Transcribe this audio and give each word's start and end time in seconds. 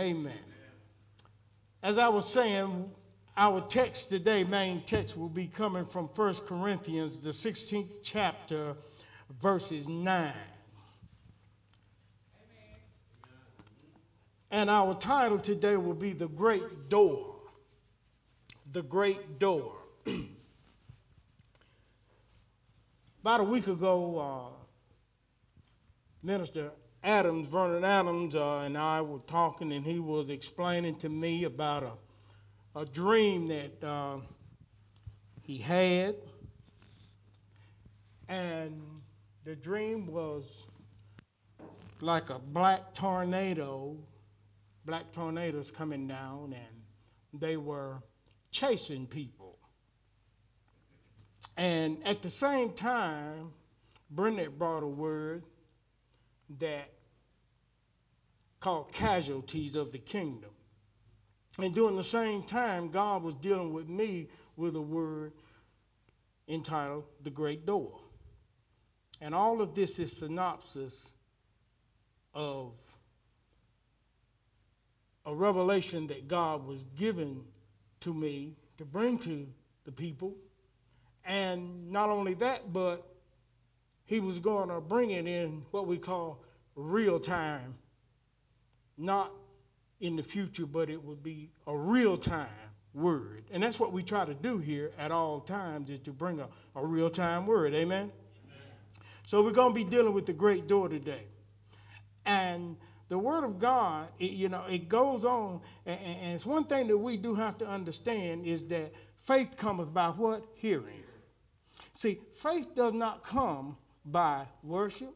Amen. 0.00 0.40
As 1.80 1.98
I 1.98 2.08
was 2.08 2.28
saying, 2.34 2.90
our 3.36 3.64
text 3.70 4.08
today, 4.10 4.42
main 4.42 4.82
text, 4.88 5.16
will 5.16 5.28
be 5.28 5.46
coming 5.46 5.86
from 5.92 6.10
1 6.16 6.34
Corinthians, 6.48 7.16
the 7.22 7.30
16th 7.30 7.92
chapter, 8.02 8.74
verses 9.40 9.86
9. 9.86 10.34
And 14.50 14.68
our 14.68 14.98
title 14.98 15.40
today 15.40 15.76
will 15.76 15.94
be 15.94 16.12
The 16.12 16.26
Great 16.26 16.88
Door. 16.88 17.36
The 18.72 18.82
Great 18.82 19.38
Door. 19.38 19.74
About 23.20 23.42
a 23.42 23.44
week 23.44 23.68
ago, 23.68 24.18
uh, 24.18 24.48
Minister 26.20 26.72
Adams, 27.04 27.48
Vernon 27.50 27.84
Adams, 27.84 28.34
uh, 28.34 28.60
and 28.60 28.78
I 28.78 29.02
were 29.02 29.18
talking, 29.28 29.72
and 29.72 29.84
he 29.84 29.98
was 29.98 30.30
explaining 30.30 30.98
to 31.00 31.10
me 31.10 31.44
about 31.44 31.82
a, 31.82 32.80
a 32.80 32.86
dream 32.86 33.48
that 33.48 33.86
uh, 33.86 34.20
he 35.42 35.58
had. 35.58 36.14
And 38.26 38.80
the 39.44 39.54
dream 39.54 40.06
was 40.06 40.44
like 42.00 42.30
a 42.30 42.38
black 42.38 42.80
tornado, 42.98 43.98
black 44.86 45.12
tornadoes 45.14 45.70
coming 45.76 46.08
down, 46.08 46.54
and 46.54 47.38
they 47.38 47.58
were 47.58 47.98
chasing 48.50 49.06
people. 49.06 49.58
And 51.58 51.98
at 52.06 52.22
the 52.22 52.30
same 52.30 52.72
time, 52.72 53.52
Burnett 54.10 54.58
brought 54.58 54.82
a 54.82 54.88
word 54.88 55.44
that 56.60 56.90
called 58.60 58.92
casualties 58.98 59.76
of 59.76 59.92
the 59.92 59.98
kingdom. 59.98 60.50
And 61.58 61.74
during 61.74 61.96
the 61.96 62.04
same 62.04 62.44
time, 62.44 62.90
God 62.90 63.22
was 63.22 63.34
dealing 63.36 63.72
with 63.72 63.88
me 63.88 64.28
with 64.56 64.74
a 64.74 64.82
word 64.82 65.32
entitled 66.48 67.04
The 67.22 67.30
Great 67.30 67.64
Door. 67.64 68.00
And 69.20 69.34
all 69.34 69.62
of 69.62 69.74
this 69.74 69.98
is 69.98 70.18
synopsis 70.18 70.94
of 72.34 72.72
a 75.24 75.34
revelation 75.34 76.08
that 76.08 76.28
God 76.28 76.66
was 76.66 76.80
given 76.98 77.42
to 78.00 78.12
me 78.12 78.56
to 78.78 78.84
bring 78.84 79.18
to 79.20 79.46
the 79.84 79.92
people. 79.92 80.34
And 81.24 81.90
not 81.90 82.10
only 82.10 82.34
that, 82.34 82.72
but 82.72 83.06
he 84.06 84.20
was 84.20 84.38
going 84.40 84.68
to 84.68 84.80
bring 84.80 85.10
it 85.10 85.26
in 85.26 85.62
what 85.70 85.86
we 85.86 85.98
call 85.98 86.42
real 86.76 87.18
time, 87.20 87.74
not 88.98 89.30
in 90.00 90.16
the 90.16 90.22
future, 90.22 90.66
but 90.66 90.90
it 90.90 91.02
would 91.02 91.22
be 91.22 91.50
a 91.66 91.76
real 91.76 92.18
time 92.18 92.48
word. 92.92 93.44
And 93.50 93.62
that's 93.62 93.78
what 93.78 93.92
we 93.92 94.02
try 94.02 94.24
to 94.24 94.34
do 94.34 94.58
here 94.58 94.92
at 94.98 95.10
all 95.10 95.40
times 95.40 95.90
is 95.90 96.00
to 96.04 96.12
bring 96.12 96.40
a, 96.40 96.48
a 96.76 96.84
real 96.84 97.10
time 97.10 97.46
word. 97.46 97.74
Amen? 97.74 97.82
Amen? 97.82 98.12
So 99.26 99.42
we're 99.42 99.52
going 99.52 99.70
to 99.70 99.74
be 99.74 99.84
dealing 99.84 100.14
with 100.14 100.26
the 100.26 100.32
great 100.32 100.68
door 100.68 100.88
today. 100.88 101.24
And 102.26 102.76
the 103.08 103.18
word 103.18 103.44
of 103.44 103.58
God, 103.58 104.08
it, 104.18 104.32
you 104.32 104.48
know, 104.48 104.64
it 104.68 104.88
goes 104.88 105.24
on, 105.24 105.60
and, 105.86 105.98
and 105.98 106.32
it's 106.34 106.46
one 106.46 106.64
thing 106.66 106.88
that 106.88 106.96
we 106.96 107.16
do 107.16 107.34
have 107.34 107.58
to 107.58 107.66
understand 107.66 108.46
is 108.46 108.62
that 108.68 108.92
faith 109.26 109.48
cometh 109.60 109.92
by 109.92 110.10
what? 110.10 110.42
Hearing. 110.56 111.02
See, 111.96 112.20
faith 112.42 112.66
does 112.74 112.92
not 112.94 113.22
come 113.24 113.76
by 114.04 114.46
worship. 114.62 115.14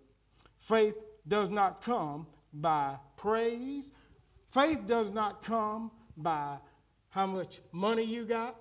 Faith 0.68 0.94
does 1.26 1.50
not 1.50 1.82
come 1.82 2.26
by 2.52 2.96
praise. 3.16 3.86
Faith 4.54 4.78
does 4.86 5.10
not 5.10 5.44
come 5.44 5.90
by 6.16 6.58
how 7.10 7.26
much 7.26 7.60
money 7.72 8.04
you 8.04 8.26
got. 8.26 8.56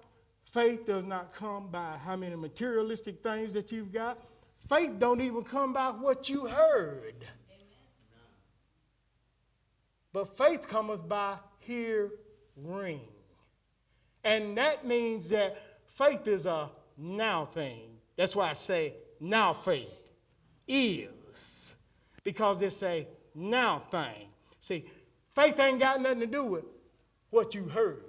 Faith 0.54 0.86
does 0.86 1.04
not 1.04 1.32
come 1.38 1.70
by 1.70 1.98
how 1.98 2.16
many 2.16 2.36
materialistic 2.36 3.22
things 3.22 3.54
that 3.54 3.72
you've 3.72 3.94
got. 3.94 4.18
Faith 4.70 4.92
don't 5.00 5.22
even 5.22 5.44
come 5.44 5.74
by 5.74 5.92
what 5.92 6.28
you 6.30 6.46
heard. 6.46 7.26
But 10.14 10.28
faith 10.38 10.62
cometh 10.70 11.08
by 11.08 11.38
hearing. 11.60 13.02
And 14.24 14.58
that 14.58 14.86
means 14.86 15.30
that 15.30 15.54
faith 15.98 16.26
is 16.26 16.46
a 16.46 16.72
now 16.98 17.50
thing. 17.54 17.90
That's 18.18 18.36
why 18.36 18.50
I 18.50 18.54
say 18.54 18.94
now 19.20 19.62
faith 19.64 19.88
is 20.68 21.16
because 22.24 22.62
it's 22.62 22.82
a 22.84 23.08
now 23.34 23.84
thing. 23.92 24.28
See, 24.62 24.86
faith 25.36 25.56
ain't 25.60 25.80
got 25.80 26.02
nothing 26.02 26.20
to 26.20 26.28
do 26.28 26.46
with 26.46 26.66
what 27.30 27.54
you 27.54 27.64
heard. 27.64 28.04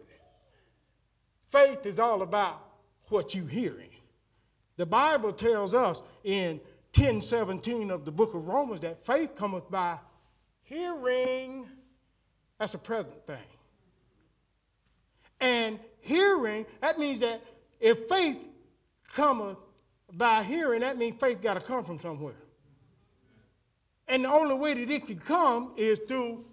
Faith 1.53 1.79
is 1.85 1.99
all 1.99 2.23
about 2.23 2.61
what 3.09 3.35
you 3.35 3.47
hearing. 3.47 3.91
The 4.77 4.87
Bible 4.87 5.33
tells 5.33 5.75
us 5.75 6.01
in 6.25 6.61
10:17 6.95 7.91
of 7.91 8.05
the 8.05 8.11
book 8.11 8.35
of 8.35 8.47
Romans 8.47 8.81
that 8.83 9.05
faith 9.07 9.31
cometh 9.37 9.69
by 9.71 9.99
hearing. 10.65 11.69
That's 12.59 12.75
a 12.75 12.79
present 12.79 13.27
thing. 13.27 13.39
And 15.41 15.79
hearing, 16.01 16.67
that 16.81 16.99
means 16.99 17.21
that 17.21 17.41
if 17.81 18.09
faith 18.09 18.39
cometh 19.15 19.59
by 20.13 20.43
hearing, 20.45 20.81
that 20.81 20.97
means 20.97 21.21
faith 21.21 21.39
got 21.43 21.55
to 21.55 21.61
come 21.61 21.85
from 21.85 21.99
somewhere. 22.01 22.35
And 24.09 24.25
the 24.25 24.31
only 24.31 24.55
way 24.55 24.75
that 24.75 24.91
it 24.91 25.07
can 25.07 25.21
come 25.21 25.75
is 25.77 25.99
through 26.09 26.45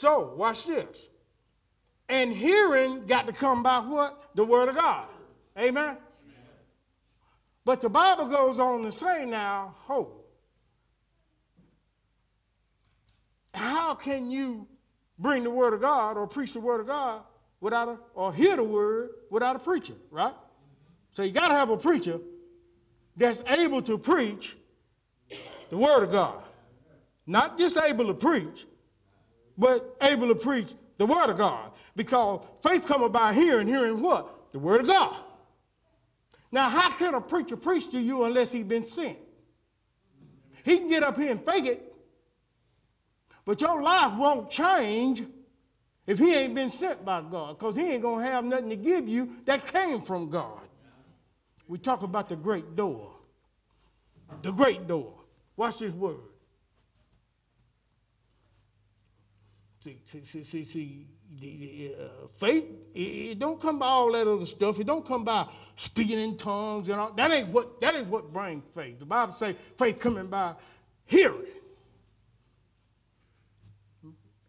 so. 0.00 0.34
Watch 0.36 0.58
this. 0.66 0.96
And 2.08 2.32
hearing 2.32 3.06
got 3.06 3.26
to 3.26 3.32
come 3.32 3.62
by 3.62 3.80
what? 3.80 4.14
The 4.34 4.44
Word 4.44 4.68
of 4.68 4.74
God. 4.74 5.08
Amen? 5.56 5.84
Amen. 5.84 5.96
But 7.64 7.80
the 7.80 7.88
Bible 7.88 8.28
goes 8.28 8.58
on 8.58 8.82
to 8.82 8.92
say 8.92 9.24
now, 9.26 9.76
hope. 9.80 10.26
How 13.52 13.94
can 13.94 14.30
you 14.30 14.66
bring 15.18 15.42
the 15.44 15.50
Word 15.50 15.74
of 15.74 15.80
God 15.80 16.16
or 16.16 16.26
preach 16.26 16.54
the 16.54 16.60
Word 16.60 16.80
of 16.80 16.86
God 16.86 17.22
without 17.60 17.88
a, 17.88 17.98
or 18.14 18.32
hear 18.32 18.56
the 18.56 18.64
Word 18.64 19.10
without 19.30 19.56
a 19.56 19.58
preacher, 19.58 19.94
right? 20.10 20.34
So 21.14 21.22
you 21.24 21.32
got 21.32 21.48
to 21.48 21.54
have 21.54 21.70
a 21.70 21.76
preacher 21.76 22.18
that's 23.16 23.42
able 23.48 23.82
to 23.82 23.98
preach 23.98 24.56
the 25.70 25.76
Word 25.76 26.04
of 26.04 26.10
God. 26.10 26.42
Not 27.26 27.58
just 27.58 27.76
able 27.76 28.06
to 28.06 28.14
preach, 28.14 28.66
but 29.56 29.96
able 30.00 30.28
to 30.28 30.40
preach 30.40 30.68
the 30.98 31.06
Word 31.06 31.30
of 31.30 31.36
God. 31.36 31.72
Because 31.94 32.44
faith 32.62 32.82
cometh 32.88 33.12
by 33.12 33.34
hearing, 33.34 33.66
hearing 33.66 34.02
what? 34.02 34.52
The 34.52 34.58
Word 34.58 34.82
of 34.82 34.86
God. 34.86 35.24
Now, 36.50 36.70
how 36.70 36.96
can 36.98 37.14
a 37.14 37.20
preacher 37.20 37.56
preach 37.56 37.90
to 37.90 37.98
you 37.98 38.24
unless 38.24 38.50
he's 38.50 38.64
been 38.64 38.86
sent? 38.86 39.18
He 40.64 40.78
can 40.78 40.88
get 40.88 41.02
up 41.02 41.16
here 41.16 41.30
and 41.30 41.44
fake 41.44 41.66
it, 41.66 41.82
but 43.44 43.60
your 43.60 43.82
life 43.82 44.18
won't 44.18 44.50
change 44.50 45.22
if 46.06 46.18
he 46.18 46.34
ain't 46.34 46.54
been 46.54 46.70
sent 46.70 47.04
by 47.04 47.20
God, 47.20 47.58
because 47.58 47.76
he 47.76 47.82
ain't 47.82 48.02
going 48.02 48.24
to 48.24 48.30
have 48.30 48.44
nothing 48.44 48.70
to 48.70 48.76
give 48.76 49.06
you 49.06 49.28
that 49.46 49.60
came 49.70 50.02
from 50.06 50.30
God. 50.30 50.60
We 51.66 51.78
talk 51.78 52.02
about 52.02 52.30
the 52.30 52.36
great 52.36 52.76
door. 52.76 53.12
The 54.42 54.52
great 54.52 54.88
door. 54.88 55.17
Watch 55.58 55.80
this 55.80 55.92
word. 55.92 56.20
See, 59.80 59.98
see, 60.12 60.22
see, 60.32 60.44
see, 60.44 60.64
see 60.64 61.94
uh, 62.00 62.28
faith, 62.38 62.64
it, 62.94 63.00
it, 63.00 63.38
don't 63.40 63.60
come 63.60 63.80
by 63.80 63.86
all 63.86 64.12
that 64.12 64.28
other 64.28 64.46
stuff. 64.46 64.76
It 64.78 64.86
don't 64.86 65.06
come 65.06 65.24
by 65.24 65.48
speaking 65.76 66.18
in 66.18 66.38
tongues 66.38 66.88
and 66.88 67.00
all. 67.00 67.12
That 67.16 67.32
ain't 67.32 67.52
what, 67.52 67.80
that 67.80 67.96
ain't 67.96 68.08
what 68.08 68.32
brings 68.32 68.62
faith. 68.74 69.00
The 69.00 69.04
Bible 69.04 69.34
says 69.36 69.56
faith 69.78 69.96
coming 70.00 70.30
by 70.30 70.54
hearing. 71.06 71.44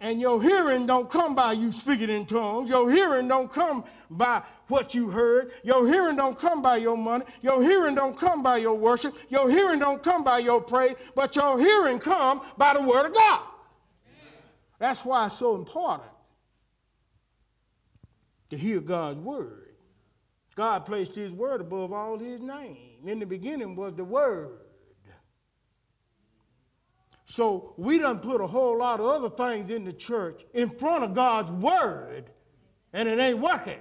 And 0.01 0.21
your 0.21 0.41
hearing 0.41 0.87
don't 0.87 1.11
come 1.11 1.35
by 1.35 1.53
you 1.53 1.73
speaking 1.73 2.09
in 2.09 2.25
tongues. 2.25 2.69
Your 2.69 2.89
hearing 2.89 3.27
don't 3.27 3.51
come 3.51 3.83
by 4.09 4.43
what 4.69 4.93
you 4.93 5.09
heard. 5.09 5.51
Your 5.63 5.85
hearing 5.87 6.15
don't 6.15 6.39
come 6.39 6.61
by 6.61 6.77
your 6.77 6.95
money. 6.95 7.25
Your 7.41 7.61
hearing 7.61 7.95
don't 7.95 8.17
come 8.17 8.41
by 8.41 8.59
your 8.59 8.75
worship. 8.75 9.13
Your 9.27 9.49
hearing 9.49 9.79
don't 9.79 10.01
come 10.01 10.23
by 10.23 10.39
your 10.39 10.61
praise. 10.61 10.95
But 11.15 11.35
your 11.35 11.59
hearing 11.59 11.99
come 11.99 12.39
by 12.57 12.75
the 12.75 12.87
word 12.87 13.07
of 13.07 13.13
God. 13.13 13.41
That's 14.79 15.01
why 15.03 15.25
it's 15.25 15.37
so 15.37 15.55
important 15.55 16.09
to 18.51 18.57
hear 18.57 18.79
God's 18.79 19.19
word. 19.19 19.65
God 20.55 20.85
placed 20.85 21.13
his 21.13 21.33
word 21.33 21.59
above 21.59 21.91
all 21.91 22.17
his 22.17 22.39
name. 22.39 22.77
In 23.05 23.19
the 23.19 23.25
beginning 23.25 23.75
was 23.75 23.93
the 23.95 24.05
word. 24.05 24.59
So 27.29 27.73
we 27.77 27.99
done 27.99 28.19
put 28.19 28.41
a 28.41 28.47
whole 28.47 28.77
lot 28.79 28.99
of 28.99 29.05
other 29.05 29.29
things 29.29 29.69
in 29.69 29.85
the 29.85 29.93
church 29.93 30.41
in 30.53 30.77
front 30.79 31.03
of 31.03 31.13
God's 31.13 31.51
word, 31.63 32.25
and 32.91 33.07
it 33.07 33.19
ain't 33.19 33.39
working. 33.39 33.79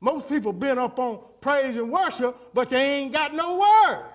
Most 0.00 0.28
people 0.28 0.52
been 0.52 0.78
up 0.78 0.98
on 0.98 1.20
praise 1.40 1.76
and 1.76 1.90
worship, 1.90 2.36
but 2.54 2.70
they 2.70 2.76
ain't 2.76 3.12
got 3.12 3.34
no 3.34 3.58
word. 3.58 4.06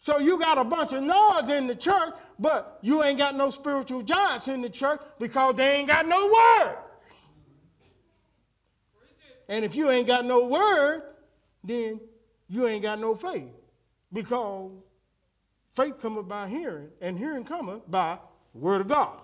So 0.00 0.18
you 0.18 0.38
got 0.38 0.58
a 0.58 0.64
bunch 0.64 0.92
of 0.92 1.02
noise 1.02 1.48
in 1.48 1.66
the 1.66 1.76
church, 1.76 2.12
but 2.38 2.78
you 2.82 3.02
ain't 3.04 3.18
got 3.18 3.36
no 3.36 3.50
spiritual 3.50 4.02
giants 4.02 4.48
in 4.48 4.62
the 4.62 4.68
church 4.68 5.00
because 5.18 5.56
they 5.56 5.64
ain't 5.64 5.88
got 5.88 6.06
no 6.06 6.26
word. 6.26 6.76
And 9.48 9.64
if 9.64 9.74
you 9.74 9.90
ain't 9.90 10.06
got 10.06 10.24
no 10.24 10.46
word, 10.46 11.02
then 11.62 12.00
you 12.48 12.66
ain't 12.66 12.82
got 12.82 12.98
no 12.98 13.16
faith. 13.16 13.50
Because 14.14 14.70
faith 15.76 15.94
cometh 16.00 16.28
by 16.28 16.48
hearing, 16.48 16.88
and 17.00 17.18
hearing 17.18 17.44
cometh 17.44 17.82
by 17.90 18.18
word 18.54 18.80
of 18.82 18.88
God. 18.88 19.20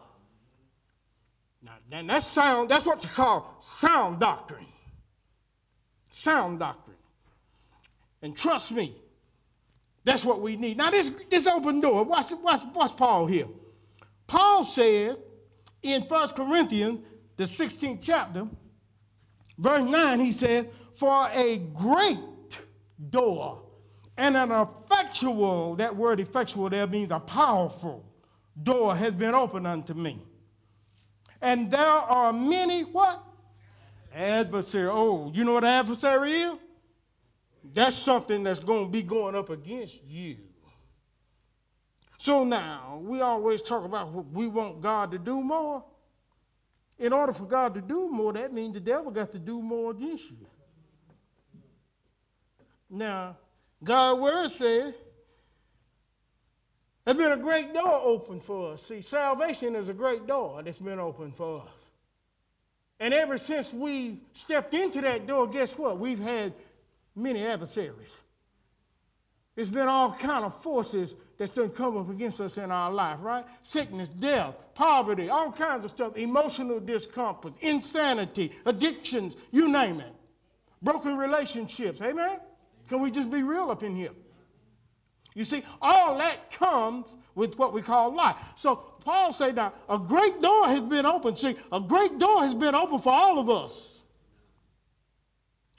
Now, 1.63 1.77
then 1.89 2.09
that's 2.09 2.35
sound, 2.35 2.71
that's 2.71 2.85
what 2.85 3.03
you 3.05 3.09
call 3.15 3.63
sound 3.81 4.19
doctrine. 4.19 4.67
Sound 6.23 6.59
doctrine. 6.59 6.97
And 8.21 8.37
trust 8.37 8.73
me, 8.73 8.97
that's 10.05 10.27
what 10.27 10.43
we 10.43 10.57
need. 10.57 10.77
Now, 10.77 10.91
this, 10.91 11.09
this 11.31 11.47
open 11.47 11.81
door, 11.81 12.05
watch, 12.05 12.27
watch, 12.43 12.61
watch 12.75 12.97
Paul 12.99 13.27
here. 13.27 13.47
Paul 14.27 14.65
says 14.75 15.19
in 15.83 16.03
1 16.09 16.29
Corinthians, 16.35 17.01
the 17.37 17.45
16th 17.45 18.01
chapter, 18.03 18.49
verse 19.57 19.83
9, 19.89 20.21
he 20.21 20.33
says, 20.33 20.65
For 20.99 21.29
a 21.29 21.59
great 21.79 22.19
door 23.11 23.63
and 24.21 24.37
an 24.37 24.51
effectual, 24.53 25.77
that 25.77 25.97
word 25.97 26.21
effectual 26.21 26.69
there 26.69 26.87
means 26.87 27.11
a 27.11 27.21
powerful 27.21 28.05
door 28.63 28.95
has 28.95 29.15
been 29.15 29.35
opened 29.35 29.67
unto 29.67 29.95
me. 29.95 30.23
And 31.41 31.73
there 31.73 31.81
are 31.81 32.31
many 32.31 32.83
what? 32.83 33.23
Adversary. 34.15 34.91
Oh, 34.93 35.33
you 35.33 35.43
know 35.43 35.55
what 35.55 35.65
adversary 35.65 36.43
is? 36.43 36.59
That's 37.75 38.05
something 38.05 38.45
that's 38.45 38.59
going 38.59 38.89
to 38.89 38.93
be 38.93 39.03
going 39.03 39.35
up 39.35 39.49
against 39.49 39.97
you. 40.07 40.37
So 42.19 42.45
now, 42.45 43.01
we 43.03 43.23
always 43.23 43.63
talk 43.63 43.87
about 43.87 44.13
we 44.35 44.49
want 44.49 44.83
God 44.83 45.13
to 45.13 45.19
do 45.19 45.37
more. 45.37 45.83
In 46.99 47.15
order 47.15 47.33
for 47.33 47.47
God 47.47 47.73
to 47.73 47.81
do 47.81 48.11
more, 48.11 48.35
that 48.35 48.53
means 48.53 48.75
the 48.75 48.81
devil 48.81 49.11
got 49.11 49.33
to 49.33 49.39
do 49.39 49.63
more 49.63 49.93
against 49.93 50.25
you. 50.25 50.47
Now, 52.91 53.39
God's 53.83 54.21
word 54.21 54.51
says 54.51 54.95
there's 57.05 57.17
been 57.17 57.33
a 57.33 57.43
great 57.43 57.73
door 57.73 58.01
open 58.05 58.43
for 58.47 58.75
us. 58.75 58.83
See, 58.89 59.03
salvation 59.03 59.75
is 59.75 59.89
a 59.89 59.95
great 59.95 60.27
door 60.27 60.63
that's 60.63 60.79
been 60.79 61.01
opened 61.01 61.35
for 61.37 61.63
us. 61.63 61.69
And 63.01 63.15
ever 63.15 63.39
since 63.39 63.67
we 63.75 64.21
stepped 64.45 64.75
into 64.75 65.01
that 65.01 65.27
door, 65.27 65.49
guess 65.49 65.73
what? 65.77 65.99
We've 65.99 66.19
had 66.19 66.53
many 67.17 67.45
adversaries. 67.45 68.11
It's 69.57 69.71
been 69.71 69.89
all 69.89 70.17
kind 70.21 70.45
of 70.45 70.63
forces 70.63 71.13
that's 71.39 71.51
done 71.53 71.71
come 71.71 71.97
up 71.97 72.09
against 72.11 72.41
us 72.41 72.57
in 72.59 72.71
our 72.71 72.93
life, 72.93 73.19
right? 73.23 73.45
Sickness, 73.65 74.09
death, 74.21 74.55
poverty, 74.75 75.29
all 75.31 75.53
kinds 75.53 75.85
of 75.85 75.91
stuff, 75.91 76.17
emotional 76.17 76.81
discomfort, 76.81 77.55
insanity, 77.61 78.53
addictions, 78.67 79.35
you 79.51 79.69
name 79.69 80.01
it. 80.01 80.13
Broken 80.83 81.17
relationships, 81.17 82.01
amen? 82.03 82.39
Can 82.91 83.01
we 83.01 83.13
just 83.13 83.31
be 83.31 83.45
real 83.45 83.71
up 83.71 83.85
in 83.85 83.95
here? 83.95 84.11
You 85.35 85.45
see, 85.45 85.63
all 85.81 86.19
that 86.19 86.39
comes 86.59 87.07
with 87.37 87.55
what 87.55 87.73
we 87.73 87.83
call 87.83 88.15
life. 88.15 88.35
So 88.59 88.81
Paul 89.05 89.33
said 89.33 89.55
now, 89.55 89.73
a 89.89 89.97
great 89.97 90.43
door 90.43 90.67
has 90.67 90.81
been 90.81 91.07
opened. 91.07 91.39
See, 91.39 91.55
a 91.71 91.81
great 91.81 92.19
door 92.19 92.43
has 92.43 92.53
been 92.53 92.75
opened 92.75 93.05
for 93.05 93.13
all 93.13 93.39
of 93.39 93.49
us. 93.49 94.01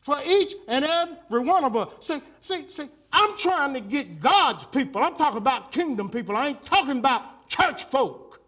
For 0.06 0.24
each 0.24 0.54
and 0.69 0.86
every 0.86 1.46
one 1.46 1.66
of 1.66 1.75
us. 1.75 1.90
See, 2.00 2.19
see, 2.44 2.66
see, 2.69 2.90
I'm 3.12 3.38
trying 3.40 3.74
to 3.74 3.81
get 3.81 4.24
God's 4.24 4.66
people. 4.72 5.04
I'm 5.04 5.16
talking 5.16 5.38
about 5.38 5.74
kingdom 5.74 6.10
people. 6.10 6.38
I 6.38 6.48
ain't 6.48 6.66
talking 6.66 7.00
about 7.00 7.50
church 7.50 7.81
folk. 7.92 8.40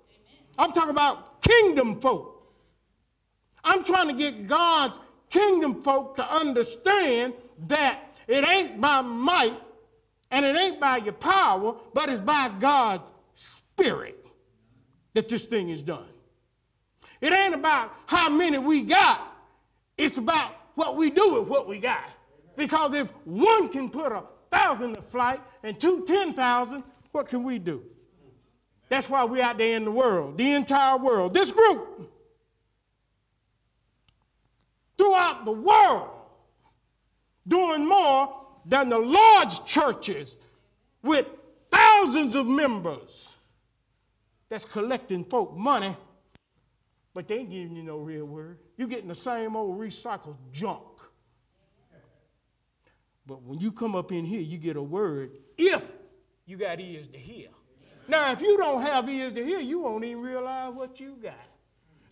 I'm 0.57 0.71
talking 0.71 0.92
about 0.92 1.42
kingdom 1.44 2.00
folk. 2.01 2.48
I'm 3.62 3.83
trying 3.83 4.07
to 4.07 4.16
get 4.16 4.48
God's 4.48 4.98
kingdom 5.30 5.83
folk 5.83 6.16
to 6.16 6.24
understand 6.24 7.33
that 7.68 8.02
it 8.27 8.45
ain't 8.47 8.79
by 8.79 9.01
might 9.01 9.57
and 10.31 10.45
it 10.45 10.55
ain't 10.55 10.79
by 10.79 10.97
your 10.97 11.13
power, 11.13 11.75
but 11.93 12.09
it's 12.09 12.23
by 12.23 12.57
God's 12.59 13.03
Spirit 13.73 14.17
that 15.13 15.29
this 15.29 15.45
thing 15.45 15.69
is 15.69 15.81
done. 15.81 16.09
It 17.21 17.31
ain't 17.31 17.53
about 17.53 17.91
how 18.05 18.29
many 18.29 18.57
we 18.57 18.85
got, 18.85 19.31
it's 19.97 20.17
about 20.17 20.55
what 20.75 20.97
we 20.97 21.11
do 21.11 21.37
with 21.39 21.47
what 21.47 21.67
we 21.67 21.79
got. 21.79 22.09
Because 22.57 22.91
if 22.93 23.07
one 23.25 23.69
can 23.69 23.89
put 23.89 24.11
a 24.11 24.23
thousand 24.51 24.95
to 24.95 25.03
flight 25.11 25.39
and 25.63 25.79
two 25.79 26.03
ten 26.07 26.33
thousand, 26.33 26.83
what 27.11 27.27
can 27.27 27.43
we 27.43 27.59
do? 27.59 27.81
That's 28.89 29.09
why 29.09 29.23
we're 29.23 29.41
out 29.41 29.57
there 29.57 29.75
in 29.75 29.85
the 29.85 29.91
world, 29.91 30.37
the 30.37 30.55
entire 30.55 30.97
world. 30.97 31.33
This 31.33 31.51
group, 31.51 32.09
throughout 34.97 35.45
the 35.45 35.51
world, 35.51 36.09
doing 37.48 37.88
more 37.88 38.45
than 38.66 38.90
the 38.90 38.98
large 38.98 39.66
churches 39.68 40.36
with 41.04 41.25
thousands 41.72 42.36
of 42.36 42.45
members 42.45 43.10
that's 44.50 44.66
collecting 44.72 45.25
folk 45.25 45.56
money, 45.56 45.98
but 47.13 47.28
they 47.28 47.36
ain't 47.36 47.50
giving 47.50 47.75
you 47.75 47.84
no 47.84 47.98
real 47.98 48.25
word. 48.25 48.57
You're 48.78 48.88
getting 48.88 49.07
the 49.07 49.16
same 49.16 49.56
old 49.56 49.80
recycled 49.80 50.38
junk. 50.51 50.84
But 53.25 53.42
when 53.44 53.60
you 53.60 53.72
come 53.72 53.95
up 53.95 54.12
in 54.12 54.25
here, 54.25 54.42
you 54.42 54.57
get 54.57 54.75
a 54.75 54.84
word 54.84 55.31
if 55.57 55.81
you 56.45 56.57
got 56.57 56.80
ears 56.80 57.07
to 57.12 57.18
hear. 57.18 57.48
Now, 58.07 58.34
if 58.34 58.42
you 58.42 58.57
don't 58.57 58.81
have 58.81 59.07
ears 59.07 59.34
to 59.34 59.44
hear, 59.44 59.60
you 59.60 59.80
won't 59.80 60.04
even 60.04 60.22
realize 60.22 60.74
what 60.74 61.00
you 61.00 61.16
got. 61.22 61.34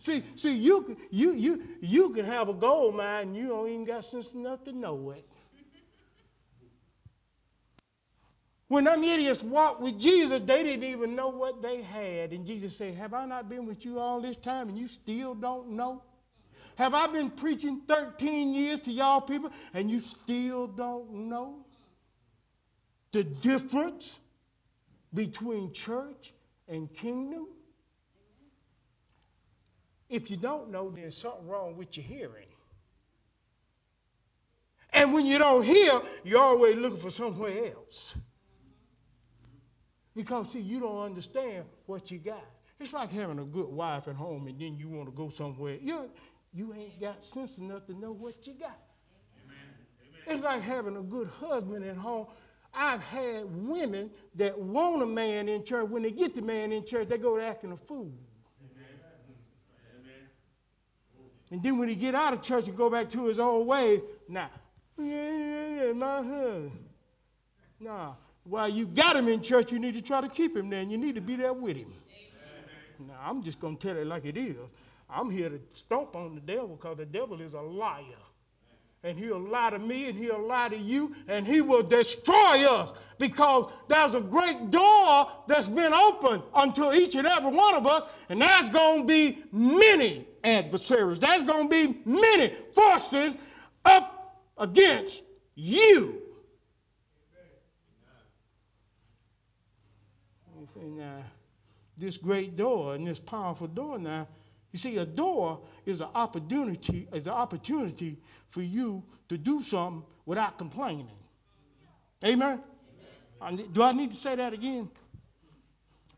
See, 0.04 0.24
see, 0.36 0.54
you, 0.54 0.96
you, 1.10 1.32
you, 1.32 1.62
you 1.80 2.10
can 2.10 2.24
have 2.24 2.48
a 2.48 2.54
gold 2.54 2.96
mine 2.96 3.28
and 3.28 3.36
you 3.36 3.48
don't 3.48 3.68
even 3.68 3.84
got 3.84 4.04
sense 4.04 4.28
enough 4.34 4.64
to 4.64 4.72
know 4.72 5.10
it. 5.10 5.24
When 8.66 8.84
them 8.84 9.04
idiots 9.04 9.42
walked 9.44 9.82
with 9.82 10.00
Jesus, 10.00 10.40
they 10.46 10.62
didn't 10.62 10.84
even 10.84 11.14
know 11.14 11.28
what 11.28 11.60
they 11.60 11.82
had. 11.82 12.32
And 12.32 12.46
Jesus 12.46 12.76
said, 12.78 12.94
Have 12.94 13.12
I 13.12 13.26
not 13.26 13.48
been 13.48 13.66
with 13.66 13.84
you 13.84 13.98
all 13.98 14.20
this 14.22 14.36
time 14.38 14.70
and 14.70 14.78
you 14.78 14.88
still 14.88 15.34
don't 15.34 15.72
know? 15.72 16.02
Have 16.76 16.94
I 16.94 17.06
been 17.12 17.30
preaching 17.32 17.82
13 17.86 18.54
years 18.54 18.80
to 18.80 18.90
y'all 18.90 19.20
people 19.20 19.50
and 19.74 19.90
you 19.90 20.00
still 20.24 20.66
don't 20.68 21.28
know 21.28 21.66
the 23.12 23.24
difference 23.24 24.10
between 25.12 25.74
church 25.74 26.32
and 26.66 26.88
kingdom? 26.96 27.48
If 30.12 30.30
you 30.30 30.36
don't 30.36 30.70
know, 30.70 30.92
there's 30.94 31.16
something 31.16 31.48
wrong 31.48 31.78
with 31.78 31.96
your 31.96 32.04
hearing. 32.04 32.46
And 34.92 35.14
when 35.14 35.24
you 35.24 35.38
don't 35.38 35.64
hear, 35.64 36.02
you're 36.22 36.38
always 36.38 36.76
looking 36.76 37.00
for 37.00 37.10
somewhere 37.10 37.68
else. 37.68 38.14
Because, 40.14 40.52
see, 40.52 40.60
you 40.60 40.80
don't 40.80 41.02
understand 41.02 41.64
what 41.86 42.10
you 42.10 42.18
got. 42.18 42.44
It's 42.78 42.92
like 42.92 43.08
having 43.08 43.38
a 43.38 43.44
good 43.44 43.70
wife 43.70 44.02
at 44.06 44.14
home 44.14 44.48
and 44.48 44.60
then 44.60 44.76
you 44.76 44.90
want 44.90 45.08
to 45.08 45.16
go 45.16 45.30
somewhere. 45.34 45.78
You, 45.80 46.10
you 46.52 46.74
ain't 46.74 47.00
got 47.00 47.22
sense 47.22 47.56
enough 47.56 47.86
to 47.86 47.98
know 47.98 48.12
what 48.12 48.34
you 48.42 48.52
got. 48.52 48.78
Amen. 49.46 49.56
It's 50.26 50.44
like 50.44 50.60
having 50.60 50.98
a 50.98 51.02
good 51.02 51.28
husband 51.28 51.86
at 51.86 51.96
home. 51.96 52.26
I've 52.74 53.00
had 53.00 53.44
women 53.66 54.10
that 54.36 54.58
want 54.58 55.02
a 55.02 55.06
man 55.06 55.48
in 55.48 55.64
church. 55.64 55.88
When 55.88 56.02
they 56.02 56.10
get 56.10 56.34
the 56.34 56.42
man 56.42 56.70
in 56.70 56.84
church, 56.86 57.08
they 57.08 57.16
go 57.16 57.38
to 57.38 57.44
acting 57.44 57.72
a 57.72 57.78
fool. 57.86 58.12
Amen. 58.60 58.92
And 61.52 61.62
then 61.62 61.78
when 61.78 61.90
he 61.90 61.94
get 61.94 62.14
out 62.14 62.32
of 62.32 62.42
church 62.42 62.66
and 62.66 62.74
go 62.74 62.88
back 62.88 63.10
to 63.10 63.26
his 63.26 63.38
old 63.38 63.66
ways, 63.66 64.00
now, 64.26 64.48
nah, 64.96 65.04
yeah, 65.04 65.32
yeah, 65.32 65.84
yeah, 65.84 65.92
my 65.92 66.16
husband. 66.16 66.72
Nah, 67.78 68.14
while 68.44 68.70
you 68.70 68.86
got 68.86 69.16
him 69.16 69.28
in 69.28 69.42
church, 69.42 69.70
you 69.70 69.78
need 69.78 69.92
to 69.92 70.00
try 70.00 70.22
to 70.22 70.30
keep 70.30 70.56
him 70.56 70.70
there, 70.70 70.80
and 70.80 70.90
you 70.90 70.96
need 70.96 71.14
to 71.14 71.20
be 71.20 71.36
there 71.36 71.52
with 71.52 71.76
him. 71.76 71.92
Amen. 71.92 73.08
Now, 73.08 73.20
I'm 73.22 73.42
just 73.42 73.60
going 73.60 73.76
to 73.76 73.86
tell 73.86 73.98
it 73.98 74.06
like 74.06 74.24
it 74.24 74.38
is. 74.38 74.56
I'm 75.10 75.30
here 75.30 75.50
to 75.50 75.60
stomp 75.74 76.16
on 76.16 76.36
the 76.36 76.40
devil 76.40 76.68
because 76.68 76.96
the 76.96 77.04
devil 77.04 77.38
is 77.42 77.52
a 77.52 77.60
liar. 77.60 78.02
And 79.04 79.18
he'll 79.18 79.40
lie 79.40 79.70
to 79.70 79.78
me 79.78 80.08
and 80.08 80.16
he'll 80.16 80.46
lie 80.46 80.68
to 80.68 80.76
you 80.76 81.12
and 81.26 81.46
he 81.46 81.60
will 81.60 81.82
destroy 81.82 82.64
us 82.64 82.96
because 83.18 83.72
there's 83.88 84.14
a 84.14 84.20
great 84.20 84.70
door 84.70 85.26
that's 85.48 85.68
been 85.68 85.92
opened 85.92 86.42
unto 86.52 86.92
each 86.92 87.14
and 87.14 87.26
every 87.26 87.56
one 87.56 87.74
of 87.74 87.86
us, 87.86 88.02
and 88.28 88.40
there's 88.40 88.68
going 88.70 89.02
to 89.02 89.06
be 89.06 89.44
many 89.52 90.26
adversaries. 90.42 91.20
There's 91.20 91.44
going 91.44 91.64
to 91.64 91.68
be 91.68 92.00
many 92.04 92.52
forces 92.74 93.36
up 93.84 94.42
against 94.58 95.22
you. 95.54 96.18
And 100.74 101.00
uh, 101.00 101.22
this 101.96 102.16
great 102.16 102.56
door 102.56 102.94
and 102.94 103.06
this 103.06 103.20
powerful 103.20 103.68
door 103.68 103.98
now, 103.98 104.26
you 104.72 104.78
see, 104.78 104.96
a 104.96 105.04
door 105.04 105.60
is 105.84 106.00
an 106.00 106.08
opportunity, 106.14 107.06
is 107.12 107.26
an 107.26 107.32
opportunity 107.32 108.18
for 108.52 108.62
you 108.62 109.02
to 109.28 109.36
do 109.36 109.62
something 109.62 110.02
without 110.24 110.56
complaining. 110.56 111.08
Amen? 112.24 112.62
Amen. 113.40 113.68
Do 113.72 113.82
I 113.82 113.92
need 113.92 114.10
to 114.10 114.16
say 114.16 114.36
that 114.36 114.52
again? 114.52 114.90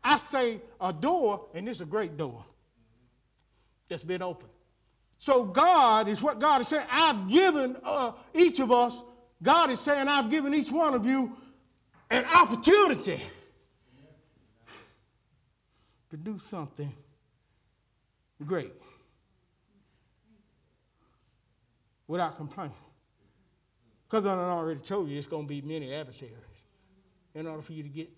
I 0.03 0.21
say 0.31 0.61
a 0.79 0.93
door, 0.93 1.47
and 1.53 1.67
it's 1.67 1.81
a 1.81 1.85
great 1.85 2.15
door 2.15 2.45
that's 3.89 4.03
been 4.03 4.21
opened. 4.21 4.51
So 5.19 5.45
God 5.45 6.07
is 6.07 6.21
what 6.21 6.39
God 6.39 6.61
is 6.61 6.69
saying. 6.69 6.85
I've 6.89 7.29
given 7.29 7.75
uh, 7.83 8.13
each 8.33 8.59
of 8.59 8.71
us, 8.71 8.93
God 9.43 9.71
is 9.71 9.83
saying, 9.83 10.07
I've 10.07 10.31
given 10.31 10.53
each 10.53 10.71
one 10.71 10.93
of 10.93 11.05
you 11.05 11.31
an 12.09 12.23
opportunity 12.25 13.21
to 16.11 16.17
do 16.17 16.37
something 16.49 16.93
great 18.43 18.73
without 22.07 22.37
complaining. 22.37 22.75
Because 24.09 24.25
I 24.25 24.29
already 24.29 24.81
told 24.87 25.09
you 25.09 25.17
it's 25.17 25.27
going 25.27 25.45
to 25.45 25.49
be 25.49 25.61
many 25.61 25.93
adversaries 25.93 26.33
in 27.33 27.47
order 27.47 27.63
for 27.63 27.73
you 27.73 27.83
to 27.83 27.89
get 27.89 28.09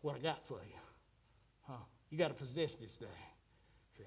what 0.00 0.16
I 0.16 0.18
got 0.20 0.38
for 0.48 0.54
you. 0.54 0.76
Huh? 1.62 1.74
You 2.10 2.18
got 2.18 2.28
to 2.28 2.34
possess 2.34 2.74
this 2.80 2.96
thing. 2.98 3.08
See, 3.98 4.04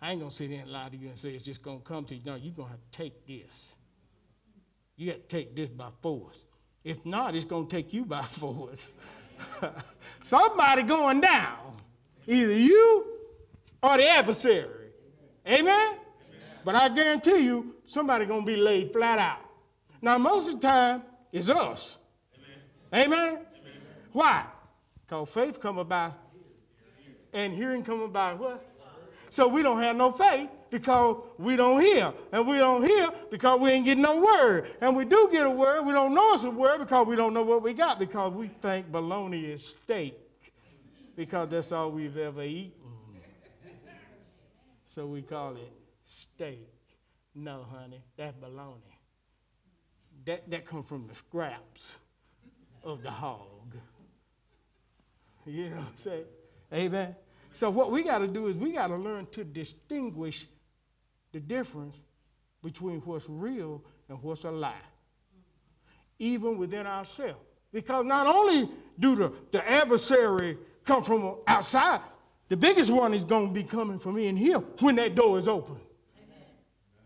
I 0.00 0.12
ain't 0.12 0.20
going 0.20 0.30
to 0.30 0.36
sit 0.36 0.50
here 0.50 0.60
and 0.60 0.70
lie 0.70 0.88
to 0.90 0.96
you 0.96 1.08
and 1.08 1.18
say 1.18 1.30
it's 1.30 1.44
just 1.44 1.62
going 1.62 1.80
to 1.80 1.84
come 1.84 2.04
to 2.06 2.14
you. 2.14 2.22
No, 2.24 2.34
you're 2.36 2.54
going 2.54 2.68
to 2.68 2.72
have 2.72 2.80
to 2.92 2.98
take 2.98 3.26
this. 3.26 3.50
You 4.96 5.10
got 5.10 5.28
to 5.28 5.36
take 5.36 5.56
this 5.56 5.70
by 5.70 5.88
force. 6.02 6.38
If 6.84 6.98
not, 7.04 7.34
it's 7.34 7.46
going 7.46 7.68
to 7.68 7.74
take 7.74 7.92
you 7.92 8.04
by 8.04 8.26
force. 8.40 8.80
Somebody 10.26 10.86
going 10.86 11.20
down. 11.20 11.76
Either 12.26 12.52
you 12.52 13.04
or 13.82 13.96
the 13.96 14.08
adversary. 14.08 14.79
Amen? 15.50 15.66
Amen? 15.66 15.98
But 16.64 16.74
I 16.76 16.94
guarantee 16.94 17.40
you, 17.40 17.74
somebody 17.88 18.26
going 18.26 18.42
to 18.42 18.46
be 18.46 18.56
laid 18.56 18.92
flat 18.92 19.18
out. 19.18 19.40
Now, 20.00 20.16
most 20.18 20.54
of 20.54 20.60
the 20.60 20.66
time, 20.66 21.02
it's 21.32 21.48
us. 21.48 21.96
Amen? 22.94 23.10
Amen? 23.18 23.38
Why? 24.12 24.46
Because 25.04 25.28
faith 25.34 25.56
come 25.60 25.78
about 25.78 26.12
and 27.32 27.52
hearing 27.52 27.84
come 27.84 28.02
about 28.02 28.38
what? 28.38 28.66
So 29.30 29.48
we 29.48 29.62
don't 29.62 29.80
have 29.80 29.94
no 29.94 30.12
faith 30.12 30.50
because 30.70 31.22
we 31.38 31.56
don't 31.56 31.80
hear. 31.80 32.12
And 32.32 32.46
we 32.48 32.58
don't 32.58 32.84
hear 32.84 33.08
because 33.30 33.60
we 33.60 33.70
ain't 33.70 33.84
getting 33.84 34.02
no 34.02 34.20
word. 34.20 34.64
And 34.80 34.96
we 34.96 35.04
do 35.04 35.28
get 35.30 35.46
a 35.46 35.50
word, 35.50 35.84
we 35.84 35.92
don't 35.92 36.14
know 36.14 36.34
it's 36.34 36.44
a 36.44 36.50
word 36.50 36.78
because 36.78 37.06
we 37.06 37.14
don't 37.14 37.32
know 37.32 37.44
what 37.44 37.62
we 37.62 37.74
got 37.74 37.98
because 37.98 38.32
we 38.34 38.50
think 38.60 38.90
bologna 38.90 39.40
is 39.52 39.74
steak 39.84 40.14
because 41.16 41.50
that's 41.50 41.70
all 41.70 41.92
we've 41.92 42.16
ever 42.16 42.42
eaten. 42.42 42.79
So 44.94 45.06
we 45.06 45.22
call 45.22 45.56
it 45.56 45.72
steak. 46.34 46.68
No, 47.34 47.64
honey, 47.70 48.02
that's 48.16 48.36
bologna. 48.36 48.80
That, 50.26 50.50
that 50.50 50.66
comes 50.66 50.86
from 50.88 51.06
the 51.06 51.14
scraps 51.28 51.82
of 52.82 53.02
the 53.02 53.10
hog. 53.10 53.74
You 55.46 55.70
know 55.70 55.76
what 55.76 55.84
I'm 55.84 55.94
saying? 56.04 56.24
Amen. 56.72 57.16
So 57.54 57.70
what 57.70 57.92
we 57.92 58.04
got 58.04 58.18
to 58.18 58.28
do 58.28 58.48
is 58.48 58.56
we 58.56 58.72
got 58.72 58.88
to 58.88 58.96
learn 58.96 59.26
to 59.34 59.44
distinguish 59.44 60.34
the 61.32 61.40
difference 61.40 61.96
between 62.62 63.00
what's 63.00 63.24
real 63.28 63.82
and 64.08 64.22
what's 64.22 64.44
a 64.44 64.50
lie, 64.50 64.74
even 66.18 66.58
within 66.58 66.86
ourselves. 66.86 67.40
Because 67.72 68.04
not 68.04 68.26
only 68.26 68.68
do 68.98 69.14
the, 69.14 69.32
the 69.52 69.68
adversary 69.68 70.58
come 70.86 71.04
from 71.04 71.36
outside, 71.46 72.02
the 72.50 72.56
biggest 72.56 72.92
one 72.92 73.14
is 73.14 73.24
going 73.24 73.48
to 73.48 73.54
be 73.54 73.64
coming 73.64 74.00
from 74.00 74.18
in 74.18 74.36
here 74.36 74.58
when 74.80 74.96
that 74.96 75.14
door 75.14 75.38
is 75.38 75.48
open. 75.48 75.80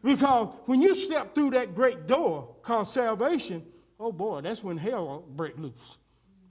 Because 0.03 0.55
when 0.67 0.83
you 0.83 0.95
step 0.95 1.35
through 1.35 1.51
that 1.51 1.75
great 1.75 2.07
door 2.07 2.57
called 2.65 2.89
salvation, 2.89 3.63
oh 4.01 4.11
boy, 4.11 4.41
that's 4.41 4.63
when 4.63 4.77
hell 4.77 5.25
break 5.37 5.57
loose 5.57 5.97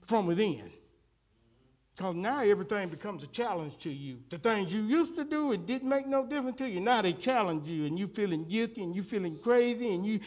from 0.08 0.26
within. 0.26 0.70
Because 1.96 2.16
now 2.16 2.40
everything 2.40 2.88
becomes 2.88 3.22
a 3.22 3.28
challenge 3.28 3.72
to 3.82 3.90
you. 3.90 4.18
The 4.30 4.38
things 4.38 4.72
you 4.72 4.82
used 4.82 5.14
to 5.16 5.24
do, 5.24 5.52
it 5.52 5.66
didn't 5.66 5.88
make 5.88 6.08
no 6.08 6.26
difference 6.26 6.58
to 6.58 6.68
you. 6.68 6.80
Now 6.80 7.02
they 7.02 7.12
challenge 7.12 7.68
you, 7.68 7.86
and 7.86 7.96
you 7.96 8.08
feeling 8.16 8.48
guilty, 8.48 8.82
and 8.82 8.96
you 8.96 9.04
feeling 9.04 9.38
crazy, 9.42 9.94
and 9.94 10.04
you, 10.04 10.18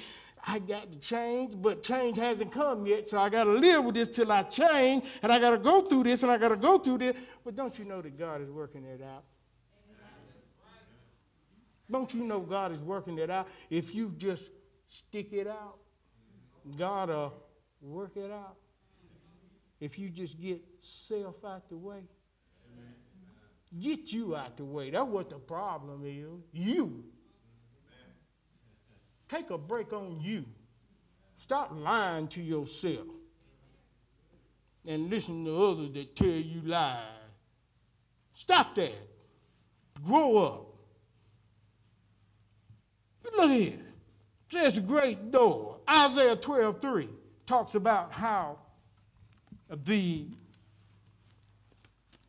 I 0.50 0.60
got 0.60 0.90
to 0.94 1.00
change, 1.02 1.54
but 1.62 1.84
change 1.84 2.18
hasn't 2.18 2.54
come 2.54 2.86
yet, 2.86 3.08
so 3.08 3.18
I 3.18 3.30
got 3.30 3.44
to 3.44 3.52
live 3.52 3.84
with 3.84 3.96
this 3.96 4.08
till 4.16 4.32
I 4.32 4.44
change, 4.44 5.04
and 5.22 5.30
I 5.30 5.42
got 5.42 5.50
to 5.50 5.58
go 5.58 5.90
through 5.90 6.04
this, 6.04 6.24
and 6.24 6.32
I 6.32 6.38
got 6.38 6.50
to 6.50 6.56
go 6.56 6.80
through 6.80 7.00
this. 7.00 7.18
But 7.44 7.56
don't 7.56 7.78
you 7.78 7.84
know 7.84 8.02
that 8.02 8.18
God 8.18 8.42
is 8.42 8.50
working 8.50 8.86
it 8.86 9.02
out? 9.02 9.26
Don't 11.92 12.14
you 12.14 12.24
know 12.24 12.40
God 12.40 12.72
is 12.72 12.80
working 12.80 13.18
it 13.18 13.30
out? 13.30 13.48
If 13.70 13.94
you 13.94 14.14
just 14.18 14.44
stick 15.10 15.34
it 15.34 15.48
out, 15.48 15.80
God 16.78 17.10
will 17.10 17.34
work 17.82 18.16
it 18.16 18.32
out 18.32 18.56
if 19.80 20.00
you 20.00 20.10
just 20.10 20.40
get 20.40 20.62
self 21.08 21.36
out 21.46 21.70
the 21.70 21.78
way. 21.78 22.04
Get 23.82 24.00
you 24.08 24.36
out 24.36 24.56
the 24.56 24.66
way. 24.66 24.92
That's 24.92 25.06
what 25.06 25.30
the 25.30 25.40
problem 25.40 26.06
is. 26.06 26.42
You. 26.54 27.04
Take 29.30 29.50
a 29.50 29.58
break 29.58 29.94
on 29.94 30.20
you. 30.22 30.44
Stop 31.44 31.72
lying 31.74 32.28
to 32.30 32.42
yourself. 32.42 33.08
And 34.86 35.10
listen 35.10 35.44
to 35.46 35.52
others 35.52 35.94
that 35.94 36.16
tell 36.16 36.28
you 36.28 36.62
lies. 36.64 37.04
Stop 38.36 38.76
that. 38.76 38.94
Grow 40.06 40.38
up. 40.38 40.68
Look 43.36 43.52
here. 43.52 43.80
Says 44.52 44.78
a 44.78 44.82
great 44.82 45.32
door. 45.32 45.78
Isaiah 45.90 46.38
12 46.38 46.82
3 46.82 47.10
talks 47.48 47.76
about 47.76 48.12
how 48.14 48.60
the 49.86 50.28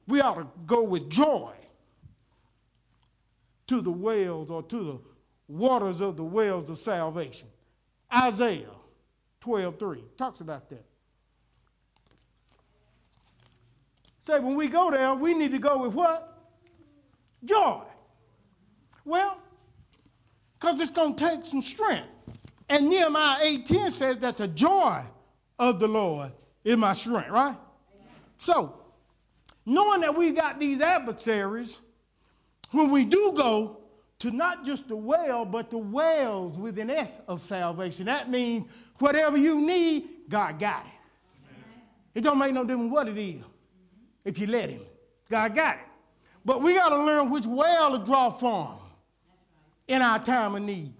we 0.08 0.20
ought 0.20 0.36
to 0.36 0.46
go 0.66 0.82
with 0.82 1.10
joy 1.10 1.52
to 3.68 3.82
the 3.82 3.90
wells 3.90 4.50
or 4.50 4.62
to 4.62 4.84
the 4.84 4.98
waters 5.48 6.00
of 6.00 6.16
the 6.16 6.24
wells 6.24 6.68
of 6.68 6.78
salvation. 6.78 7.48
Isaiah 8.12 8.70
12:3 9.42 10.02
talks 10.16 10.40
about 10.40 10.68
that. 10.70 10.84
Say 14.26 14.38
when 14.40 14.56
we 14.56 14.68
go 14.68 14.90
there, 14.90 15.14
we 15.14 15.34
need 15.34 15.52
to 15.52 15.58
go 15.58 15.82
with 15.82 15.94
what? 15.94 16.38
Joy. 17.44 17.82
Well, 19.04 19.40
because 20.54 20.80
it's 20.80 20.90
going 20.90 21.16
to 21.16 21.28
take 21.28 21.46
some 21.46 21.62
strength. 21.62 22.08
And 22.68 22.90
Nehemiah 22.90 23.42
8:10 23.66 23.92
says 23.92 24.18
that 24.18 24.36
the 24.36 24.48
joy 24.48 25.04
of 25.58 25.80
the 25.80 25.86
Lord 25.88 26.32
is 26.64 26.76
my 26.76 26.94
strength, 26.94 27.30
right? 27.30 27.56
So, 28.40 28.74
knowing 29.64 30.02
that 30.02 30.16
we 30.16 30.32
got 30.32 30.58
these 30.58 30.82
adversaries, 30.82 31.78
when 32.72 32.92
we 32.92 33.06
do 33.06 33.32
go 33.34 33.78
to 34.20 34.30
not 34.30 34.64
just 34.64 34.88
the 34.88 34.96
well, 34.96 35.44
but 35.44 35.70
the 35.70 35.78
wells 35.78 36.58
with 36.58 36.78
an 36.78 36.90
S 36.90 37.18
of 37.28 37.40
salvation, 37.42 38.06
that 38.06 38.28
means 38.28 38.66
whatever 38.98 39.36
you 39.36 39.60
need, 39.60 40.04
God 40.28 40.58
got 40.58 40.84
it. 40.84 42.18
It 42.18 42.22
don't 42.22 42.38
make 42.38 42.52
no 42.52 42.64
difference 42.64 42.90
what 42.90 43.06
it 43.06 43.16
is 43.16 43.44
if 44.24 44.38
you 44.38 44.46
let 44.46 44.70
Him. 44.70 44.82
God 45.30 45.54
got 45.54 45.76
it. 45.76 45.84
But 46.44 46.62
we 46.62 46.74
got 46.74 46.88
to 46.88 47.02
learn 47.02 47.30
which 47.30 47.44
well 47.46 47.98
to 47.98 48.04
draw 48.04 48.38
from 48.38 48.80
in 49.86 50.02
our 50.02 50.24
time 50.24 50.56
of 50.56 50.62
need. 50.62 50.94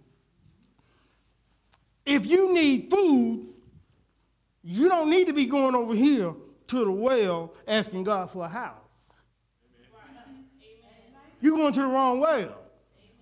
If 2.07 2.25
you 2.25 2.53
need 2.53 2.89
food, 2.91 3.49
you 4.63 4.89
don't 4.89 5.11
need 5.11 5.27
to 5.27 5.33
be 5.33 5.47
going 5.47 5.75
over 5.75 5.95
here 5.95 6.35
to 6.69 6.85
the 6.85 6.91
well 6.91 7.55
asking 7.67 8.05
God 8.05 8.31
for 8.33 8.45
a 8.45 8.49
house. 8.49 8.77
You're 11.41 11.57
going 11.57 11.73
to 11.75 11.81
the 11.81 11.87
wrong 11.87 12.21
well. 12.21 12.68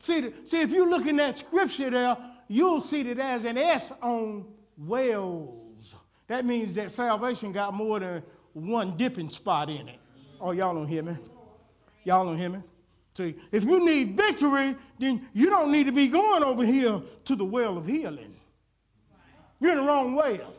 See, 0.06 0.30
see, 0.46 0.60
if 0.62 0.70
you 0.70 0.88
look 0.88 1.06
in 1.06 1.16
that 1.16 1.36
scripture 1.38 1.90
there, 1.90 2.16
you'll 2.46 2.82
see 2.82 3.02
that 3.02 3.16
there's 3.16 3.44
an 3.44 3.58
S 3.58 3.90
on 4.00 4.46
wells. 4.78 5.94
That 6.28 6.44
means 6.44 6.76
that 6.76 6.92
salvation 6.92 7.52
got 7.52 7.74
more 7.74 7.98
than 7.98 8.22
one 8.52 8.96
dipping 8.96 9.30
spot 9.30 9.68
in 9.68 9.88
it. 9.88 9.98
Oh, 10.40 10.52
y'all 10.52 10.74
don't 10.74 10.86
hear 10.86 11.02
me? 11.02 11.16
Y'all 12.04 12.24
don't 12.24 12.38
hear 12.38 12.50
me? 12.50 12.60
See, 13.16 13.34
if 13.50 13.64
you 13.64 13.84
need 13.84 14.16
victory, 14.16 14.76
then 15.00 15.28
you 15.32 15.50
don't 15.50 15.72
need 15.72 15.84
to 15.84 15.92
be 15.92 16.08
going 16.08 16.44
over 16.44 16.64
here 16.64 17.00
to 17.24 17.36
the 17.36 17.44
well 17.44 17.78
of 17.78 17.86
healing. 17.86 18.34
You're 19.58 19.72
in 19.72 19.78
the 19.78 19.84
wrong 19.84 20.14
well. 20.14 20.52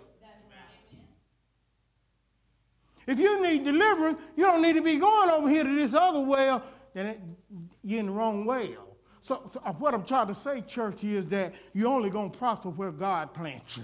If 3.07 3.17
you 3.19 3.41
need 3.41 3.63
deliverance, 3.63 4.19
you 4.35 4.43
don't 4.43 4.61
need 4.61 4.73
to 4.73 4.81
be 4.81 4.99
going 4.99 5.29
over 5.29 5.47
here 5.47 5.63
to 5.63 5.75
this 5.75 5.93
other 5.97 6.25
well. 6.25 6.63
Then 6.93 7.37
you're 7.81 8.01
in 8.01 8.07
the 8.07 8.11
wrong 8.11 8.45
well. 8.45 8.86
So, 9.27 9.41
so, 9.53 9.59
uh, 9.65 9.73
what 9.73 9.93
I'm 9.93 10.05
trying 10.05 10.27
to 10.27 10.35
say, 10.35 10.63
church, 10.69 11.03
is 11.03 11.27
that 11.29 11.51
you're 11.73 11.89
only 11.89 12.09
going 12.09 12.31
to 12.31 12.37
prosper 12.37 12.69
where 12.69 12.91
God 12.91 13.33
plants 13.33 13.77
you. 13.77 13.83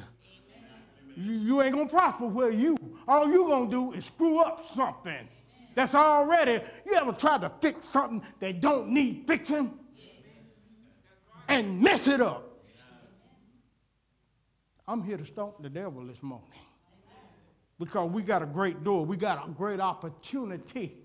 You, 1.16 1.34
you 1.34 1.62
ain't 1.62 1.74
going 1.74 1.88
to 1.88 1.94
prosper 1.94 2.28
where 2.28 2.50
you. 2.50 2.78
All 3.08 3.28
you're 3.28 3.46
going 3.46 3.70
to 3.70 3.76
do 3.76 3.94
is 3.94 4.06
screw 4.08 4.40
up 4.40 4.60
something 4.74 5.28
that's 5.76 5.94
already. 5.94 6.64
You 6.86 6.94
ever 6.94 7.12
tried 7.14 7.42
to 7.42 7.52
fix 7.62 7.80
something 7.92 8.22
that 8.40 8.62
don't 8.62 8.90
need 8.90 9.26
fixing 9.28 9.74
and 11.48 11.82
mess 11.82 12.08
it 12.08 12.22
up? 12.22 12.50
I'm 14.88 15.04
here 15.04 15.18
to 15.18 15.26
stomp 15.26 15.62
the 15.62 15.70
devil 15.70 16.06
this 16.06 16.22
morning 16.22 16.48
because 17.80 18.12
we 18.12 18.24
got 18.24 18.42
a 18.42 18.46
great 18.46 18.84
door, 18.84 19.06
we 19.06 19.18
got 19.18 19.48
a 19.48 19.52
great 19.52 19.80
opportunity. 19.80 20.98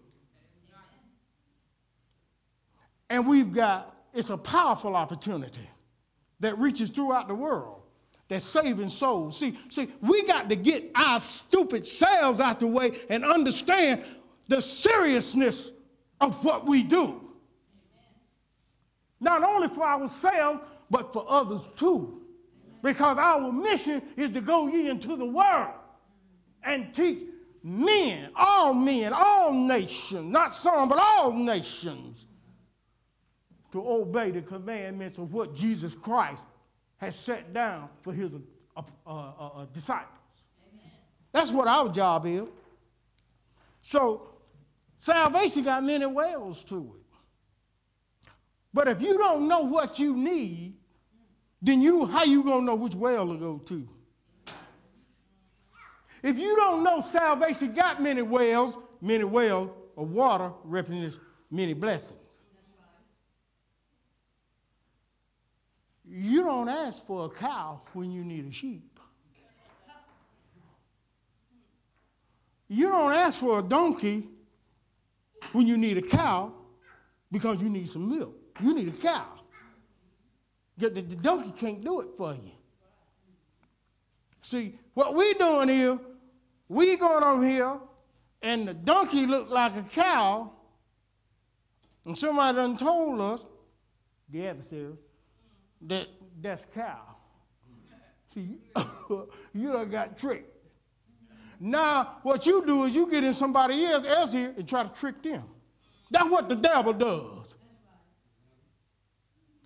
And 3.10 3.26
we've 3.26 3.54
got, 3.54 3.94
it's 4.18 4.30
a 4.30 4.36
powerful 4.36 4.96
opportunity 4.96 5.68
that 6.40 6.58
reaches 6.58 6.90
throughout 6.90 7.28
the 7.28 7.34
world 7.36 7.82
that's 8.28 8.52
saving 8.52 8.90
souls. 8.90 9.38
See, 9.38 9.56
see, 9.70 9.86
we 10.02 10.26
got 10.26 10.48
to 10.48 10.56
get 10.56 10.90
our 10.96 11.20
stupid 11.46 11.86
selves 11.86 12.40
out 12.40 12.58
the 12.58 12.66
way 12.66 12.90
and 13.08 13.24
understand 13.24 14.04
the 14.48 14.60
seriousness 14.60 15.70
of 16.20 16.32
what 16.42 16.66
we 16.66 16.82
do. 16.82 17.20
Not 19.20 19.44
only 19.44 19.68
for 19.72 19.84
ourselves, 19.84 20.62
but 20.90 21.12
for 21.12 21.24
others 21.28 21.60
too. 21.78 22.22
Because 22.82 23.18
our 23.20 23.52
mission 23.52 24.02
is 24.16 24.32
to 24.32 24.40
go 24.40 24.66
ye 24.66 24.90
into 24.90 25.14
the 25.14 25.26
world 25.26 25.74
and 26.64 26.92
teach 26.92 27.20
men, 27.62 28.32
all 28.34 28.74
men, 28.74 29.12
all 29.14 29.52
nations, 29.52 30.32
not 30.32 30.52
some, 30.54 30.88
but 30.88 30.98
all 30.98 31.32
nations, 31.32 32.24
to 33.72 33.80
obey 33.80 34.30
the 34.30 34.42
commandments 34.42 35.18
of 35.18 35.32
what 35.32 35.54
Jesus 35.54 35.94
Christ 36.02 36.42
has 36.98 37.14
set 37.24 37.52
down 37.52 37.88
for 38.02 38.12
his 38.12 38.30
uh, 38.76 38.82
uh, 39.06 39.10
uh, 39.10 39.12
uh 39.12 39.66
disciples. 39.74 40.08
Amen. 40.72 40.90
That's 41.32 41.52
what 41.52 41.68
our 41.68 41.92
job 41.92 42.26
is. 42.26 42.48
So, 43.84 44.28
salvation 45.04 45.64
got 45.64 45.84
many 45.84 46.06
wells 46.06 46.62
to 46.68 46.76
it. 46.76 48.28
But 48.72 48.88
if 48.88 49.00
you 49.00 49.16
don't 49.16 49.48
know 49.48 49.62
what 49.62 49.98
you 49.98 50.14
need, 50.14 50.74
then 51.62 51.80
you 51.80 52.04
how 52.04 52.24
you 52.24 52.42
gonna 52.42 52.66
know 52.66 52.76
which 52.76 52.94
well 52.94 53.28
to 53.28 53.38
go 53.38 53.62
to? 53.68 53.88
If 56.22 56.36
you 56.36 56.56
don't 56.56 56.82
know 56.82 57.02
salvation 57.12 57.74
got 57.74 58.02
many 58.02 58.22
wells, 58.22 58.76
many 59.00 59.24
wells 59.24 59.70
of 59.96 60.08
water 60.10 60.52
represents 60.64 61.16
many 61.50 61.74
blessings. 61.74 62.18
You 66.10 66.42
don't 66.42 66.68
ask 66.68 67.00
for 67.06 67.26
a 67.26 67.28
cow 67.28 67.82
when 67.92 68.10
you 68.10 68.24
need 68.24 68.46
a 68.46 68.52
sheep. 68.52 68.98
You 72.68 72.88
don't 72.88 73.12
ask 73.12 73.38
for 73.40 73.60
a 73.60 73.62
donkey 73.62 74.26
when 75.52 75.66
you 75.66 75.76
need 75.76 75.98
a 75.98 76.08
cow 76.08 76.52
because 77.30 77.60
you 77.60 77.68
need 77.68 77.88
some 77.88 78.10
milk. 78.10 78.34
You 78.60 78.74
need 78.74 78.88
a 78.88 79.02
cow. 79.02 79.34
The, 80.78 80.90
the, 80.90 81.02
donkey 81.02 81.52
can't 81.58 81.82
do 81.82 82.00
it 82.00 82.08
for 82.16 82.34
you. 82.34 82.52
See, 84.42 84.78
what 84.94 85.14
we're 85.14 85.34
doing 85.34 85.68
here, 85.68 85.98
we 86.68 86.96
going 86.98 87.24
over 87.24 87.46
here, 87.46 87.78
and 88.42 88.68
the 88.68 88.74
donkey 88.74 89.26
look 89.26 89.50
like 89.50 89.72
a 89.72 89.86
cow, 89.94 90.52
and 92.04 92.16
somebody 92.16 92.56
done 92.56 92.78
told 92.78 93.20
us, 93.20 93.40
the 94.30 94.46
adversary, 94.46 94.94
that 95.82 96.06
that's 96.42 96.64
cow. 96.74 97.00
See, 98.34 98.60
you 99.52 99.72
done 99.72 99.90
got 99.90 100.18
tricked. 100.18 100.54
Now, 101.60 102.18
what 102.22 102.46
you 102.46 102.62
do 102.66 102.84
is 102.84 102.94
you 102.94 103.10
get 103.10 103.24
in 103.24 103.32
somebody 103.34 103.84
else, 103.84 104.04
else 104.06 104.32
here 104.32 104.54
and 104.56 104.68
try 104.68 104.84
to 104.84 104.92
trick 105.00 105.22
them. 105.22 105.44
That's 106.10 106.30
what 106.30 106.48
the 106.48 106.54
devil 106.54 106.92
does. 106.92 107.54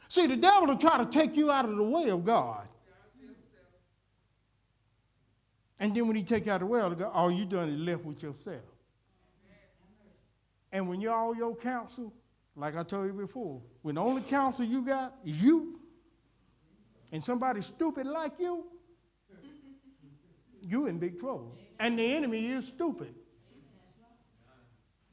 See, 0.09 0.26
the 0.26 0.37
devil 0.37 0.69
will 0.69 0.78
try 0.78 1.02
to 1.02 1.11
take 1.11 1.37
you 1.37 1.50
out 1.50 1.69
of 1.69 1.76
the 1.76 1.83
way 1.83 2.11
of 2.11 2.25
God. 2.25 2.66
And 5.78 5.97
then 5.97 6.07
when 6.07 6.16
he 6.16 6.25
take 6.25 6.47
you 6.47 6.52
out 6.52 6.62
of 6.62 6.69
the 6.69 6.73
way 6.73 6.81
of 6.81 6.99
God, 6.99 7.11
all 7.12 7.31
you 7.31 7.45
done 7.45 7.69
is 7.71 7.81
left 7.81 8.04
with 8.04 8.23
yourself. 8.23 8.62
And 10.71 10.88
when 10.88 11.00
you're 11.00 11.12
all 11.12 11.35
your 11.35 11.54
counsel, 11.57 12.12
like 12.57 12.76
I 12.76 12.83
told 12.83 13.07
you 13.07 13.12
before, 13.12 13.61
when 13.83 13.97
the 13.97 14.00
only 14.00 14.23
counsel 14.28 14.64
you 14.64 14.85
got 14.85 15.14
is 15.25 15.37
you, 15.37 15.81
and 17.12 17.22
somebody 17.25 17.61
stupid 17.62 18.07
like 18.07 18.33
you, 18.38 18.64
you 20.62 20.87
in 20.87 20.98
big 20.98 21.18
trouble. 21.18 21.55
And 21.79 21.98
the 21.98 22.16
enemy 22.16 22.46
is 22.46 22.66
stupid. 22.75 23.14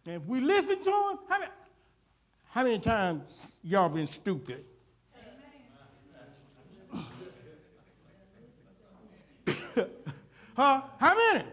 And 0.06 0.22
if 0.22 0.28
we 0.28 0.40
listen 0.40 0.78
to 0.84 0.90
him, 0.90 1.20
how 1.28 1.40
many, 1.40 1.52
how 2.50 2.64
many 2.64 2.80
times 2.80 3.24
y'all 3.62 3.90
been 3.90 4.08
stupid? 4.22 4.64
huh? 10.56 10.82
How 10.98 11.16
many? 11.16 11.46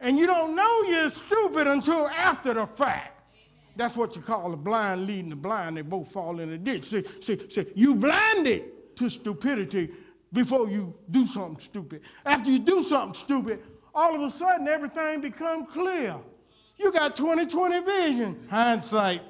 And 0.00 0.18
you 0.18 0.26
don't 0.26 0.56
know 0.56 0.82
you're 0.88 1.10
stupid 1.26 1.66
until 1.66 2.08
after 2.08 2.54
the 2.54 2.68
fact. 2.76 3.13
That's 3.76 3.96
what 3.96 4.14
you 4.14 4.22
call 4.22 4.52
a 4.52 4.56
blind 4.56 5.06
leading 5.06 5.30
the 5.30 5.36
blind. 5.36 5.76
They 5.76 5.82
both 5.82 6.10
fall 6.12 6.40
in 6.40 6.50
a 6.50 6.58
ditch. 6.58 6.84
See, 6.84 7.04
see, 7.20 7.48
see, 7.50 7.66
you 7.74 7.94
blinded 7.94 8.96
to 8.96 9.10
stupidity 9.10 9.90
before 10.32 10.68
you 10.68 10.94
do 11.10 11.24
something 11.26 11.62
stupid. 11.64 12.02
After 12.24 12.50
you 12.50 12.60
do 12.60 12.84
something 12.88 13.20
stupid, 13.24 13.60
all 13.94 14.14
of 14.14 14.32
a 14.32 14.36
sudden 14.38 14.68
everything 14.68 15.20
becomes 15.20 15.68
clear. 15.72 16.16
You 16.76 16.92
got 16.92 17.16
20/20 17.16 17.84
vision, 17.84 18.46
hindsight. 18.48 19.22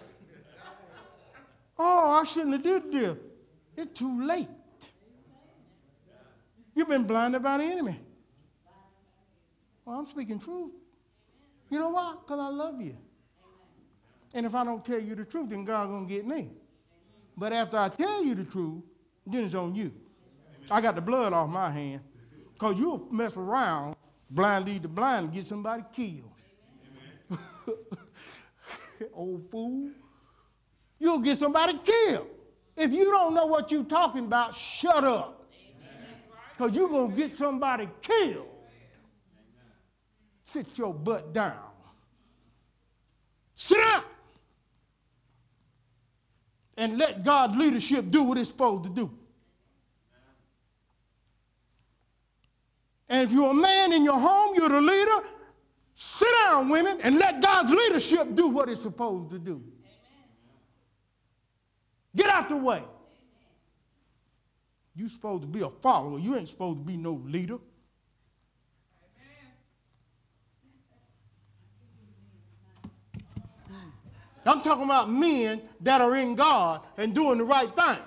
Oh, 1.78 2.22
I 2.22 2.24
shouldn't 2.32 2.52
have 2.52 2.62
did 2.62 2.92
this. 2.92 3.18
It's 3.76 3.98
too 3.98 4.24
late. 4.24 4.48
You've 6.74 6.88
been 6.88 7.06
blinded 7.06 7.42
by 7.42 7.58
the 7.58 7.64
enemy. 7.64 8.00
Well, 9.84 9.98
I'm 10.00 10.06
speaking 10.06 10.40
truth. 10.40 10.72
You 11.70 11.78
know 11.78 11.90
why? 11.90 12.14
Because 12.20 12.40
I 12.40 12.48
love 12.48 12.80
you. 12.80 12.96
And 14.34 14.44
if 14.44 14.54
I 14.54 14.64
don't 14.64 14.84
tell 14.84 15.00
you 15.00 15.14
the 15.14 15.24
truth, 15.24 15.50
then 15.50 15.64
God's 15.64 15.90
going 15.90 16.08
to 16.08 16.12
get 16.12 16.26
me. 16.26 16.50
But 17.36 17.52
after 17.52 17.78
I 17.78 17.88
tell 17.88 18.24
you 18.24 18.34
the 18.34 18.44
truth, 18.44 18.82
then 19.26 19.44
it's 19.44 19.54
on 19.54 19.76
you. 19.76 19.92
I 20.70 20.80
got 20.80 20.96
the 20.96 21.00
blood 21.00 21.32
off 21.32 21.48
my 21.48 21.72
hand. 21.72 22.02
Because 22.52 22.74
you'll 22.76 23.06
mess 23.12 23.32
around, 23.36 23.96
blind 24.30 24.66
lead 24.66 24.82
the 24.82 24.88
blind, 24.88 25.26
and 25.26 25.34
get 25.34 25.46
somebody 25.46 25.84
killed. 25.94 26.30
Old 29.14 29.42
fool. 29.50 29.90
You'll 30.98 31.22
get 31.22 31.38
somebody 31.38 31.78
killed. 31.84 32.26
If 32.76 32.90
you 32.90 33.04
don't 33.04 33.34
know 33.34 33.46
what 33.46 33.70
you're 33.70 33.84
talking 33.84 34.26
about, 34.26 34.52
shut 34.80 35.04
up. 35.04 35.48
Because 36.52 36.74
you're 36.74 36.88
going 36.88 37.10
to 37.10 37.16
get 37.16 37.36
somebody 37.36 37.88
killed. 38.02 38.48
Sit 40.52 40.66
your 40.74 40.92
butt 40.92 41.32
down. 41.32 41.70
Sit 43.56 43.76
down 43.76 44.04
and 46.76 46.98
let 46.98 47.24
God's 47.24 47.54
leadership 47.56 48.06
do 48.10 48.24
what 48.24 48.38
it's 48.38 48.50
supposed 48.50 48.84
to 48.84 48.90
do. 48.90 49.10
And 53.08 53.28
if 53.28 53.34
you're 53.34 53.50
a 53.50 53.54
man 53.54 53.92
in 53.92 54.02
your 54.02 54.18
home, 54.18 54.54
you're 54.56 54.68
the 54.68 54.80
leader, 54.80 55.26
sit 55.94 56.28
down, 56.46 56.68
women, 56.70 57.00
and 57.02 57.16
let 57.16 57.40
God's 57.40 57.70
leadership 57.70 58.34
do 58.34 58.48
what 58.48 58.68
it's 58.68 58.82
supposed 58.82 59.30
to 59.30 59.38
do. 59.38 59.62
Get 62.16 62.26
out 62.26 62.48
the 62.48 62.56
way. 62.56 62.82
You're 64.96 65.08
supposed 65.10 65.42
to 65.42 65.48
be 65.48 65.60
a 65.60 65.70
follower. 65.82 66.18
You 66.18 66.36
ain't 66.36 66.48
supposed 66.48 66.78
to 66.78 66.84
be 66.84 66.96
no 66.96 67.20
leader. 67.24 67.58
I'm 74.46 74.62
talking 74.62 74.84
about 74.84 75.08
men 75.08 75.62
that 75.80 76.00
are 76.00 76.14
in 76.16 76.36
God 76.36 76.82
and 76.96 77.14
doing 77.14 77.38
the 77.38 77.44
right 77.44 77.68
thing. 77.68 77.76
Amen. 77.78 78.02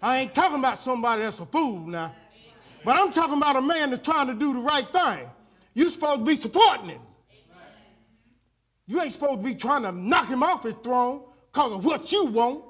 I 0.00 0.18
ain't 0.20 0.34
talking 0.34 0.58
about 0.58 0.78
somebody 0.78 1.22
that's 1.22 1.38
a 1.38 1.46
fool 1.46 1.86
now. 1.86 2.06
Amen. 2.06 2.14
But 2.84 2.92
I'm 2.92 3.12
talking 3.12 3.36
about 3.36 3.56
a 3.56 3.60
man 3.60 3.90
that's 3.90 4.04
trying 4.04 4.28
to 4.28 4.34
do 4.34 4.54
the 4.54 4.60
right 4.60 4.86
thing. 4.90 5.28
You're 5.74 5.90
supposed 5.90 6.20
to 6.20 6.24
be 6.24 6.36
supporting 6.36 6.90
him. 6.90 7.00
Amen. 7.00 7.68
You 8.86 9.00
ain't 9.02 9.12
supposed 9.12 9.42
to 9.42 9.44
be 9.44 9.56
trying 9.56 9.82
to 9.82 9.92
knock 9.92 10.28
him 10.28 10.42
off 10.42 10.64
his 10.64 10.74
throne 10.82 11.22
because 11.52 11.72
of 11.72 11.84
what 11.84 12.10
you 12.10 12.30
want. 12.32 12.64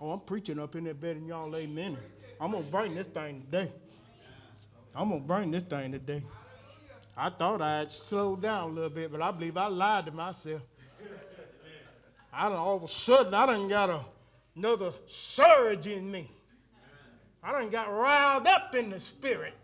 Oh, 0.00 0.10
I'm 0.10 0.20
preaching 0.20 0.58
up 0.58 0.74
in 0.74 0.84
there 0.84 0.94
bed 0.94 1.16
and 1.16 1.26
y'all, 1.26 1.54
amen. 1.54 1.98
I'm 2.40 2.50
going 2.50 2.64
to 2.64 2.70
bring 2.70 2.94
this 2.94 3.06
thing 3.08 3.42
today. 3.42 3.72
I'm 4.94 5.08
going 5.08 5.22
to 5.22 5.26
bring 5.26 5.50
this 5.50 5.62
thing 5.64 5.92
today. 5.92 6.22
I 7.16 7.30
thought 7.30 7.62
I'd 7.62 7.90
slow 8.08 8.36
down 8.36 8.70
a 8.70 8.72
little 8.72 8.90
bit, 8.90 9.12
but 9.12 9.22
I 9.22 9.30
believe 9.30 9.56
I 9.56 9.68
lied 9.68 10.06
to 10.06 10.12
myself. 10.12 10.62
I 12.34 12.48
all 12.48 12.76
of 12.76 12.82
a 12.82 12.88
sudden 13.04 13.32
I 13.32 13.46
done 13.46 13.68
got 13.68 13.90
a, 13.90 14.04
another 14.56 14.92
surge 15.34 15.86
in 15.86 16.10
me. 16.10 16.30
I 17.42 17.52
done 17.52 17.70
got 17.70 17.86
riled 17.86 18.46
up 18.46 18.74
in 18.74 18.90
the 18.90 19.00
spirit 19.00 19.54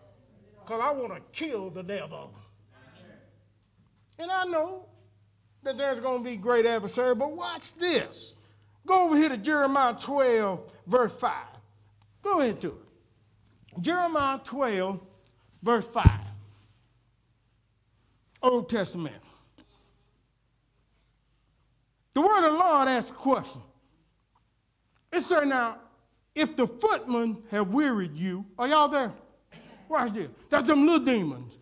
because 0.61 0.81
I 0.83 0.93
want 0.93 1.13
to 1.15 1.39
kill 1.39 1.71
the 1.71 1.83
devil. 1.83 2.31
And 4.19 4.31
I 4.31 4.45
know 4.45 4.85
that 5.65 5.79
there's 5.79 5.99
going 5.99 6.23
to 6.23 6.25
be 6.25 6.37
great 6.37 6.67
adversary, 6.67 7.15
but 7.15 7.35
watch 7.35 7.63
this. 7.79 8.35
Go 8.87 9.07
over 9.07 9.17
here 9.17 9.31
to 9.31 9.39
Jeremiah 9.39 9.95
12, 10.05 10.61
verse 10.87 11.13
5. 11.21 11.33
Go 12.23 12.41
into 12.41 12.69
it. 12.69 13.81
Jeremiah 13.81 14.41
12, 14.51 15.01
verse 15.63 15.87
5. 15.95 16.05
Old 18.43 18.69
Testament. 18.69 19.23
The 22.15 22.21
word 22.21 22.47
of 22.47 22.53
the 22.53 22.59
Lord 22.59 22.89
asks 22.89 23.11
a 23.11 23.23
question. 23.23 23.63
It 25.13 25.25
said, 25.29 25.45
Now, 25.45 25.79
if 26.35 26.57
the 26.57 26.67
footmen 26.81 27.43
have 27.51 27.69
wearied 27.69 28.15
you, 28.15 28.45
are 28.59 28.69
y'all 28.69 28.91
there? 28.91 29.13
Watch 29.89 30.15
this. 30.15 30.29
That's 30.51 30.67
them 30.67 30.87
little 30.87 31.05
demons. 31.05 31.53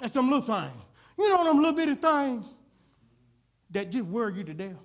That's 0.00 0.12
them 0.12 0.30
little 0.30 0.46
things. 0.46 0.82
You 1.18 1.28
know 1.28 1.44
them 1.44 1.58
little 1.58 1.74
bitty 1.74 1.94
things 1.94 2.44
that 3.70 3.90
just 3.90 4.06
wear 4.06 4.30
you 4.30 4.44
to 4.44 4.54
death? 4.54 4.76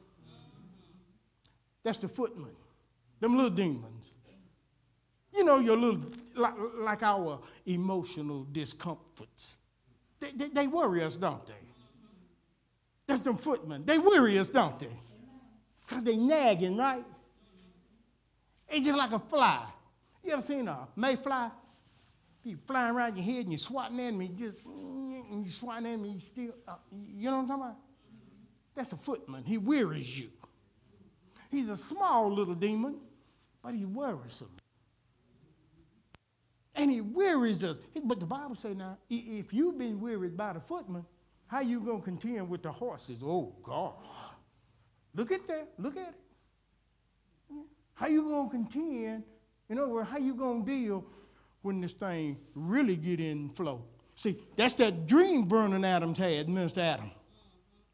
That's 1.84 1.97
the 1.97 2.10
footmen. 2.10 2.51
Them 3.19 3.36
little 3.36 3.51
demons. 3.51 4.08
You 5.34 5.43
know, 5.43 5.60
your 5.60 5.77
little, 5.77 6.01
like, 6.36 6.54
like 6.80 7.04
our 7.04 7.39
emotional 7.65 8.43
discomforts. 8.45 9.58
They, 10.19 10.32
they, 10.38 10.49
they 10.54 10.67
worry 10.67 11.04
us, 11.04 11.15
don't 11.19 11.45
they? 11.47 11.54
That's 13.12 13.24
them 13.24 13.39
footmen. 13.43 13.84
They 13.86 13.97
weary 13.97 14.39
us, 14.39 14.47
don't 14.47 14.80
they? 14.80 14.88
Because 15.82 16.06
they 16.06 16.15
nagging, 16.15 16.78
right? 16.78 17.04
It's 18.69 18.86
just 18.86 18.97
like 18.97 19.12
a 19.12 19.21
fly. 19.30 19.67
You 20.24 20.32
ever 20.32 20.41
seen 20.47 20.69
a 20.69 20.88
mayfly? 20.95 21.52
Be 22.41 22.56
flying 22.65 22.95
around 22.95 23.17
your 23.17 23.26
head 23.26 23.41
and 23.41 23.50
you're 23.50 23.60
swatting 23.60 24.00
at 24.00 24.13
me, 24.13 24.32
just 24.39 24.58
and 24.65 25.45
you 25.45 25.52
swatting 25.60 25.91
at 25.91 26.00
me, 26.00 26.12
you 26.12 26.19
still, 26.21 26.56
uh, 26.65 26.76
you 26.91 27.30
know 27.30 27.36
what 27.36 27.41
I'm 27.41 27.47
talking 27.50 27.63
about? 27.63 27.76
That's 28.78 28.93
a 28.93 29.00
footman. 29.06 29.43
He 29.43 29.58
wearies 29.58 30.08
you. 30.08 30.30
He's 31.50 31.67
a 31.67 31.78
small 31.89 32.34
little 32.34 32.56
demon, 32.56 32.95
but 33.62 33.74
he 33.74 33.84
worries 33.84 34.41
us. 34.41 34.47
And 36.76 36.89
he 36.89 37.02
wearies 37.02 37.62
us. 37.62 37.76
But 38.06 38.21
the 38.21 38.26
Bible 38.26 38.56
say 38.56 38.74
now, 38.74 38.97
if 39.10 39.52
you've 39.52 39.78
been 39.78 40.00
wearied 40.00 40.38
by 40.38 40.54
the 40.54 40.62
footman, 40.62 41.06
how 41.51 41.59
you 41.59 41.81
going 41.81 41.99
to 41.99 42.05
contend 42.05 42.49
with 42.49 42.63
the 42.63 42.71
horses? 42.71 43.19
Oh, 43.21 43.53
God. 43.61 43.95
Look 45.13 45.33
at 45.33 45.45
that. 45.47 45.67
Look 45.77 45.97
at 45.97 46.07
it. 46.07 46.15
How 47.93 48.07
you 48.07 48.23
going 48.23 48.49
to 48.49 48.51
contend? 48.55 49.23
In 49.69 49.77
other 49.77 49.89
words, 49.89 50.07
how 50.09 50.17
you 50.17 50.33
going 50.33 50.65
to 50.65 50.71
deal 50.71 51.05
when 51.61 51.81
this 51.81 51.91
thing 51.99 52.37
really 52.55 52.95
get 52.95 53.19
in 53.19 53.51
flow? 53.57 53.81
See, 54.15 54.39
that's 54.57 54.75
that 54.75 55.07
dream 55.07 55.49
Vernon 55.49 55.83
Adams 55.83 56.17
had, 56.17 56.47
Minister 56.47 56.79
Adam. 56.79 57.11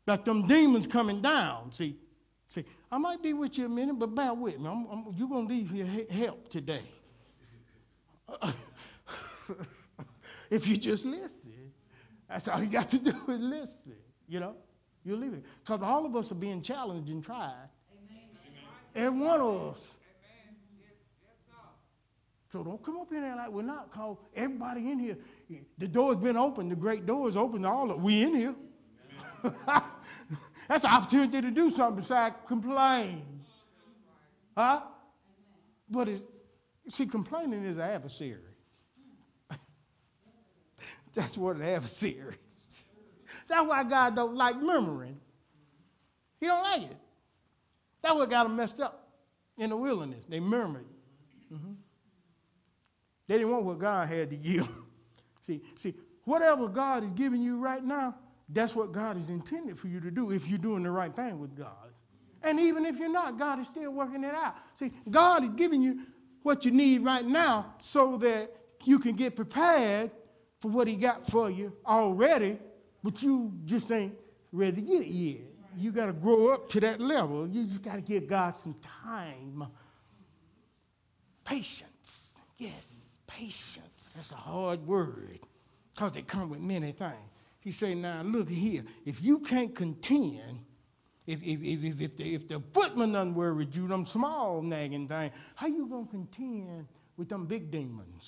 Like 0.05 0.23
them 0.23 0.47
demons 0.47 0.85
coming 0.85 1.23
down. 1.23 1.71
See, 1.73 1.97
see, 2.49 2.63
I 2.91 2.99
might 2.99 3.23
be 3.23 3.33
with 3.33 3.57
you 3.57 3.65
a 3.65 3.69
minute, 3.69 3.97
but 3.97 4.13
bear 4.13 4.35
with 4.35 4.59
me. 4.59 4.69
I'm, 4.69 4.85
I'm, 4.91 5.15
you're 5.17 5.27
going 5.27 5.47
to 5.47 5.53
need 5.53 5.71
your 5.71 5.87
help 6.11 6.51
today. 6.51 6.87
if 10.51 10.67
you 10.67 10.77
just 10.77 11.03
listen. 11.03 11.56
That's 12.29 12.47
all 12.47 12.61
you 12.61 12.71
got 12.71 12.89
to 12.89 12.99
do 13.03 13.09
is 13.09 13.39
listen. 13.39 13.95
You 14.27 14.39
know, 14.39 14.55
you 15.03 15.15
leave 15.15 15.33
it. 15.33 15.43
Because 15.63 15.79
all 15.81 16.05
of 16.05 16.15
us 16.15 16.31
are 16.31 16.35
being 16.35 16.61
challenged 16.61 17.09
and 17.09 17.23
tried. 17.23 17.69
Amen. 18.95 19.07
Every 19.07 19.19
one 19.19 19.41
of 19.41 19.73
us. 19.73 19.79
So 22.51 22.63
don't 22.63 22.83
come 22.83 22.97
up 22.97 23.11
in 23.11 23.21
there 23.21 23.35
like 23.35 23.51
we're 23.51 23.61
not 23.61 23.91
called. 23.91 24.17
Everybody 24.35 24.89
in 24.89 24.99
here, 24.99 25.17
the 25.77 25.87
door's 25.87 26.17
been 26.17 26.37
open. 26.37 26.69
The 26.69 26.75
great 26.75 27.05
door 27.05 27.27
is 27.27 27.35
open. 27.35 27.65
All 27.65 27.91
of 27.91 28.01
we 28.01 28.23
in 28.23 28.35
here. 28.35 28.55
That's 30.69 30.83
an 30.83 30.89
opportunity 30.89 31.41
to 31.41 31.51
do 31.51 31.69
something 31.71 32.01
besides 32.01 32.35
complain. 32.47 33.23
Huh? 34.55 34.81
But 35.89 36.07
see, 36.89 37.07
complaining 37.07 37.65
is 37.65 37.77
an 37.77 37.83
adversary. 37.83 38.39
That's 41.17 41.35
what 41.35 41.55
an 41.55 41.63
adversary 41.63 42.35
is. 42.35 42.75
That's 43.49 43.67
why 43.67 43.83
God 43.83 44.15
don't 44.15 44.35
like 44.35 44.55
murmuring. 44.57 45.17
He 46.39 46.45
don't 46.45 46.61
like 46.61 46.83
it. 46.91 46.97
That's 48.03 48.13
what 48.13 48.29
got 48.29 48.43
them 48.43 48.55
messed 48.55 48.79
up 48.79 49.09
in 49.57 49.71
the 49.71 49.77
wilderness. 49.77 50.23
They 50.29 50.39
murmured. 50.39 50.85
Mm-hmm. 51.51 51.71
They 53.27 53.33
didn't 53.33 53.51
want 53.51 53.65
what 53.65 53.79
God 53.79 54.07
had 54.07 54.29
to 54.29 54.35
give. 54.35 54.65
see, 55.47 55.63
see, 55.77 55.95
whatever 56.25 56.67
God 56.67 57.03
is 57.03 57.11
giving 57.13 57.41
you 57.41 57.57
right 57.57 57.83
now, 57.83 58.15
that's 58.49 58.75
what 58.75 58.93
God 58.93 59.17
is 59.17 59.27
intended 59.27 59.79
for 59.79 59.87
you 59.87 59.99
to 59.99 60.11
do 60.11 60.29
if 60.29 60.43
you're 60.47 60.59
doing 60.59 60.83
the 60.83 60.91
right 60.91 61.13
thing 61.15 61.39
with 61.39 61.57
God. 61.57 61.91
And 62.43 62.59
even 62.59 62.85
if 62.85 62.97
you're 62.97 63.09
not, 63.09 63.39
God 63.39 63.59
is 63.59 63.65
still 63.65 63.91
working 63.91 64.23
it 64.23 64.35
out. 64.35 64.53
See, 64.77 64.91
God 65.09 65.43
is 65.43 65.49
giving 65.55 65.81
you 65.81 66.01
what 66.43 66.63
you 66.63 66.71
need 66.71 67.03
right 67.03 67.25
now 67.25 67.73
so 67.91 68.17
that 68.19 68.51
you 68.83 68.99
can 68.99 69.15
get 69.15 69.35
prepared 69.35 70.11
for 70.61 70.71
what 70.71 70.87
he 70.87 70.95
got 70.95 71.21
for 71.31 71.49
you 71.49 71.73
already, 71.85 72.59
but 73.03 73.21
you 73.21 73.51
just 73.65 73.89
ain't 73.91 74.13
ready 74.51 74.77
to 74.77 74.81
get 74.81 75.01
it 75.01 75.07
yet. 75.07 75.41
You 75.75 75.91
got 75.91 76.07
to 76.07 76.13
grow 76.13 76.49
up 76.49 76.69
to 76.69 76.79
that 76.79 76.99
level. 76.99 77.47
You 77.47 77.65
just 77.65 77.83
got 77.83 77.95
to 77.95 78.01
give 78.01 78.27
God 78.27 78.53
some 78.63 78.75
time. 79.03 79.67
Patience. 81.45 81.87
Yes, 82.57 82.83
patience. 83.27 84.13
That's 84.15 84.31
a 84.31 84.35
hard 84.35 84.85
word 84.87 85.39
because 85.93 86.15
it 86.17 86.27
comes 86.27 86.51
with 86.51 86.59
many 86.59 86.93
things. 86.93 87.13
He 87.59 87.71
said, 87.71 87.97
now 87.97 88.23
look 88.23 88.47
here. 88.47 88.83
If 89.05 89.21
you 89.21 89.39
can't 89.39 89.75
contend, 89.75 90.59
if, 91.27 91.39
if, 91.41 91.59
if, 91.61 91.99
if, 91.99 92.17
the, 92.17 92.35
if 92.35 92.47
the 92.47 92.63
footman 92.73 93.13
done 93.13 93.35
worried 93.35 93.69
you, 93.73 93.87
them 93.87 94.07
small 94.11 94.61
nagging 94.61 95.07
things, 95.07 95.33
how 95.55 95.67
you 95.67 95.87
going 95.87 96.05
to 96.05 96.11
contend 96.11 96.87
with 97.17 97.29
them 97.29 97.45
big 97.45 97.69
demons? 97.69 98.23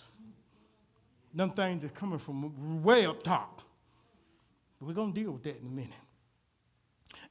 Them 1.33 1.51
things 1.51 1.83
are 1.83 1.89
coming 1.89 2.19
from 2.19 2.83
way 2.83 3.05
up 3.05 3.23
top. 3.23 3.61
But 4.79 4.87
we're 4.87 4.93
going 4.93 5.13
to 5.13 5.21
deal 5.21 5.31
with 5.31 5.43
that 5.43 5.59
in 5.59 5.67
a 5.67 5.69
minute. 5.69 5.93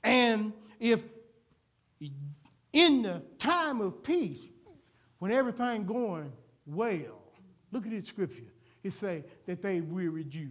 And 0.03 0.53
if 0.79 1.01
in 2.73 3.03
the 3.03 3.23
time 3.43 3.81
of 3.81 4.03
peace, 4.03 4.39
when 5.19 5.33
everything 5.33 5.87
going 5.87 6.33
well, 6.67 7.23
look 7.73 7.85
at 7.85 7.91
this 7.91 8.07
scripture. 8.07 8.53
It 8.85 8.93
say 8.93 9.25
that 9.47 9.63
they 9.63 9.81
wearied 9.81 10.33
you. 10.33 10.51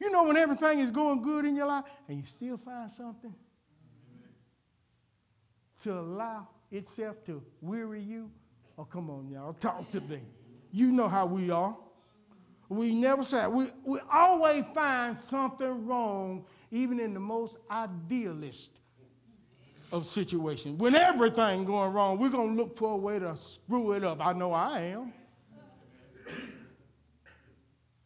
You 0.00 0.10
know 0.10 0.24
when 0.24 0.36
everything 0.36 0.78
is 0.78 0.90
going 0.90 1.22
good 1.22 1.44
in 1.44 1.56
your 1.56 1.66
life 1.66 1.84
and 2.08 2.18
you 2.18 2.24
still 2.24 2.58
find 2.64 2.90
something 2.92 3.34
to 5.84 5.92
allow 5.92 6.48
itself 6.70 7.16
to 7.26 7.42
weary 7.60 8.02
you? 8.02 8.30
Oh, 8.78 8.84
come 8.84 9.10
on, 9.10 9.28
y'all. 9.28 9.54
Talk 9.54 9.90
to 9.90 10.00
me. 10.00 10.20
You 10.70 10.92
know 10.92 11.08
how 11.08 11.26
we 11.26 11.50
are. 11.50 11.76
We 12.68 12.94
never 12.94 13.22
say 13.22 13.46
we, 13.46 13.70
we 13.84 13.98
always 14.12 14.64
find 14.74 15.16
something 15.30 15.86
wrong, 15.86 16.44
even 16.70 17.00
in 17.00 17.14
the 17.14 17.20
most 17.20 17.56
idealist 17.70 18.70
of 19.90 20.04
situations. 20.06 20.78
When 20.78 20.94
everything 20.94 21.64
going 21.64 21.94
wrong, 21.94 22.20
we're 22.20 22.30
gonna 22.30 22.52
look 22.52 22.76
for 22.78 22.92
a 22.92 22.96
way 22.96 23.18
to 23.18 23.36
screw 23.54 23.92
it 23.92 24.04
up. 24.04 24.18
I 24.20 24.34
know 24.34 24.52
I 24.52 24.80
am. 24.82 25.12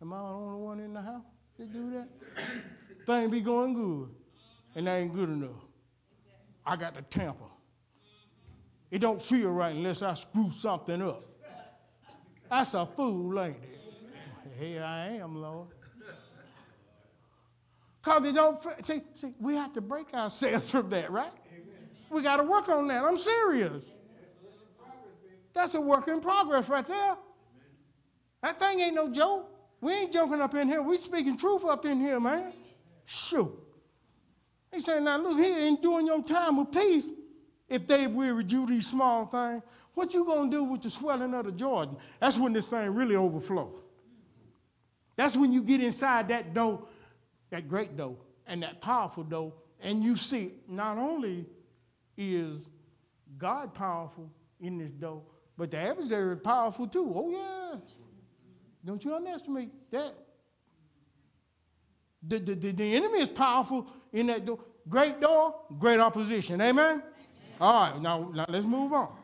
Am 0.00 0.12
I 0.12 0.18
the 0.18 0.24
only 0.24 0.60
one 0.60 0.80
in 0.80 0.94
the 0.94 1.02
house 1.02 1.22
that 1.58 1.72
do 1.72 1.90
that? 1.92 2.08
Thing 3.06 3.30
be 3.30 3.40
going 3.42 3.74
good, 3.74 4.10
and 4.76 4.86
that 4.86 4.96
ain't 4.96 5.12
good 5.12 5.28
enough. 5.28 5.60
I 6.64 6.76
got 6.76 6.94
to 6.94 7.02
tamper. 7.02 7.44
It 8.92 9.00
don't 9.00 9.22
feel 9.22 9.50
right 9.50 9.74
unless 9.74 10.02
I 10.02 10.14
screw 10.14 10.50
something 10.60 11.02
up. 11.02 11.22
That's 12.50 12.74
a 12.74 12.88
fool, 12.94 13.40
ain't 13.40 13.56
it? 13.56 13.71
Here 14.58 14.82
I 14.82 15.16
am, 15.16 15.36
Lord. 15.36 15.68
Because 18.00 18.22
they 18.24 18.32
don't, 18.32 18.58
see, 18.82 19.02
see, 19.14 19.32
we 19.40 19.54
have 19.54 19.72
to 19.74 19.80
break 19.80 20.12
ourselves 20.12 20.68
from 20.72 20.90
that, 20.90 21.10
right? 21.10 21.32
We 22.10 22.22
got 22.22 22.38
to 22.38 22.42
work 22.42 22.68
on 22.68 22.88
that. 22.88 23.04
I'm 23.04 23.18
serious. 23.18 23.84
That's 25.54 25.74
a 25.74 25.80
work 25.80 26.08
in 26.08 26.20
progress 26.20 26.68
right 26.68 26.86
there. 26.86 27.16
That 28.42 28.58
thing 28.58 28.80
ain't 28.80 28.94
no 28.94 29.12
joke. 29.12 29.48
We 29.80 29.92
ain't 29.92 30.12
joking 30.12 30.40
up 30.40 30.54
in 30.54 30.68
here. 30.68 30.82
We 30.82 30.98
speaking 30.98 31.38
truth 31.38 31.62
up 31.64 31.84
in 31.84 32.00
here, 32.00 32.18
man. 32.18 32.52
Shoot. 33.28 33.52
He 34.72 34.80
saying, 34.80 35.04
now 35.04 35.18
look 35.18 35.38
here, 35.38 35.60
in 35.60 35.76
doing 35.82 36.06
your 36.06 36.22
time 36.22 36.58
of 36.58 36.72
peace, 36.72 37.06
if 37.68 37.86
they 37.86 38.06
wearied 38.06 38.50
you 38.50 38.66
these 38.66 38.86
small 38.86 39.28
things, 39.28 39.62
what 39.94 40.12
you 40.14 40.24
gonna 40.24 40.50
do 40.50 40.64
with 40.64 40.82
the 40.82 40.90
swelling 40.90 41.34
of 41.34 41.44
the 41.44 41.52
Jordan? 41.52 41.96
That's 42.20 42.38
when 42.38 42.52
this 42.52 42.66
thing 42.68 42.94
really 42.94 43.14
overflows. 43.16 43.82
That's 45.16 45.36
when 45.36 45.52
you 45.52 45.62
get 45.62 45.80
inside 45.80 46.28
that 46.28 46.54
door, 46.54 46.86
that 47.50 47.68
great 47.68 47.96
door, 47.96 48.16
and 48.46 48.62
that 48.62 48.80
powerful 48.80 49.24
door, 49.24 49.52
and 49.80 50.02
you 50.02 50.16
see 50.16 50.52
not 50.68 50.98
only 50.98 51.46
is 52.16 52.60
God 53.38 53.74
powerful 53.74 54.30
in 54.60 54.78
this 54.78 54.92
door, 54.92 55.22
but 55.56 55.70
the 55.70 55.78
adversary 55.78 56.36
is 56.36 56.40
powerful 56.42 56.88
too. 56.88 57.12
Oh, 57.14 57.30
yes. 57.30 57.82
Don't 58.84 59.04
you 59.04 59.14
underestimate 59.14 59.70
that. 59.90 60.12
The, 62.28 62.38
the, 62.38 62.54
the, 62.54 62.72
the 62.72 62.96
enemy 62.96 63.20
is 63.20 63.28
powerful 63.36 63.86
in 64.12 64.28
that 64.28 64.46
door. 64.46 64.58
Great 64.88 65.20
door, 65.20 65.54
great 65.78 66.00
opposition. 66.00 66.60
Amen? 66.60 66.78
Amen? 66.78 67.02
All 67.60 67.90
right, 67.92 68.00
now, 68.00 68.30
now 68.34 68.44
let's 68.48 68.64
move 68.64 68.92
on. 68.92 69.16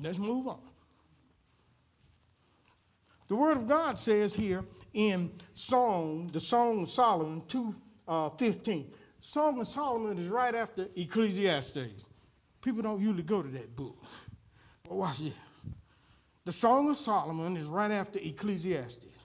Let's 0.00 0.18
move 0.18 0.48
on. 0.48 0.60
The 3.28 3.36
Word 3.36 3.56
of 3.56 3.68
God 3.68 3.98
says 3.98 4.34
here 4.34 4.64
in 4.92 5.30
Song, 5.54 6.30
the 6.32 6.40
Song 6.40 6.82
of 6.82 6.88
Solomon 6.90 7.42
2 7.50 7.74
uh, 8.06 8.30
15. 8.38 8.92
Song 9.20 9.60
of 9.60 9.66
Solomon 9.68 10.18
is 10.18 10.30
right 10.30 10.54
after 10.54 10.86
Ecclesiastes. 10.94 12.04
People 12.62 12.82
don't 12.82 13.00
usually 13.00 13.22
go 13.22 13.42
to 13.42 13.48
that 13.50 13.74
book. 13.74 13.96
But 14.84 14.96
watch 14.96 15.18
this. 15.18 15.32
The 16.44 16.52
Song 16.52 16.90
of 16.90 16.98
Solomon 16.98 17.56
is 17.56 17.66
right 17.66 17.90
after 17.90 18.18
Ecclesiastes. 18.18 19.16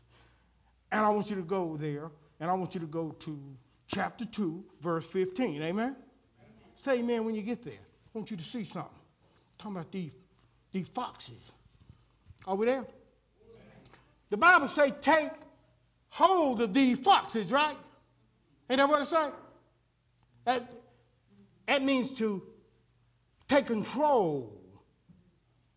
And 0.92 1.02
I 1.02 1.10
want 1.10 1.28
you 1.28 1.36
to 1.36 1.42
go 1.42 1.76
there, 1.78 2.10
and 2.40 2.50
I 2.50 2.54
want 2.54 2.74
you 2.74 2.80
to 2.80 2.88
go 2.88 3.16
to 3.26 3.38
chapter 3.88 4.26
2, 4.34 4.64
verse 4.82 5.06
15. 5.12 5.62
Amen? 5.62 5.64
amen. 5.74 5.96
Say 6.78 7.00
amen 7.00 7.26
when 7.26 7.36
you 7.36 7.44
get 7.44 7.66
there. 7.66 7.74
I 7.74 8.18
want 8.18 8.32
you 8.32 8.38
to 8.38 8.44
see 8.44 8.64
something. 8.64 8.92
I'm 8.94 9.58
talking 9.58 9.76
about 9.76 9.92
these, 9.92 10.14
these 10.72 10.88
foxes. 10.96 11.52
Are 12.48 12.56
we 12.56 12.66
there? 12.66 12.86
The 14.30 14.38
Bible 14.38 14.68
say 14.76 14.92
take 15.02 15.32
hold 16.10 16.62
of 16.62 16.74
these 16.74 17.00
foxes, 17.04 17.52
right? 17.52 17.78
Ain't 18.70 18.78
that 18.78 18.88
what 18.88 19.02
it 19.02 19.06
say? 19.06 19.30
That, 20.46 20.62
that 21.68 21.82
means 21.82 22.18
to 22.20 22.42
take 23.50 23.68
control 23.68 24.54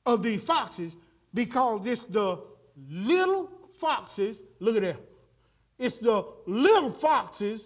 of 0.05 0.23
these 0.23 0.43
foxes 0.45 0.95
because 1.33 1.87
it's 1.87 2.05
the 2.11 2.43
little 2.88 3.51
foxes, 3.81 4.38
look 4.61 4.77
at 4.77 4.83
that. 4.83 4.97
It's 5.79 5.99
the 6.01 6.27
little 6.47 6.97
foxes 7.01 7.62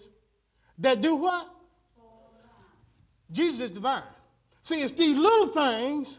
that 0.79 1.03
do 1.03 1.17
what? 1.17 1.47
Jesus 3.33 3.61
is 3.61 3.71
divine. 3.73 4.05
See, 4.63 4.77
it's 4.77 4.93
these 4.93 5.17
little 5.17 5.53
things, 5.53 6.17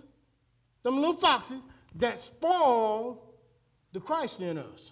them 0.84 0.98
little 0.98 1.20
foxes, 1.20 1.62
that 1.96 2.20
spoil 2.20 3.27
the 3.98 4.06
Christ 4.06 4.40
in 4.40 4.60
us 4.60 4.92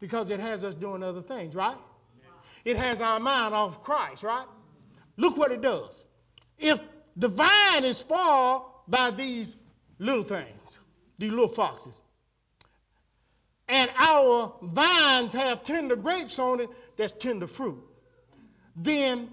because 0.00 0.30
it 0.30 0.40
has 0.40 0.64
us 0.64 0.74
doing 0.74 1.04
other 1.04 1.22
things, 1.22 1.54
right? 1.54 1.76
It 2.64 2.76
has 2.76 3.00
our 3.00 3.20
mind 3.20 3.54
off 3.54 3.82
Christ, 3.84 4.24
right? 4.24 4.46
Look 5.16 5.36
what 5.36 5.52
it 5.52 5.62
does. 5.62 5.94
If 6.58 6.80
the 7.16 7.28
vine 7.28 7.84
is 7.84 7.98
spoiled 7.98 8.64
by 8.88 9.12
these 9.16 9.54
little 10.00 10.24
things, 10.24 10.58
these 11.18 11.30
little 11.30 11.54
foxes, 11.54 11.94
and 13.68 13.88
our 13.96 14.54
vines 14.62 15.32
have 15.32 15.64
tender 15.64 15.94
grapes 15.94 16.38
on 16.40 16.60
it 16.60 16.70
that's 16.98 17.12
tender 17.20 17.46
fruit, 17.46 17.78
then 18.76 19.30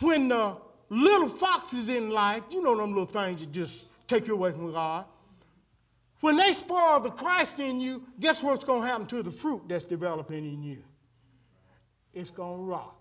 when 0.00 0.28
the 0.28 0.56
little 0.88 1.38
foxes 1.38 1.90
in 1.90 2.08
life, 2.08 2.42
you 2.50 2.62
know 2.62 2.76
them 2.76 2.94
little 2.94 3.12
things 3.12 3.40
that 3.40 3.52
just 3.52 3.74
take 4.08 4.26
you 4.26 4.34
away 4.34 4.52
from 4.52 4.72
God, 4.72 5.04
when 6.20 6.36
they 6.36 6.52
spoil 6.52 7.00
the 7.02 7.10
Christ 7.10 7.58
in 7.58 7.80
you, 7.80 8.02
guess 8.20 8.40
what's 8.42 8.64
going 8.64 8.82
to 8.82 8.88
happen 8.88 9.06
to 9.08 9.22
the 9.22 9.32
fruit 9.40 9.62
that's 9.68 9.84
developing 9.84 10.44
in 10.44 10.62
you? 10.62 10.78
It's 12.12 12.30
going 12.30 12.58
to 12.58 12.64
rot. 12.64 12.96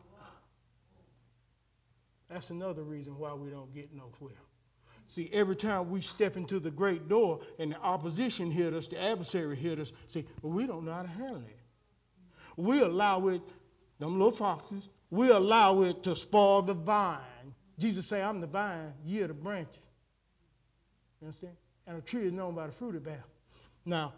That's 2.29 2.49
another 2.49 2.84
reason 2.84 3.17
why 3.17 3.34
we 3.34 3.49
don't 3.49 3.73
get 3.73 3.91
nowhere. 3.93 4.38
See, 5.15 5.29
every 5.34 5.55
time 5.55 5.89
we 5.89 6.01
step 6.01 6.36
into 6.36 6.60
the 6.60 6.69
great 6.69 7.10
door 7.10 7.39
and 7.58 7.71
the 7.71 7.77
opposition 7.77 8.51
hit 8.51 8.73
us, 8.73 8.88
the 8.89 9.01
adversary 9.01 9.55
hit 9.55 9.79
us, 9.79 9.91
see, 10.10 10.25
well, 10.41 10.53
we 10.53 10.67
don't 10.67 10.86
know 10.86 10.93
how 10.93 11.01
to 11.01 11.08
handle 11.08 11.38
it. 11.38 11.58
We 12.55 12.82
allow 12.82 13.27
it, 13.29 13.41
them 13.99 14.19
little 14.19 14.38
foxes, 14.38 14.88
we 15.10 15.29
allow 15.29 15.82
it 15.82 16.03
to 16.03 16.15
spoil 16.15 16.62
the 16.62 16.75
vine. 16.75 17.19
Jesus 17.79 18.08
say, 18.08 18.21
I'm 18.21 18.39
the 18.39 18.47
vine, 18.47 18.93
you're 19.03 19.27
the 19.27 19.34
branches. 19.34 19.75
You 21.21 21.27
understand? 21.27 21.55
And 21.89 21.97
a 21.97 22.02
tree 22.02 22.28
is 22.28 22.34
known 22.34 22.54
by 22.54 22.67
the 22.67 22.73
fruit 22.73 22.93
it 22.93 23.04
bears. 23.04 23.23
Now, 23.84 24.13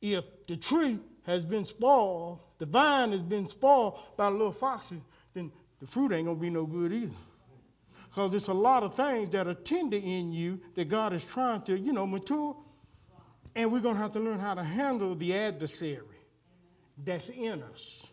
if 0.00 0.24
the 0.48 0.56
tree 0.56 0.98
has 1.26 1.44
been 1.44 1.66
spoiled, 1.66 2.40
the 2.58 2.64
vine 2.64 3.12
has 3.12 3.20
been 3.20 3.46
spoiled 3.46 3.98
by 4.16 4.28
little 4.28 4.56
foxes, 4.58 5.02
then 5.34 5.52
the 5.82 5.86
fruit 5.88 6.12
ain't 6.12 6.24
going 6.24 6.38
to 6.38 6.40
be 6.40 6.48
no 6.48 6.64
good 6.64 6.94
either. 6.94 7.12
Because 8.08 8.30
there's 8.30 8.48
a 8.48 8.54
lot 8.54 8.84
of 8.84 8.94
things 8.94 9.30
that 9.32 9.46
are 9.46 9.54
tender 9.66 9.98
in 9.98 10.32
you 10.32 10.60
that 10.76 10.88
God 10.88 11.12
is 11.12 11.22
trying 11.34 11.60
to, 11.66 11.78
you 11.78 11.92
know, 11.92 12.06
mature. 12.06 12.56
And 13.54 13.70
we're 13.70 13.82
going 13.82 13.96
to 13.96 14.00
have 14.00 14.14
to 14.14 14.20
learn 14.20 14.38
how 14.38 14.54
to 14.54 14.64
handle 14.64 15.14
the 15.14 15.34
adversary 15.34 16.00
that's 17.04 17.28
in 17.28 17.62
us 17.62 18.06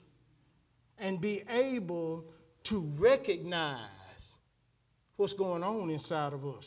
and 0.99 1.21
be 1.21 1.45
able 1.49 2.25
to 2.65 2.91
recognize 2.99 3.87
what's 5.15 5.33
going 5.33 5.63
on 5.63 5.89
inside 5.91 6.33
of 6.33 6.45
us 6.45 6.65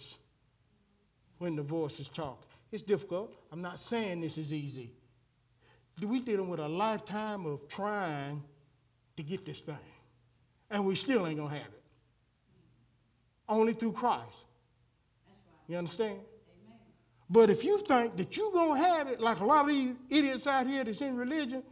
when 1.40 1.56
the 1.56 1.62
voices 1.62 2.08
talk. 2.14 2.38
It's 2.70 2.82
difficult. 2.82 3.32
I'm 3.50 3.62
not 3.62 3.78
saying 3.78 4.20
this 4.20 4.36
is 4.36 4.52
easy. 4.52 4.92
We're 6.00 6.22
dealing 6.22 6.48
with 6.48 6.60
a 6.60 6.68
lifetime 6.68 7.46
of 7.46 7.60
trying 7.68 8.42
to 9.16 9.22
get 9.22 9.44
this 9.44 9.60
thing, 9.66 9.74
and 10.70 10.86
we 10.86 10.94
still 10.94 11.26
ain't 11.26 11.38
going 11.38 11.50
to 11.50 11.56
have 11.56 11.66
it. 11.72 11.82
Only 13.48 13.72
through 13.72 13.92
Christ. 13.92 14.36
You 15.66 15.78
understand? 15.78 16.20
But 17.28 17.48
if 17.48 17.64
you 17.64 17.80
think 17.88 18.16
that 18.16 18.36
you're 18.36 18.52
going 18.52 18.80
to 18.80 18.88
have 18.88 19.08
it, 19.08 19.20
like 19.20 19.38
a 19.38 19.44
lot 19.44 19.62
of 19.62 19.68
these 19.68 19.94
idiots 20.10 20.46
out 20.46 20.66
here 20.66 20.84
that's 20.84 21.00
in 21.00 21.16
religion, 21.16 21.62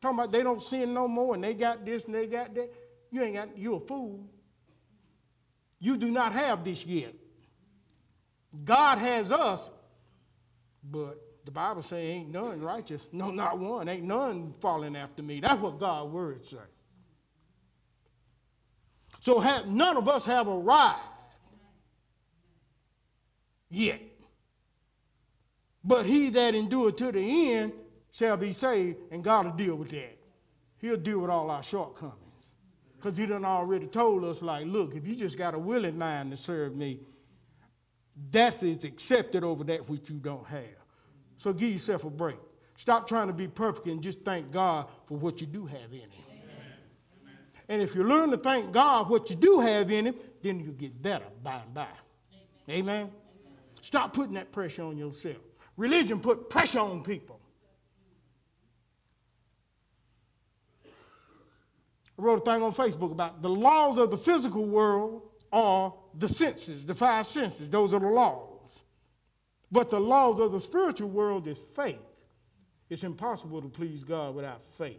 talking 0.00 0.18
about 0.18 0.32
they 0.32 0.42
don't 0.42 0.62
sin 0.62 0.92
no 0.92 1.06
more 1.06 1.34
and 1.34 1.44
they 1.44 1.54
got 1.54 1.84
this 1.84 2.04
and 2.04 2.14
they 2.14 2.26
got 2.26 2.54
that, 2.54 2.70
you 3.10 3.22
ain't 3.22 3.34
got, 3.34 3.56
you're 3.56 3.76
a 3.82 3.86
fool. 3.86 4.20
You 5.78 5.96
do 5.96 6.06
not 6.06 6.32
have 6.32 6.64
this 6.64 6.82
yet. 6.86 7.14
God 8.64 8.98
has 8.98 9.30
us, 9.32 9.60
but 10.84 11.18
the 11.44 11.50
Bible 11.50 11.82
say 11.82 12.06
ain't 12.08 12.30
none 12.30 12.60
righteous. 12.60 13.02
No, 13.12 13.30
not 13.30 13.58
one. 13.58 13.88
Ain't 13.88 14.04
none 14.04 14.54
falling 14.60 14.94
after 14.94 15.22
me. 15.22 15.40
That's 15.40 15.60
what 15.60 15.80
God's 15.80 16.12
words 16.12 16.48
say. 16.50 16.56
So 19.22 19.40
have, 19.40 19.66
none 19.66 19.96
of 19.96 20.08
us 20.08 20.26
have 20.26 20.48
arrived 20.48 21.00
yet. 23.70 24.00
But 25.84 26.06
he 26.06 26.30
that 26.30 26.54
endureth 26.54 26.96
to 26.96 27.12
the 27.12 27.54
end 27.54 27.72
shall 28.12 28.36
be 28.36 28.52
saved, 28.52 28.98
and 29.10 29.24
God 29.24 29.46
will 29.46 29.56
deal 29.56 29.76
with 29.76 29.90
that. 29.90 30.18
He'll 30.78 30.96
deal 30.96 31.20
with 31.20 31.30
all 31.30 31.50
our 31.50 31.62
shortcomings. 31.62 32.18
Because 32.96 33.16
he 33.16 33.26
done 33.26 33.44
already 33.44 33.86
told 33.88 34.24
us, 34.24 34.40
like, 34.42 34.66
look, 34.66 34.94
if 34.94 35.04
you 35.04 35.16
just 35.16 35.36
got 35.36 35.54
a 35.54 35.58
willing 35.58 35.98
mind 35.98 36.30
to 36.30 36.36
serve 36.36 36.76
me, 36.76 37.00
that 38.32 38.62
is 38.62 38.84
accepted 38.84 39.44
over 39.44 39.64
that 39.64 39.88
which 39.88 40.08
you 40.08 40.16
don't 40.16 40.46
have. 40.46 40.64
So 41.38 41.52
give 41.52 41.70
yourself 41.70 42.04
a 42.04 42.10
break. 42.10 42.38
Stop 42.76 43.08
trying 43.08 43.28
to 43.28 43.32
be 43.32 43.48
perfect 43.48 43.86
and 43.86 44.02
just 44.02 44.18
thank 44.24 44.52
God 44.52 44.88
for 45.08 45.16
what 45.16 45.40
you 45.40 45.46
do 45.46 45.66
have 45.66 45.92
in 45.92 46.00
Him. 46.00 46.24
Amen. 46.30 47.36
And 47.68 47.82
if 47.82 47.94
you 47.94 48.04
learn 48.04 48.30
to 48.30 48.38
thank 48.38 48.72
God 48.72 49.10
what 49.10 49.30
you 49.30 49.36
do 49.36 49.60
have 49.60 49.90
in 49.90 50.06
Him, 50.06 50.14
then 50.42 50.60
you 50.60 50.72
get 50.72 51.00
better 51.00 51.26
by 51.42 51.60
and 51.62 51.74
by. 51.74 51.88
Amen. 52.68 52.80
Amen. 52.80 52.94
Amen. 52.96 53.10
Stop 53.82 54.14
putting 54.14 54.34
that 54.34 54.52
pressure 54.52 54.82
on 54.82 54.96
yourself. 54.96 55.38
Religion 55.76 56.20
put 56.20 56.50
pressure 56.50 56.78
on 56.78 57.02
people. 57.02 57.40
I 62.18 62.22
wrote 62.22 62.42
a 62.42 62.44
thing 62.44 62.62
on 62.62 62.74
Facebook 62.74 63.10
about 63.10 63.42
the 63.42 63.48
laws 63.48 63.98
of 63.98 64.10
the 64.10 64.18
physical 64.18 64.66
world 64.66 65.22
are 65.52 65.94
the 66.18 66.28
senses, 66.28 66.86
the 66.86 66.94
five 66.94 67.26
senses. 67.26 67.70
Those 67.70 67.92
are 67.92 68.00
the 68.00 68.06
laws. 68.06 68.48
But 69.70 69.90
the 69.90 69.98
laws 69.98 70.40
of 70.40 70.52
the 70.52 70.60
spiritual 70.60 71.10
world 71.10 71.46
is 71.46 71.56
faith. 71.76 71.96
It's 72.90 73.02
impossible 73.02 73.62
to 73.62 73.68
please 73.68 74.04
God 74.04 74.34
without 74.34 74.60
faith. 74.76 74.98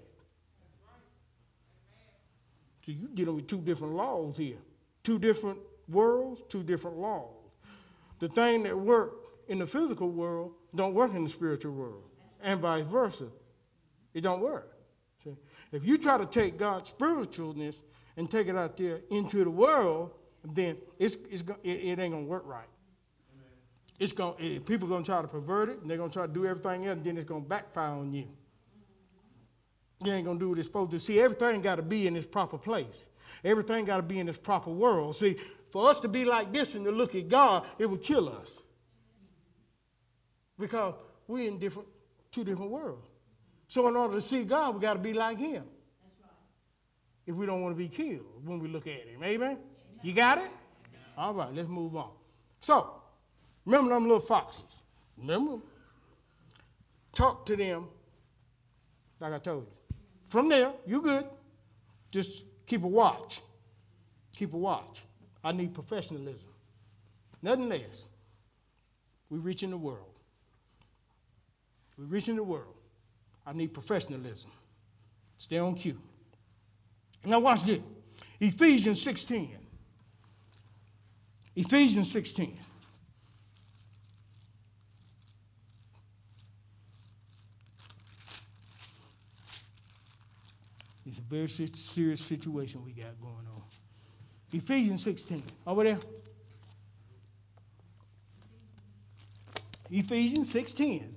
So 2.85 2.91
you're 2.91 3.09
dealing 3.13 3.35
with 3.35 3.47
two 3.47 3.61
different 3.61 3.93
laws 3.93 4.35
here. 4.35 4.57
Two 5.03 5.19
different 5.19 5.59
worlds, 5.87 6.41
two 6.51 6.63
different 6.63 6.97
laws. 6.97 7.35
The 8.19 8.29
thing 8.29 8.63
that 8.63 8.77
work 8.77 9.11
in 9.47 9.59
the 9.59 9.67
physical 9.67 10.09
world 10.09 10.53
don't 10.75 10.95
work 10.95 11.11
in 11.13 11.23
the 11.23 11.29
spiritual 11.29 11.73
world. 11.73 12.03
And 12.41 12.61
vice 12.61 12.85
versa. 12.91 13.27
It 14.13 14.21
don't 14.21 14.41
work. 14.41 14.69
See? 15.23 15.35
If 15.71 15.83
you 15.83 15.97
try 15.97 16.17
to 16.17 16.25
take 16.25 16.57
God's 16.57 16.91
spiritualness 16.99 17.75
and 18.17 18.29
take 18.29 18.47
it 18.47 18.55
out 18.55 18.77
there 18.77 18.99
into 19.09 19.43
the 19.43 19.49
world, 19.49 20.11
then 20.43 20.77
it's, 20.99 21.15
it's, 21.29 21.43
it, 21.63 21.99
ain't 21.99 22.11
going 22.11 22.25
to 22.25 22.29
work 22.29 22.43
right. 22.45 22.67
It's 23.99 24.11
going 24.11 24.35
it, 24.39 24.57
eh, 24.57 24.59
people 24.65 24.87
are 24.87 24.89
going 24.89 25.03
to 25.03 25.09
try 25.09 25.21
to 25.21 25.27
pervert 25.27 25.69
it, 25.69 25.79
and 25.81 25.89
they're 25.89 25.97
going 25.97 26.09
to 26.09 26.13
try 26.13 26.27
to 26.27 26.33
do 26.33 26.45
everything 26.45 26.85
else, 26.85 26.97
and 26.97 27.05
then 27.05 27.17
it's 27.17 27.27
going 27.27 27.43
to 27.43 27.49
backfire 27.49 27.91
on 27.91 28.13
you. 28.13 28.27
You 30.03 30.11
ain't 30.11 30.25
going 30.25 30.37
to 30.37 30.43
do 30.43 30.49
what 30.49 30.57
it's 30.57 30.67
supposed 30.67 30.91
to. 30.91 30.99
See, 30.99 31.19
everything 31.19 31.61
got 31.61 31.77
to 31.77 31.81
be 31.81 32.07
in 32.07 32.15
its 32.17 32.27
proper 32.27 32.57
place. 32.57 32.99
Everything 33.43 33.85
got 33.85 33.97
to 33.97 34.03
be 34.03 34.19
in 34.19 34.27
its 34.27 34.37
proper 34.37 34.71
world. 34.71 35.15
See, 35.15 35.37
for 35.71 35.89
us 35.89 35.99
to 36.01 36.09
be 36.09 36.25
like 36.25 36.51
this 36.51 36.75
and 36.75 36.83
to 36.85 36.91
look 36.91 37.15
at 37.15 37.29
God, 37.29 37.65
it 37.79 37.85
would 37.85 38.03
kill 38.03 38.27
us. 38.27 38.49
Because 40.59 40.95
we're 41.27 41.47
in 41.47 41.59
different, 41.59 41.87
two 42.33 42.43
different 42.43 42.71
worlds. 42.71 43.05
So 43.69 43.87
in 43.87 43.95
order 43.95 44.15
to 44.15 44.21
see 44.21 44.45
God, 44.45 44.75
we 44.75 44.81
got 44.81 44.93
to 44.93 44.99
be 44.99 45.13
like 45.13 45.37
Him. 45.37 45.63
If 47.25 47.35
we 47.35 47.45
don't 47.45 47.61
want 47.61 47.75
to 47.75 47.77
be 47.77 47.87
killed 47.87 48.25
when 48.43 48.59
we 48.59 48.67
look 48.67 48.85
at 48.85 49.07
Him. 49.07 49.23
Amen? 49.23 49.57
You 50.03 50.13
got 50.13 50.37
it? 50.37 50.51
All 51.17 51.33
right, 51.33 51.51
let's 51.53 51.69
move 51.69 51.95
on. 51.95 52.11
So, 52.61 52.91
remember 53.65 53.93
them 53.93 54.03
little 54.03 54.25
foxes. 54.27 54.63
Remember? 55.17 55.63
Talk 57.15 57.45
to 57.45 57.55
them 57.55 57.87
like 59.19 59.33
I 59.33 59.39
told 59.39 59.63
you. 59.63 59.95
From 60.31 60.49
there, 60.49 60.73
you 60.85 61.01
good. 61.01 61.25
Just 62.11 62.29
keep 62.67 62.83
a 62.83 62.87
watch. 62.87 63.41
Keep 64.37 64.53
a 64.53 64.57
watch. 64.57 64.97
I 65.43 65.51
need 65.51 65.73
professionalism. 65.73 66.49
Nothing 67.41 67.69
less. 67.69 68.03
We 69.29 69.39
reach 69.39 69.63
in 69.63 69.71
the 69.71 69.77
world. 69.77 70.19
We 71.97 72.05
reach 72.05 72.27
in 72.27 72.35
the 72.35 72.43
world. 72.43 72.73
I 73.45 73.53
need 73.53 73.73
professionalism. 73.73 74.49
Stay 75.37 75.57
on 75.57 75.75
cue. 75.75 75.97
Now 77.25 77.39
watch 77.39 77.65
this. 77.65 77.81
Ephesians 78.39 79.01
16. 79.03 79.62
Ephesians 81.55 82.11
16. 82.11 82.57
It's 91.05 91.19
a 91.19 91.29
very 91.29 91.47
serious 91.47 92.27
situation 92.27 92.83
we 92.83 92.93
got 92.93 93.19
going 93.21 93.45
on. 93.53 93.63
Ephesians 94.51 95.03
16. 95.03 95.43
Over 95.67 95.83
there. 95.83 95.99
Ephesians 99.91 100.51
6:10. 100.51 101.13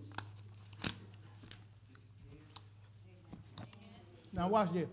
Now 4.35 4.51
watch 4.51 4.71
this. 4.75 4.89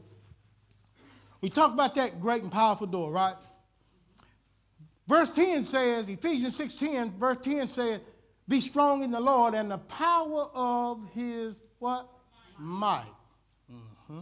We 1.42 1.50
talked 1.50 1.74
about 1.74 1.96
that 1.96 2.22
great 2.22 2.44
and 2.44 2.52
powerful 2.52 2.88
door, 2.88 3.12
right? 3.12 3.36
Verse 5.08 5.30
10 5.36 5.66
says, 5.66 6.08
Ephesians 6.08 6.58
6:10, 6.58 7.20
verse 7.20 7.38
10 7.44 7.68
says, 7.68 8.00
"Be 8.48 8.62
strong 8.62 9.04
in 9.04 9.12
the 9.12 9.20
Lord 9.20 9.54
and 9.54 9.70
the 9.70 9.78
power 9.78 10.50
of 10.54 11.04
His 11.14 11.60
what 11.80 12.08
might." 12.58 13.14
Mm-hmm. 13.70 14.22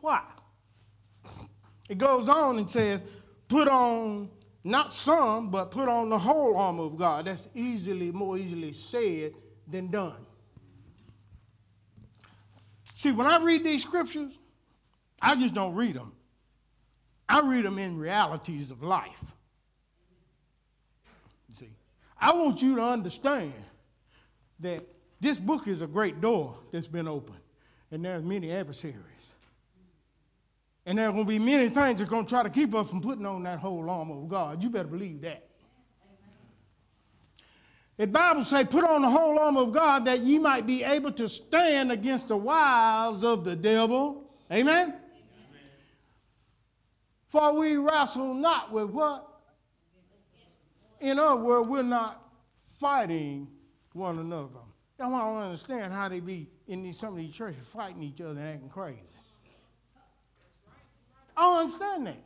Why? 0.00 0.22
It 1.88 1.98
goes 1.98 2.28
on 2.28 2.58
and 2.58 2.70
says, 2.70 3.00
"Put 3.48 3.66
on 3.66 4.30
not 4.62 4.92
some, 4.92 5.50
but 5.50 5.72
put 5.72 5.88
on 5.88 6.10
the 6.10 6.18
whole 6.18 6.56
armor 6.56 6.84
of 6.84 6.96
God." 6.96 7.26
That's 7.26 7.46
easily 7.54 8.12
more 8.12 8.38
easily 8.38 8.72
said 8.72 9.32
than 9.66 9.90
done. 9.90 10.26
See, 12.98 13.10
when 13.12 13.26
I 13.26 13.42
read 13.42 13.64
these 13.64 13.82
scriptures, 13.82 14.32
I 15.20 15.34
just 15.36 15.54
don't 15.54 15.74
read 15.74 15.96
them. 15.96 16.12
I 17.28 17.46
read 17.48 17.64
them 17.64 17.78
in 17.78 17.98
realities 17.98 18.70
of 18.70 18.82
life. 18.82 19.10
I 22.18 22.34
want 22.34 22.60
you 22.60 22.76
to 22.76 22.82
understand 22.82 23.54
that 24.60 24.82
this 25.20 25.36
book 25.38 25.66
is 25.66 25.82
a 25.82 25.86
great 25.86 26.20
door 26.20 26.56
that's 26.72 26.86
been 26.86 27.08
opened, 27.08 27.40
and 27.90 28.04
there's 28.04 28.22
many 28.22 28.52
adversaries. 28.52 28.96
And 30.86 30.98
there 30.98 31.08
are 31.08 31.12
going 31.12 31.24
to 31.24 31.28
be 31.28 31.38
many 31.38 31.68
things 31.68 31.98
that's 31.98 32.08
going 32.08 32.24
to 32.24 32.30
try 32.30 32.44
to 32.44 32.50
keep 32.50 32.72
us 32.74 32.88
from 32.88 33.02
putting 33.02 33.26
on 33.26 33.42
that 33.42 33.58
whole 33.58 33.90
armor 33.90 34.22
of 34.22 34.28
God. 34.28 34.62
You 34.62 34.70
better 34.70 34.88
believe 34.88 35.22
that. 35.22 35.42
The 37.98 38.06
Bible 38.06 38.44
say, 38.44 38.64
put 38.70 38.84
on 38.84 39.02
the 39.02 39.10
whole 39.10 39.38
armor 39.38 39.62
of 39.62 39.72
God 39.72 40.06
that 40.06 40.20
ye 40.20 40.38
might 40.38 40.66
be 40.66 40.84
able 40.84 41.12
to 41.12 41.28
stand 41.28 41.90
against 41.90 42.28
the 42.28 42.36
wiles 42.36 43.24
of 43.24 43.44
the 43.44 43.56
devil. 43.56 44.30
Amen? 44.52 44.88
Amen. 44.88 45.00
For 47.32 47.58
we 47.58 47.76
wrestle 47.76 48.34
not 48.34 48.70
with 48.70 48.90
what? 48.90 49.25
In 51.00 51.18
other 51.18 51.42
words, 51.42 51.68
we're 51.68 51.82
not 51.82 52.20
fighting 52.80 53.48
one 53.92 54.18
another. 54.18 54.60
I 54.98 55.10
don't 55.10 55.42
understand 55.42 55.92
how 55.92 56.08
they 56.08 56.20
be 56.20 56.48
in 56.66 56.82
these, 56.82 56.98
some 56.98 57.10
of 57.10 57.16
these 57.16 57.34
churches 57.34 57.62
fighting 57.72 58.02
each 58.02 58.20
other 58.20 58.38
and 58.38 58.40
acting 58.40 58.70
crazy. 58.70 59.00
I 61.36 61.42
don't 61.42 61.58
understand 61.66 62.06
that. 62.06 62.24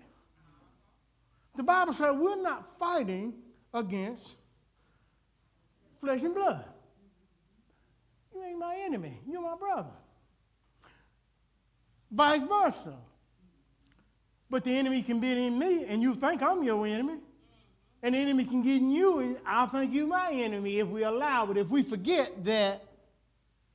The 1.56 1.64
Bible 1.64 1.94
says 1.94 2.14
we're 2.16 2.40
not 2.40 2.64
fighting 2.78 3.34
against 3.74 4.36
flesh 6.00 6.20
and 6.22 6.34
blood. 6.34 6.64
You 8.32 8.42
ain't 8.44 8.58
my 8.58 8.76
enemy. 8.86 9.20
You're 9.28 9.42
my 9.42 9.56
brother. 9.56 9.90
Vice 12.12 12.42
versa. 12.48 12.96
But 14.48 14.64
the 14.64 14.70
enemy 14.70 15.02
can 15.02 15.20
be 15.20 15.46
in 15.46 15.58
me, 15.58 15.84
and 15.88 16.02
you 16.02 16.14
think 16.14 16.42
I'm 16.42 16.62
your 16.62 16.86
enemy. 16.86 17.18
The 18.02 18.08
enemy 18.08 18.46
can 18.46 18.62
get 18.62 18.76
in 18.76 18.90
you, 18.90 19.36
I'll 19.46 19.68
think 19.70 19.92
you're 19.92 20.06
my 20.06 20.32
enemy 20.32 20.78
if 20.78 20.88
we 20.88 21.04
allow 21.04 21.50
it, 21.50 21.56
if 21.58 21.68
we 21.68 21.88
forget 21.88 22.44
that 22.44 22.80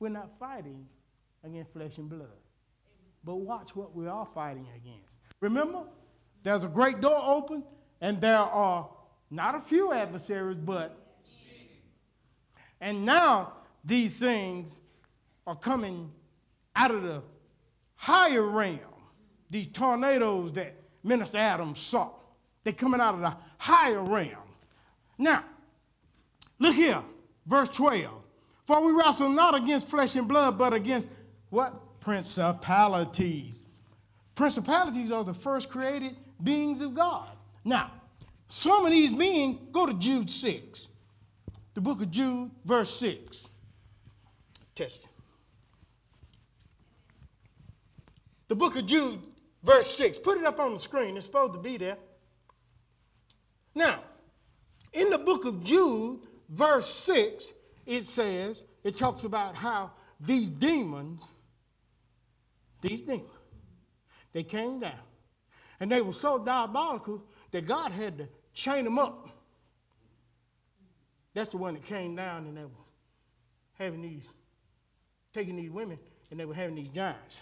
we're 0.00 0.08
not 0.08 0.30
fighting 0.38 0.86
against 1.44 1.72
flesh 1.72 1.92
and 1.96 2.10
blood. 2.10 2.28
But 3.24 3.36
watch 3.36 3.70
what 3.74 3.94
we 3.94 4.08
are 4.08 4.28
fighting 4.34 4.66
against. 4.76 5.16
Remember, 5.40 5.84
there's 6.42 6.64
a 6.64 6.68
great 6.68 7.00
door 7.00 7.20
open, 7.24 7.62
and 8.00 8.20
there 8.20 8.36
are 8.36 8.88
not 9.30 9.54
a 9.54 9.68
few 9.68 9.92
adversaries, 9.92 10.58
but 10.58 10.96
and 12.80 13.06
now 13.06 13.52
these 13.84 14.18
things 14.18 14.68
are 15.46 15.56
coming 15.56 16.10
out 16.74 16.90
of 16.90 17.02
the 17.02 17.22
higher 17.94 18.46
realm. 18.48 18.80
These 19.50 19.68
tornadoes 19.76 20.52
that 20.54 20.74
Minister 21.02 21.38
Adams 21.38 21.86
saw. 21.90 22.12
They're 22.66 22.74
coming 22.74 23.00
out 23.00 23.14
of 23.14 23.20
the 23.20 23.32
higher 23.58 24.02
realm. 24.02 24.42
Now, 25.18 25.44
look 26.58 26.74
here, 26.74 27.00
verse 27.48 27.68
12. 27.76 28.12
For 28.66 28.84
we 28.84 28.90
wrestle 28.90 29.28
not 29.28 29.54
against 29.54 29.88
flesh 29.88 30.16
and 30.16 30.26
blood, 30.26 30.58
but 30.58 30.72
against 30.72 31.06
what? 31.50 31.74
Principalities. 32.00 33.62
Principalities 34.34 35.12
are 35.12 35.22
the 35.22 35.36
first 35.44 35.70
created 35.70 36.16
beings 36.42 36.80
of 36.80 36.96
God. 36.96 37.28
Now, 37.64 37.92
some 38.48 38.84
of 38.84 38.90
these 38.90 39.16
beings, 39.16 39.60
go 39.72 39.86
to 39.86 39.94
Jude 39.96 40.28
6. 40.28 40.88
The 41.76 41.80
book 41.80 42.02
of 42.02 42.10
Jude, 42.10 42.50
verse 42.66 42.90
6. 42.98 43.46
Test 44.74 44.98
it. 45.04 45.10
The 48.48 48.56
book 48.56 48.74
of 48.74 48.88
Jude, 48.88 49.20
verse 49.64 49.94
6. 49.98 50.18
Put 50.24 50.38
it 50.38 50.44
up 50.44 50.58
on 50.58 50.74
the 50.74 50.80
screen. 50.80 51.16
It's 51.16 51.26
supposed 51.26 51.52
to 51.52 51.60
be 51.60 51.78
there. 51.78 51.96
Now, 53.76 54.02
in 54.92 55.10
the 55.10 55.18
book 55.18 55.44
of 55.44 55.62
Jude, 55.62 56.20
verse 56.50 57.02
6, 57.06 57.46
it 57.86 58.04
says, 58.06 58.60
it 58.82 58.98
talks 58.98 59.24
about 59.24 59.54
how 59.54 59.92
these 60.18 60.48
demons, 60.48 61.22
these 62.82 63.00
demons, 63.02 63.30
they 64.32 64.42
came 64.42 64.80
down. 64.80 64.98
And 65.78 65.92
they 65.92 66.00
were 66.00 66.14
so 66.14 66.42
diabolical 66.44 67.22
that 67.52 67.68
God 67.68 67.92
had 67.92 68.18
to 68.18 68.28
chain 68.54 68.84
them 68.84 68.98
up 68.98 69.26
that's 71.36 71.50
the 71.50 71.58
one 71.58 71.74
that 71.74 71.84
came 71.84 72.16
down 72.16 72.46
and 72.46 72.56
they 72.56 72.62
were 72.62 72.70
having 73.74 74.00
these, 74.00 74.22
taking 75.34 75.54
these 75.54 75.70
women 75.70 75.98
and 76.30 76.40
they 76.40 76.46
were 76.46 76.54
having 76.54 76.74
these 76.74 76.88
giants 76.88 77.36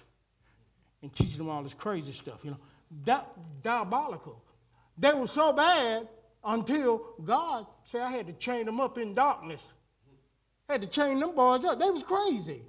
and 1.01 1.15
teaching 1.15 1.39
them 1.39 1.49
all 1.49 1.63
this 1.63 1.75
crazy 1.79 2.13
stuff, 2.13 2.41
you 2.43 2.51
know. 2.51 3.23
Diabolical. 3.63 4.43
They 4.99 5.15
were 5.15 5.29
so 5.29 5.53
bad 5.53 6.09
until 6.45 7.15
God 7.25 7.67
said 7.87 8.03
I 8.03 8.13
had 8.13 8.27
to 8.27 8.33
chain 8.35 8.67
them 8.67 8.81
up 8.81 8.99
in 8.99 9.15
darkness. 9.15 9.61
I 10.69 10.75
had 10.75 10.83
to 10.83 10.91
chain 10.91 11.21
them 11.21 11.35
boys 11.35 11.65
up. 11.65 11.79
They 11.79 11.91
was 11.91 12.03
crazy. 12.03 12.63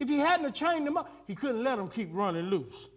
If 0.00 0.08
he 0.08 0.18
hadn't 0.18 0.54
chained 0.54 0.86
them 0.86 0.96
up, 0.96 1.10
he 1.26 1.34
couldn't 1.34 1.62
let 1.62 1.76
them 1.76 1.88
keep 1.88 2.10
running 2.12 2.46
loose. 2.46 2.88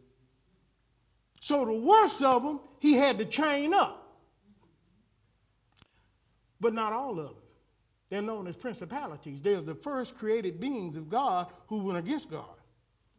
So 1.41 1.65
the 1.65 1.73
worst 1.73 2.21
of 2.21 2.43
them, 2.43 2.59
he 2.79 2.97
had 2.97 3.17
to 3.19 3.25
chain 3.25 3.73
up 3.73 4.07
but 6.59 6.73
not 6.73 6.93
all 6.93 7.19
of 7.19 7.27
them. 7.27 7.35
They're 8.09 8.21
known 8.21 8.47
as 8.47 8.55
principalities. 8.55 9.39
They're 9.43 9.61
the 9.61 9.75
first 9.75 10.15
created 10.17 10.59
beings 10.59 10.95
of 10.95 11.09
God 11.09 11.47
who 11.67 11.83
went 11.83 11.97
against 11.97 12.31
God. 12.31 12.55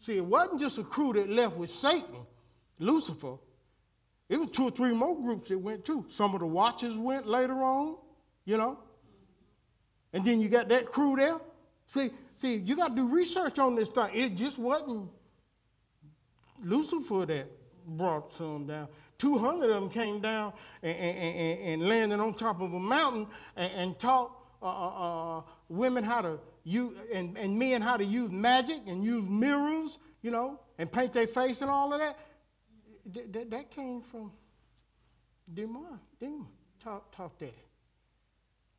See, 0.01 0.17
it 0.17 0.25
wasn't 0.25 0.61
just 0.61 0.79
a 0.79 0.85
crew 0.85 1.13
that 1.15 1.29
left 1.29 1.57
with 1.57 1.71
Satan, 1.71 2.27
Lucifer. 2.79 3.37
It 4.29 4.39
was 4.39 4.51
two 4.55 4.65
or 4.65 4.71
three 4.71 4.93
more 4.93 5.17
groups 5.21 5.49
that 5.49 5.59
went 5.59 5.85
too. 5.85 6.05
Some 6.11 6.35
of 6.35 6.41
the 6.41 6.47
watchers 6.47 6.97
went 6.99 7.27
later 7.27 7.55
on, 7.55 7.97
you 8.45 8.57
know. 8.57 8.79
And 10.13 10.27
then 10.27 10.41
you 10.41 10.49
got 10.49 10.69
that 10.69 10.87
crew 10.87 11.17
there. 11.17 11.39
See, 11.89 12.11
see, 12.37 12.57
you 12.57 12.77
got 12.77 12.89
to 12.89 12.95
do 12.95 13.09
research 13.09 13.59
on 13.59 13.75
this 13.75 13.89
thing. 13.91 14.11
It 14.13 14.37
just 14.37 14.59
wasn't 14.59 15.09
Lucifer 16.63 17.25
that 17.27 17.47
brought 17.87 18.31
some 18.37 18.67
down. 18.67 18.89
200 19.21 19.71
of 19.71 19.81
them 19.81 19.91
came 19.91 20.21
down 20.21 20.53
and, 20.83 20.97
and, 20.97 21.61
and 21.61 21.89
landed 21.89 22.21
on 22.21 22.35
top 22.35 22.61
of 22.61 22.73
a 22.73 22.79
mountain 22.79 23.27
and, 23.57 23.99
taught 23.99 24.31
uh, 24.63 24.67
uh, 24.67 25.39
uh, 25.39 25.43
women 25.69 26.05
how 26.05 26.21
to 26.21 26.39
use, 26.65 26.97
and, 27.13 27.37
and 27.37 27.59
men 27.59 27.81
how 27.81 27.97
to 27.97 28.05
use 28.05 28.31
magic 28.31 28.77
and 28.87 29.03
use 29.03 29.25
mirrors, 29.29 29.97
you 30.23 30.31
know, 30.31 30.61
and 30.79 30.93
paint 30.93 31.15
their 31.15 31.29
face 31.29 31.61
and 31.61 31.71
all 31.71 31.93
of 31.93 32.01
that. 32.01 32.17
Th- 33.13 33.33
th- 33.33 33.51
that 33.51 33.71
came 33.71 34.03
from 34.11 34.33
Demon. 35.53 35.99
Demon 36.21 36.47
taught, 36.83 37.13
taught 37.13 37.39
that. 37.39 37.55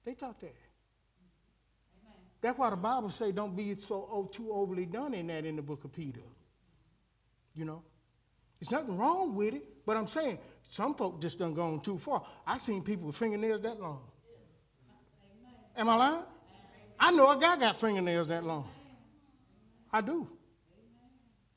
They 0.06 0.14
taught 0.14 0.40
that. 0.42 0.48
Amen. 0.48 2.18
That's 2.42 2.58
why 2.58 2.70
the 2.70 2.76
Bible 2.76 3.10
say 3.10 3.32
don't 3.32 3.56
be 3.56 3.76
so 3.88 4.08
oh, 4.12 4.30
too 4.36 4.52
overly 4.52 4.86
done 4.86 5.14
in 5.14 5.28
that 5.28 5.46
in 5.46 5.56
the 5.56 5.62
book 5.62 5.84
of 5.84 5.94
Peter. 5.94 6.22
You 7.56 7.66
know, 7.66 7.82
there's 8.60 8.72
nothing 8.72 8.98
wrong 8.98 9.36
with 9.36 9.54
it, 9.54 9.64
but 9.86 9.98
I'm 9.98 10.08
saying 10.08 10.38
some 10.72 10.96
folk 10.96 11.22
just 11.22 11.40
done 11.40 11.54
gone 11.54 11.82
too 11.84 12.00
far. 12.06 12.24
I 12.46 12.58
seen 12.58 12.84
people 12.84 13.08
with 13.08 13.16
fingernails 13.16 13.62
that 13.64 13.80
long. 13.80 14.02
Am 15.76 15.90
I 15.90 15.96
lying? 15.96 16.24
I 17.00 17.12
know 17.12 17.30
a 17.30 17.40
guy 17.40 17.58
got 17.58 17.80
fingernails 17.80 18.28
that 18.28 18.44
long. 18.44 18.70
I 19.92 20.02
do. 20.02 20.28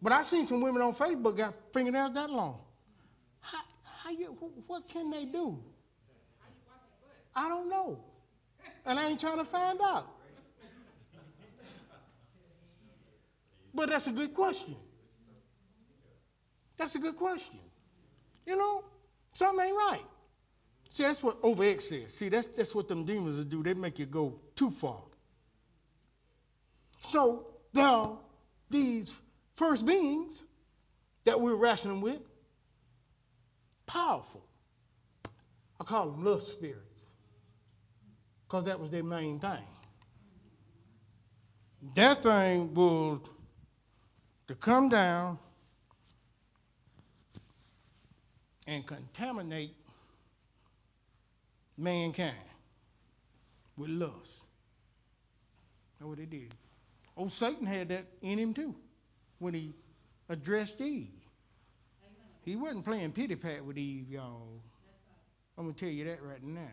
But 0.03 0.13
I 0.13 0.25
seen 0.25 0.47
some 0.47 0.61
women 0.61 0.83
on 0.83 0.95
Facebook 0.97 1.37
got 1.37 1.55
fingernails 1.73 2.13
that 2.15 2.29
long. 2.29 2.59
How, 3.39 3.61
how 4.03 4.11
you, 4.11 4.37
what 4.67 4.83
can 4.93 5.11
they 5.13 5.25
do? 5.27 5.59
I 7.35 7.49
don't 7.49 7.71
know. 7.71 8.01
And 8.85 8.99
I 8.99 9.09
ain't 9.09 9.21
trying 9.21 9.39
to 9.39 9.51
find 9.51 9.81
out. 9.81 10.07
But 13.73 13.89
that's 13.89 14.07
a 14.09 14.11
good 14.11 14.35
question. 14.35 14.77
That's 16.77 16.95
a 16.97 16.99
good 16.99 17.17
question. 17.17 17.61
You 18.45 18.57
know, 18.57 18.85
something 19.35 19.65
ain't 19.65 19.77
right. 19.77 20.05
See, 20.91 21.05
that's 21.05 21.23
what 21.23 21.39
over 21.43 21.65
says. 21.79 22.13
See, 22.19 22.29
that's, 22.29 22.49
that's 22.57 22.75
what 22.75 22.89
them 22.89 23.07
demons 23.07 23.37
will 23.37 23.45
do. 23.45 23.63
They 23.63 23.73
make 23.73 23.99
you 23.99 24.07
go 24.07 24.35
too 24.59 24.73
far. 24.81 25.01
So, 27.11 27.47
now, 27.73 28.21
these 28.69 29.11
first 29.57 29.85
beings 29.85 30.43
that 31.25 31.41
we're 31.41 31.55
wrestling 31.55 32.01
with, 32.01 32.21
powerful. 33.87 34.43
I 35.81 35.85
call 35.85 36.11
them 36.11 36.25
lust 36.25 36.53
spirits 36.53 37.05
because 38.45 38.67
that 38.67 38.79
was 38.79 38.91
their 38.91 39.03
main 39.03 39.41
thing. 39.41 39.65
That 41.97 42.23
thing 42.23 42.75
will 42.75 43.21
to 44.49 44.55
come 44.55 44.89
down 44.89 45.39
and 48.67 48.87
contaminate 48.87 49.75
mankind 51.77 52.37
with 53.77 53.91
lust. 53.91 54.13
That's 55.99 56.09
what 56.09 56.19
they 56.19 56.27
did. 56.27 56.55
Oh, 57.17 57.29
Satan 57.29 57.67
had 57.67 57.89
that 57.89 58.05
in 58.23 58.39
him 58.39 58.55
too 58.55 58.75
when 59.43 59.55
he 59.55 59.75
addressed 60.29 60.81
Eve. 60.81 61.09
He 62.45 62.57
wasn't 62.57 62.85
playing 62.85 63.13
pity 63.13 63.37
pat 63.37 63.65
with 63.65 63.77
Eve, 63.77 64.09
y'all. 64.09 64.63
I'm 65.59 65.65
gonna 65.65 65.75
tell 65.75 65.89
you 65.89 66.05
that 66.05 66.23
right 66.23 66.43
now. 66.43 66.69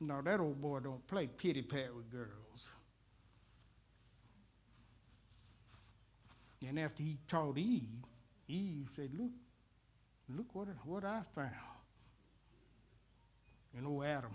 No, 0.00 0.20
that 0.22 0.40
old 0.40 0.60
boy 0.60 0.80
don't 0.80 1.06
play 1.06 1.26
pity 1.26 1.62
pat 1.62 1.94
with 1.94 2.10
girls. 2.10 2.68
And 6.66 6.78
after 6.78 7.02
he 7.02 7.18
taught 7.28 7.58
Eve, 7.58 7.82
Eve 8.48 8.88
said, 8.94 9.10
Look, 9.18 9.32
look 10.34 10.46
what, 10.54 10.68
what 10.84 11.04
I 11.04 11.22
found. 11.34 11.50
And 13.76 13.86
old 13.86 14.04
Adam. 14.04 14.34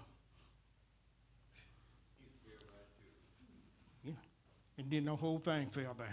Yeah. 4.04 4.14
And 4.78 4.92
then 4.92 5.06
the 5.06 5.16
whole 5.16 5.40
thing 5.40 5.70
fell 5.70 5.94
down. 5.94 6.08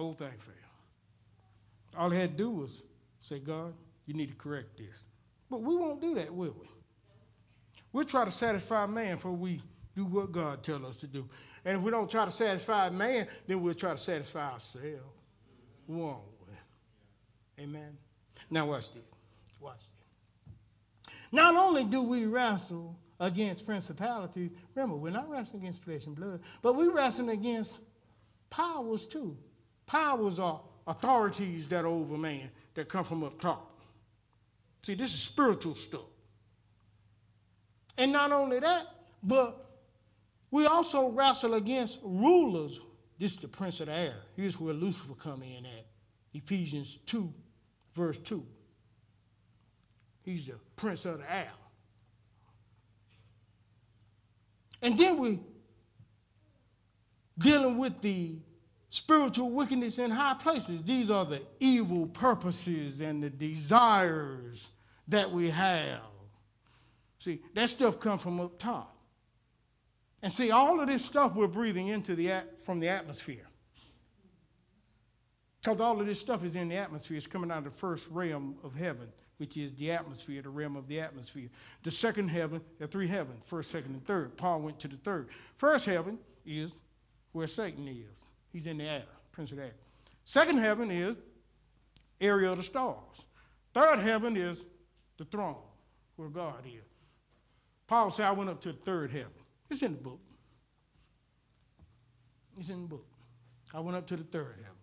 Whole 0.00 0.14
thing 0.14 0.32
fell. 0.46 2.00
All 2.00 2.10
he 2.10 2.18
had 2.18 2.30
to 2.30 2.36
do 2.38 2.50
was 2.50 2.70
say, 3.28 3.38
God, 3.38 3.74
you 4.06 4.14
need 4.14 4.28
to 4.28 4.34
correct 4.34 4.78
this. 4.78 4.96
But 5.50 5.60
we 5.60 5.76
won't 5.76 6.00
do 6.00 6.14
that, 6.14 6.34
will 6.34 6.56
we? 6.58 6.66
We'll 7.92 8.06
try 8.06 8.24
to 8.24 8.30
satisfy 8.30 8.86
man 8.86 9.16
before 9.16 9.36
we 9.36 9.60
do 9.94 10.06
what 10.06 10.32
God 10.32 10.64
tells 10.64 10.84
us 10.84 10.96
to 11.02 11.06
do. 11.06 11.26
And 11.66 11.76
if 11.76 11.84
we 11.84 11.90
don't 11.90 12.10
try 12.10 12.24
to 12.24 12.30
satisfy 12.30 12.88
man, 12.88 13.26
then 13.46 13.62
we'll 13.62 13.74
try 13.74 13.92
to 13.92 13.98
satisfy 13.98 14.52
ourselves. 14.52 15.04
Won't 15.86 16.22
we? 16.46 17.64
Amen. 17.64 17.98
Now 18.48 18.70
watch 18.70 18.84
this. 18.94 19.02
Watch 19.60 19.80
this. 21.04 21.14
Not 21.30 21.54
only 21.56 21.84
do 21.84 22.02
we 22.04 22.24
wrestle 22.24 22.96
against 23.18 23.66
principalities, 23.66 24.50
remember, 24.74 24.96
we're 24.96 25.10
not 25.10 25.28
wrestling 25.28 25.64
against 25.64 25.84
flesh 25.84 26.06
and 26.06 26.16
blood, 26.16 26.40
but 26.62 26.74
we're 26.74 26.94
wrestling 26.94 27.28
against 27.28 27.76
powers 28.48 29.06
too. 29.12 29.36
Powers 29.90 30.38
are 30.38 30.60
authorities 30.86 31.66
that 31.70 31.84
are 31.84 31.88
over 31.88 32.16
man 32.16 32.48
that 32.76 32.88
come 32.88 33.04
from 33.04 33.24
up 33.24 33.40
top. 33.40 33.72
See, 34.84 34.94
this 34.94 35.10
is 35.10 35.28
spiritual 35.28 35.74
stuff. 35.74 36.06
And 37.98 38.12
not 38.12 38.30
only 38.30 38.60
that, 38.60 38.84
but 39.22 39.56
we 40.52 40.66
also 40.66 41.10
wrestle 41.10 41.54
against 41.54 41.98
rulers. 42.04 42.78
This 43.18 43.32
is 43.32 43.38
the 43.42 43.48
prince 43.48 43.80
of 43.80 43.86
the 43.86 43.92
air. 43.92 44.14
Here's 44.36 44.58
where 44.58 44.72
Lucifer 44.72 45.14
come 45.20 45.42
in 45.42 45.66
at. 45.66 45.86
Ephesians 46.32 46.98
2, 47.10 47.28
verse 47.96 48.16
2. 48.28 48.42
He's 50.22 50.46
the 50.46 50.54
prince 50.76 51.04
of 51.04 51.18
the 51.18 51.30
air. 51.30 51.50
And 54.82 54.98
then 54.98 55.20
we 55.20 55.40
dealing 57.38 57.76
with 57.78 58.00
the 58.02 58.38
spiritual 58.90 59.52
wickedness 59.52 59.98
in 59.98 60.10
high 60.10 60.36
places. 60.42 60.82
These 60.86 61.10
are 61.10 61.24
the 61.24 61.40
evil 61.58 62.08
purposes 62.08 63.00
and 63.00 63.22
the 63.22 63.30
desires 63.30 64.60
that 65.08 65.32
we 65.32 65.50
have. 65.50 66.02
See, 67.20 67.40
that 67.54 67.68
stuff 67.70 68.00
comes 68.00 68.22
from 68.22 68.40
up 68.40 68.58
top. 68.58 68.96
And 70.22 70.32
see, 70.32 70.50
all 70.50 70.80
of 70.80 70.88
this 70.88 71.06
stuff 71.06 71.32
we're 71.34 71.46
breathing 71.46 71.88
into 71.88 72.14
the 72.14 72.42
from 72.66 72.80
the 72.80 72.88
atmosphere. 72.88 73.46
Because 75.62 75.80
all 75.80 76.00
of 76.00 76.06
this 76.06 76.20
stuff 76.20 76.42
is 76.42 76.56
in 76.56 76.68
the 76.68 76.76
atmosphere. 76.76 77.16
It's 77.16 77.26
coming 77.26 77.50
out 77.50 77.58
of 77.58 77.64
the 77.64 77.78
first 77.80 78.04
realm 78.10 78.56
of 78.64 78.72
heaven, 78.72 79.08
which 79.36 79.56
is 79.56 79.70
the 79.78 79.92
atmosphere, 79.92 80.40
the 80.42 80.48
realm 80.48 80.76
of 80.76 80.88
the 80.88 81.00
atmosphere. 81.00 81.48
The 81.84 81.90
second 81.90 82.28
heaven, 82.28 82.62
the 82.78 82.88
three 82.88 83.08
heavens, 83.08 83.42
first, 83.50 83.70
second, 83.70 83.92
and 83.92 84.06
third. 84.06 84.36
Paul 84.38 84.62
went 84.62 84.80
to 84.80 84.88
the 84.88 84.96
third. 85.04 85.28
First 85.58 85.84
heaven 85.84 86.18
is 86.46 86.70
where 87.32 87.46
Satan 87.46 87.86
is. 87.88 88.20
He's 88.52 88.66
in 88.66 88.78
the 88.78 88.84
air, 88.84 89.04
prince 89.32 89.50
of 89.50 89.58
the 89.58 89.64
air. 89.64 89.72
Second 90.26 90.58
heaven 90.58 90.90
is 90.90 91.16
area 92.20 92.50
of 92.50 92.58
the 92.58 92.64
stars. 92.64 92.96
Third 93.74 94.00
heaven 94.00 94.36
is 94.36 94.58
the 95.18 95.24
throne, 95.26 95.56
where 96.16 96.28
God 96.28 96.64
is. 96.66 96.82
Paul 97.86 98.12
said, 98.16 98.24
I 98.24 98.32
went 98.32 98.50
up 98.50 98.62
to 98.62 98.72
the 98.72 98.78
third 98.84 99.10
heaven. 99.10 99.32
It's 99.70 99.82
in 99.82 99.94
the 99.94 100.00
book. 100.00 100.20
It's 102.56 102.70
in 102.70 102.82
the 102.82 102.88
book. 102.88 103.06
I 103.72 103.80
went 103.80 103.96
up 103.96 104.06
to 104.08 104.16
the 104.16 104.24
third 104.24 104.56
heaven. 104.56 104.76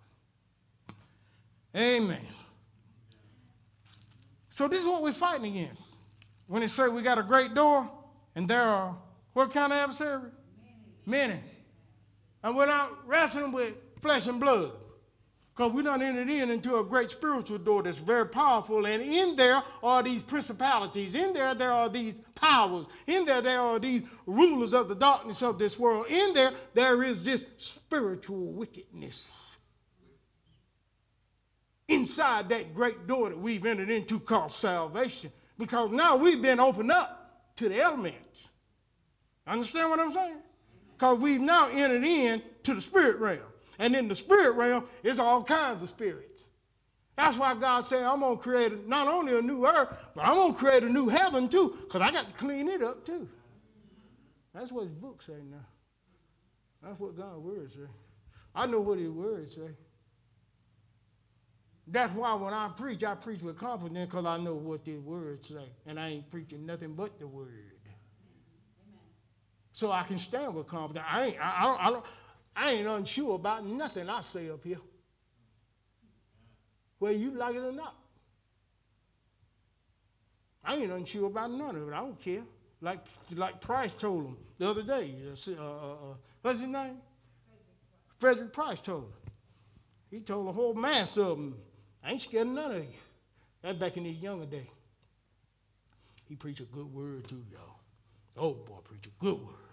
Amen. 1.76 2.26
So 4.56 4.68
this 4.68 4.82
is 4.82 4.88
what 4.88 5.04
we're 5.04 5.14
fighting 5.20 5.56
against. 5.58 5.82
When 6.48 6.62
they 6.62 6.68
say 6.68 6.88
we 6.88 7.04
got 7.04 7.18
a 7.18 7.24
great 7.24 7.54
door, 7.54 7.90
and 8.36 8.50
there 8.50 8.62
are 8.62 8.98
what 9.34 9.54
kind 9.54 9.72
of 9.72 9.78
adversary? 9.78 10.32
Many. 11.06 11.34
Many. 11.34 11.42
And 12.44 12.56
we're 12.56 12.68
not 12.68 12.92
wrestling 13.08 13.52
with 13.52 13.74
flesh 14.02 14.24
and 14.26 14.40
blood. 14.40 14.72
Because 15.58 15.74
we're 15.74 15.82
not 15.82 16.04
entered 16.04 16.30
in 16.30 16.52
into 16.52 16.76
a 16.76 16.86
great 16.86 17.10
spiritual 17.10 17.58
door 17.58 17.82
that's 17.82 17.98
very 18.00 18.28
powerful. 18.28 18.86
And 18.86 19.02
in 19.02 19.36
there 19.36 19.64
are 19.82 20.04
these 20.04 20.22
principalities. 20.22 21.16
In 21.16 21.34
there, 21.34 21.56
there 21.56 21.72
are 21.72 21.90
these 21.92 22.20
powers. 22.36 22.86
In 23.08 23.26
there, 23.26 23.42
there 23.42 23.60
are 23.60 23.80
these 23.80 24.04
rulers 24.28 24.76
of 24.76 24.88
the 24.88 24.94
darkness 24.94 25.42
of 25.42 25.58
this 25.58 25.76
world. 25.80 26.06
In 26.08 26.36
there, 26.36 26.52
there 26.76 27.04
is 27.04 27.26
this 27.26 27.44
spiritual 27.58 28.54
wickedness. 28.54 29.20
Inside 31.88 32.50
that 32.50 32.76
great 32.76 33.08
door 33.08 33.30
that 33.30 33.40
we've 33.40 33.66
entered 33.66 33.90
into 33.90 34.20
called 34.20 34.52
salvation. 34.52 35.32
Because 35.58 35.92
now 35.92 36.22
we've 36.22 36.42
been 36.42 36.60
opened 36.60 36.92
up 36.92 37.56
to 37.58 37.68
the 37.68 37.82
elements. 37.82 38.48
Understand 39.48 39.90
what 39.90 40.00
I'm 40.00 40.14
saying? 40.14 40.38
Because 40.98 41.22
we've 41.22 41.40
now 41.40 41.70
entered 41.70 42.04
in 42.04 42.42
to 42.64 42.74
the 42.74 42.82
spirit 42.82 43.20
realm. 43.20 43.40
And 43.78 43.96
in 43.96 44.08
the 44.08 44.16
spirit 44.16 44.56
realm, 44.56 44.88
it's 45.04 45.20
all 45.20 45.44
kinds 45.44 45.84
of 45.84 45.90
spirits. 45.90 46.42
That's 47.16 47.38
why 47.38 47.60
God 47.60 47.86
said, 47.86 48.04
I'm 48.04 48.20
going 48.20 48.38
to 48.38 48.44
create 48.44 48.88
not 48.88 49.08
only 49.08 49.38
a 49.38 49.42
new 49.42 49.66
earth, 49.66 49.90
but 50.16 50.22
I'm 50.22 50.36
going 50.36 50.54
to 50.54 50.60
create 50.60 50.84
a 50.84 50.90
new 50.90 51.08
heaven 51.08 51.50
too, 51.50 51.74
because 51.84 52.02
I 52.02 52.12
got 52.12 52.30
to 52.30 52.36
clean 52.36 52.68
it 52.68 52.82
up 52.82 53.06
too. 53.06 53.28
That's 54.54 54.72
what 54.72 54.86
his 54.86 54.94
book 54.94 55.22
say 55.22 55.34
now. 55.50 55.66
That's 56.84 57.00
what 57.00 57.16
God's 57.16 57.40
word 57.40 57.72
say. 57.74 57.90
I 58.56 58.66
know 58.66 58.82
what 58.82 58.98
his 58.98 59.10
word 59.10 59.50
say. 59.52 59.70
That's 61.88 62.14
why 62.16 62.34
when 62.36 62.54
I 62.54 62.72
preach, 62.78 63.04
I 63.04 63.16
preach 63.16 63.42
with 63.42 63.58
confidence 63.58 64.10
because 64.10 64.26
I 64.26 64.38
know 64.38 64.56
what 64.56 64.84
the 64.84 64.98
word 64.98 65.46
say. 65.46 65.70
And 65.86 66.00
I 66.00 66.10
ain't 66.10 66.30
preaching 66.30 66.66
nothing 66.66 66.94
but 66.94 67.20
the 67.20 67.28
word. 67.28 67.77
So 69.78 69.92
I 69.92 70.06
can 70.08 70.18
stand 70.18 70.56
with 70.56 70.68
confidence. 70.68 71.06
I 71.08 71.26
ain't, 71.26 71.38
I, 71.40 71.44
I, 71.44 71.88
I, 71.88 71.92
don't, 71.92 72.06
I 72.56 72.72
ain't 72.72 72.88
unsure 72.88 73.36
about 73.36 73.64
nothing 73.64 74.10
I 74.10 74.24
say 74.34 74.50
up 74.50 74.64
here. 74.64 74.80
Whether 76.98 77.18
you 77.18 77.32
like 77.32 77.54
it 77.54 77.60
or 77.60 77.72
not. 77.72 77.94
I 80.64 80.76
ain't 80.78 80.92
unsure 80.92 81.28
about 81.28 81.52
none 81.52 81.76
of 81.76 81.88
it. 81.88 81.94
I 81.94 82.00
don't 82.00 82.22
care. 82.24 82.42
like 82.82 83.00
like 83.32 83.62
Price 83.62 83.92
told 84.02 84.26
him 84.26 84.38
the 84.58 84.68
other 84.68 84.82
day. 84.82 85.16
Uh, 85.48 85.52
uh, 85.52 85.94
uh, 85.94 85.96
what's 86.42 86.60
his 86.60 86.70
name? 86.70 86.98
Frederick 88.20 88.54
Price 88.54 88.80
told 88.84 89.04
him. 89.04 89.14
He 90.10 90.22
told 90.22 90.48
a 90.50 90.54
whole 90.54 90.74
mass 90.74 91.14
of 91.18 91.38
them, 91.38 91.56
I 92.04 92.14
ain't 92.14 92.22
scared 92.22 92.48
of 92.48 92.54
none 92.54 92.72
of 92.72 92.84
you. 92.84 92.90
That's 93.62 93.78
back 93.78 93.96
in 93.96 94.06
his 94.06 94.18
younger 94.18 94.48
day. 94.48 94.68
He 96.26 96.36
preached 96.36 96.62
a 96.62 96.66
good 96.66 96.92
word 96.92 97.30
too, 97.30 97.44
y'all. 97.52 97.76
Oh 98.36 98.54
boy, 98.54 98.80
preach 98.84 99.06
a 99.06 99.24
good 99.24 99.38
word. 99.40 99.67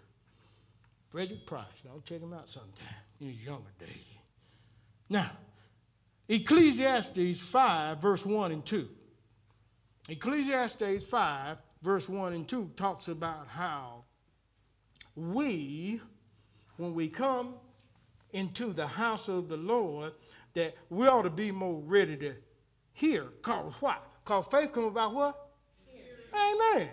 Frederick 1.14 1.46
Price. 1.46 1.66
Y'all 1.84 2.02
check 2.04 2.20
him 2.20 2.32
out 2.32 2.48
sometime 2.48 2.72
in 3.20 3.28
his 3.28 3.38
younger 3.38 3.70
days. 3.78 3.88
Now, 5.08 5.30
Ecclesiastes 6.28 7.40
5, 7.52 8.02
verse 8.02 8.22
1 8.26 8.50
and 8.50 8.66
2. 8.66 8.88
Ecclesiastes 10.08 11.04
5, 11.08 11.56
verse 11.84 12.08
1 12.08 12.32
and 12.32 12.48
2 12.48 12.70
talks 12.76 13.06
about 13.06 13.46
how 13.46 14.02
we, 15.14 16.00
when 16.78 16.96
we 16.96 17.08
come 17.08 17.54
into 18.32 18.72
the 18.72 18.88
house 18.88 19.28
of 19.28 19.48
the 19.48 19.56
Lord, 19.56 20.14
that 20.56 20.72
we 20.90 21.06
ought 21.06 21.22
to 21.22 21.30
be 21.30 21.52
more 21.52 21.80
ready 21.86 22.16
to 22.16 22.34
hear. 22.92 23.26
Cause 23.44 23.72
what? 23.78 24.02
Cause 24.24 24.46
faith 24.50 24.72
comes 24.72 24.88
about 24.88 25.14
what? 25.14 25.48
Amen. 26.34 26.90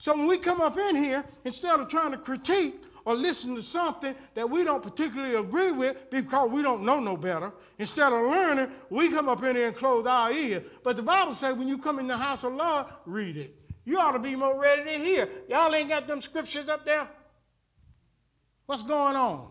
So 0.00 0.16
when 0.16 0.26
we 0.26 0.42
come 0.42 0.60
up 0.60 0.76
in 0.76 0.96
here, 0.96 1.24
instead 1.44 1.78
of 1.78 1.88
trying 1.88 2.10
to 2.10 2.18
critique 2.18 2.80
or 3.04 3.14
listen 3.14 3.54
to 3.54 3.62
something 3.62 4.14
that 4.34 4.48
we 4.48 4.64
don't 4.64 4.82
particularly 4.82 5.34
agree 5.34 5.72
with 5.72 5.96
because 6.10 6.50
we 6.50 6.62
don't 6.62 6.84
know 6.84 7.00
no 7.00 7.16
better, 7.16 7.52
instead 7.78 8.12
of 8.12 8.22
learning, 8.22 8.74
we 8.90 9.10
come 9.10 9.28
up 9.28 9.42
in 9.42 9.56
here 9.56 9.68
and 9.68 9.76
close 9.76 10.06
our 10.06 10.32
ears. 10.32 10.64
But 10.82 10.96
the 10.96 11.02
Bible 11.02 11.36
says 11.38 11.56
when 11.56 11.68
you 11.68 11.78
come 11.78 11.98
in 11.98 12.06
the 12.06 12.16
house 12.16 12.42
of 12.44 12.52
Lord, 12.52 12.86
read 13.06 13.36
it. 13.36 13.54
You 13.84 13.98
ought 13.98 14.12
to 14.12 14.18
be 14.18 14.34
more 14.34 14.58
ready 14.58 14.84
to 14.84 14.98
hear. 15.04 15.28
Y'all 15.48 15.74
ain't 15.74 15.90
got 15.90 16.06
them 16.06 16.22
scriptures 16.22 16.68
up 16.68 16.86
there? 16.86 17.06
What's 18.66 18.82
going 18.82 19.14
on? 19.14 19.50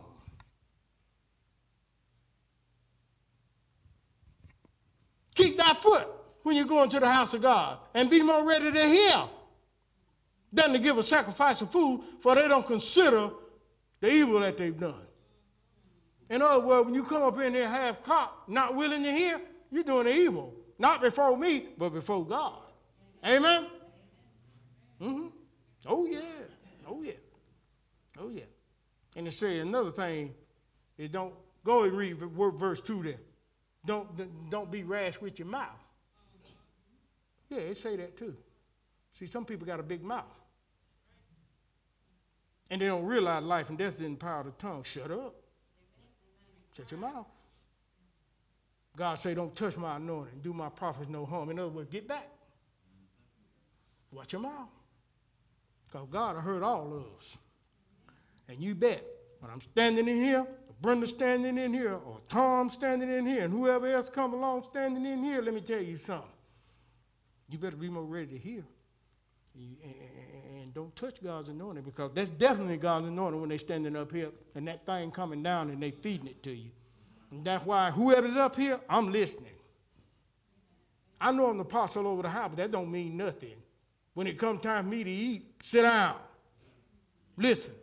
Keep 5.35 5.57
that 5.57 5.77
foot 5.83 6.07
when 6.43 6.55
you 6.55 6.67
go 6.67 6.83
into 6.83 6.99
the 6.99 7.07
house 7.07 7.33
of 7.33 7.41
God 7.41 7.79
and 7.93 8.09
be 8.09 8.23
more 8.23 8.45
ready 8.45 8.71
to 8.71 8.85
hear 8.85 9.27
than 10.51 10.73
to 10.73 10.79
give 10.79 10.97
a 10.97 11.03
sacrifice 11.03 11.61
of 11.61 11.71
food, 11.71 12.01
for 12.21 12.35
they 12.35 12.47
don't 12.47 12.67
consider 12.67 13.31
the 14.03 14.09
evil 14.09 14.41
that 14.41 14.57
they've 14.57 14.77
done. 14.77 14.99
In 16.29 16.41
other 16.41 16.65
words, 16.65 16.87
when 16.87 16.93
you 16.93 17.05
come 17.05 17.23
up 17.23 17.39
in 17.39 17.53
here 17.53 17.69
half 17.69 18.03
cocked, 18.03 18.49
not 18.49 18.75
willing 18.75 19.01
to 19.01 19.11
hear, 19.11 19.39
you're 19.71 19.85
doing 19.85 20.03
the 20.07 20.13
evil. 20.13 20.53
Not 20.77 20.99
before 21.01 21.37
me, 21.37 21.69
but 21.77 21.91
before 21.91 22.25
God. 22.25 22.59
Amen? 23.25 23.67
Mm-hmm. 25.01 25.27
Oh, 25.85 26.05
yeah. 26.05 26.19
Oh, 26.85 27.01
yeah. 27.01 27.13
Oh, 28.19 28.27
yeah. 28.27 28.43
And 29.15 29.25
to 29.25 29.31
say 29.31 29.59
another 29.59 29.93
thing 29.93 30.33
is 30.97 31.09
don't 31.09 31.33
go 31.65 31.83
and 31.83 31.97
read 31.97 32.17
verse 32.59 32.81
2 32.85 33.03
there. 33.03 33.13
Don't, 33.85 34.49
don't 34.51 34.69
be 34.69 34.83
rash 34.83 35.13
with 35.21 35.39
your 35.39 35.47
mouth. 35.47 35.79
Yeah, 37.47 37.59
they 37.59 37.73
say 37.75 37.95
that 37.95 38.17
too. 38.17 38.35
See, 39.17 39.27
some 39.27 39.45
people 39.45 39.65
got 39.65 39.79
a 39.79 39.83
big 39.83 40.03
mouth. 40.03 40.25
And 42.73 42.81
they 42.81 42.87
don't 42.87 43.05
realize 43.05 43.43
life 43.43 43.67
and 43.69 43.77
death 43.77 43.93
is 43.93 43.99
in 43.99 44.13
the 44.13 44.17
power 44.17 44.39
of 44.39 44.47
the 44.47 44.51
tongue. 44.53 44.83
Shut 44.95 45.11
up. 45.11 45.35
Shut 46.75 46.89
your 46.89 46.99
mouth. 46.99 47.27
God 48.97 49.19
say, 49.19 49.35
don't 49.35 49.55
touch 49.55 49.77
my 49.77 49.97
anointing. 49.97 50.39
Do 50.41 50.53
my 50.53 50.69
prophets 50.69 51.05
no 51.07 51.23
harm. 51.23 51.51
In 51.51 51.59
other 51.59 51.69
words, 51.69 51.91
get 51.91 52.07
back. 52.07 52.27
Watch 54.11 54.33
your 54.33 54.41
mouth. 54.41 54.69
Because 55.85 56.07
God 56.11 56.35
heard 56.37 56.63
all 56.63 56.87
of 56.97 57.03
us. 57.03 57.37
And 58.49 58.59
you 58.59 58.73
bet, 58.73 59.03
when 59.39 59.51
I'm 59.51 59.61
standing 59.71 60.07
in 60.07 60.23
here, 60.23 60.43
Brenda 60.81 61.05
standing 61.05 61.59
in 61.59 61.75
here, 61.75 61.93
or 61.93 62.21
Tom 62.31 62.71
standing 62.71 63.15
in 63.15 63.27
here, 63.27 63.43
and 63.43 63.53
whoever 63.53 63.85
else 63.85 64.09
come 64.15 64.33
along 64.33 64.65
standing 64.71 65.05
in 65.05 65.23
here, 65.23 65.43
let 65.43 65.53
me 65.53 65.61
tell 65.61 65.79
you 65.79 65.99
something. 66.07 66.27
You 67.49 67.59
better 67.59 67.77
be 67.77 67.89
more 67.89 68.03
ready 68.03 68.31
to 68.31 68.37
hear. 68.39 68.63
And 69.55 70.73
don't 70.73 70.95
touch 70.95 71.15
God's 71.23 71.49
anointing 71.49 71.83
because 71.83 72.11
that's 72.15 72.29
definitely 72.31 72.77
God's 72.77 73.07
anointing 73.07 73.39
when 73.39 73.49
they're 73.49 73.59
standing 73.59 73.95
up 73.95 74.11
here 74.11 74.29
and 74.55 74.67
that 74.67 74.85
thing 74.85 75.11
coming 75.11 75.43
down 75.43 75.69
and 75.69 75.81
they 75.81 75.91
feeding 76.01 76.27
it 76.27 76.41
to 76.43 76.51
you. 76.51 76.71
And 77.31 77.45
that's 77.45 77.65
why 77.65 77.91
whoever's 77.91 78.35
up 78.37 78.55
here, 78.55 78.79
I'm 78.89 79.11
listening. 79.11 79.45
I 81.21 81.31
know 81.31 81.47
I'm 81.47 81.57
the 81.57 81.63
apostle 81.63 82.07
over 82.07 82.21
the 82.21 82.29
house, 82.29 82.49
but 82.49 82.57
that 82.57 82.71
don't 82.71 82.91
mean 82.91 83.15
nothing. 83.15 83.55
When 84.13 84.27
it 84.27 84.39
comes 84.39 84.61
time 84.61 84.85
for 84.85 84.89
me 84.89 85.03
to 85.03 85.09
eat, 85.09 85.45
sit 85.61 85.83
down. 85.83 86.19
Listen. 87.37 87.73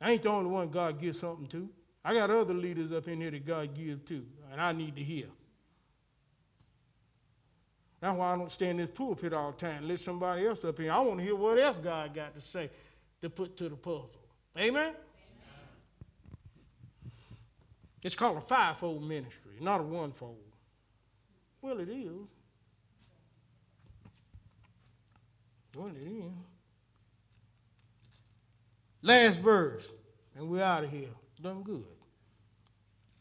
I 0.00 0.12
ain't 0.12 0.22
the 0.22 0.30
only 0.30 0.50
one 0.50 0.70
God 0.70 1.00
gives 1.00 1.20
something 1.20 1.48
to. 1.48 1.68
I 2.04 2.14
got 2.14 2.30
other 2.30 2.54
leaders 2.54 2.92
up 2.92 3.08
in 3.08 3.20
here 3.20 3.30
that 3.30 3.46
God 3.46 3.74
gives 3.74 4.06
to, 4.08 4.22
and 4.52 4.60
I 4.60 4.72
need 4.72 4.94
to 4.96 5.02
hear. 5.02 5.26
That's 8.00 8.16
why 8.16 8.34
I 8.34 8.38
don't 8.38 8.52
stand 8.52 8.80
in 8.80 8.86
this 8.86 8.96
pulpit 8.96 9.32
all 9.32 9.52
the 9.52 9.58
time. 9.58 9.88
Let 9.88 9.98
somebody 10.00 10.46
else 10.46 10.62
up 10.64 10.78
here. 10.78 10.92
I 10.92 11.00
want 11.00 11.18
to 11.18 11.24
hear 11.24 11.34
what 11.34 11.58
else 11.58 11.76
God 11.82 12.14
got 12.14 12.34
to 12.34 12.40
say 12.52 12.70
to 13.22 13.30
put 13.30 13.56
to 13.58 13.68
the 13.68 13.76
puzzle. 13.76 14.10
Amen? 14.56 14.82
Amen. 14.82 14.94
It's 18.02 18.14
called 18.14 18.42
a 18.42 18.46
fivefold 18.46 19.02
ministry, 19.02 19.56
not 19.60 19.80
a 19.80 19.82
onefold. 19.82 20.36
Well, 21.60 21.80
it 21.80 21.88
is. 21.88 22.28
Well, 25.76 25.88
it 25.88 26.08
is. 26.08 26.32
Last 29.02 29.40
verse, 29.42 29.82
and 30.36 30.48
we're 30.48 30.62
out 30.62 30.84
of 30.84 30.90
here. 30.90 31.10
Done 31.42 31.62
good. 31.62 31.84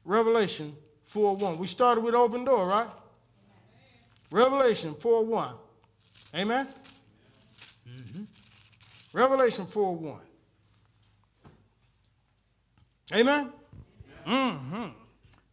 Revelation 0.06 0.76
4 1.14 1.38
1. 1.38 1.60
We 1.60 1.68
started 1.68 2.04
with 2.04 2.14
open 2.14 2.46
door, 2.46 2.68
right? 2.68 2.90
Revelation 4.32 4.96
4 5.02 5.26
1. 5.26 5.56
Amen? 6.36 6.68
Mm-hmm. 7.88 8.24
Revelation 9.14 9.68
4 9.74 9.96
1. 9.96 10.20
Amen? 13.14 13.54
Mm-hmm. 14.28 14.90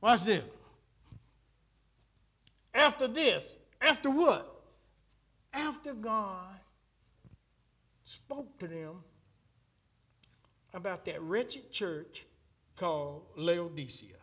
Watch 0.00 0.20
this. 0.26 0.44
After 2.74 3.06
this, 3.06 3.44
after 3.80 4.10
what? 4.10 4.50
After 5.52 5.94
God 5.94 6.56
spoke 8.04 8.58
to 8.58 8.66
them 8.66 9.04
about 10.72 11.04
that 11.04 11.22
wretched 11.22 11.70
church 11.72 12.26
called 12.78 13.22
Laodicea. 13.36 14.16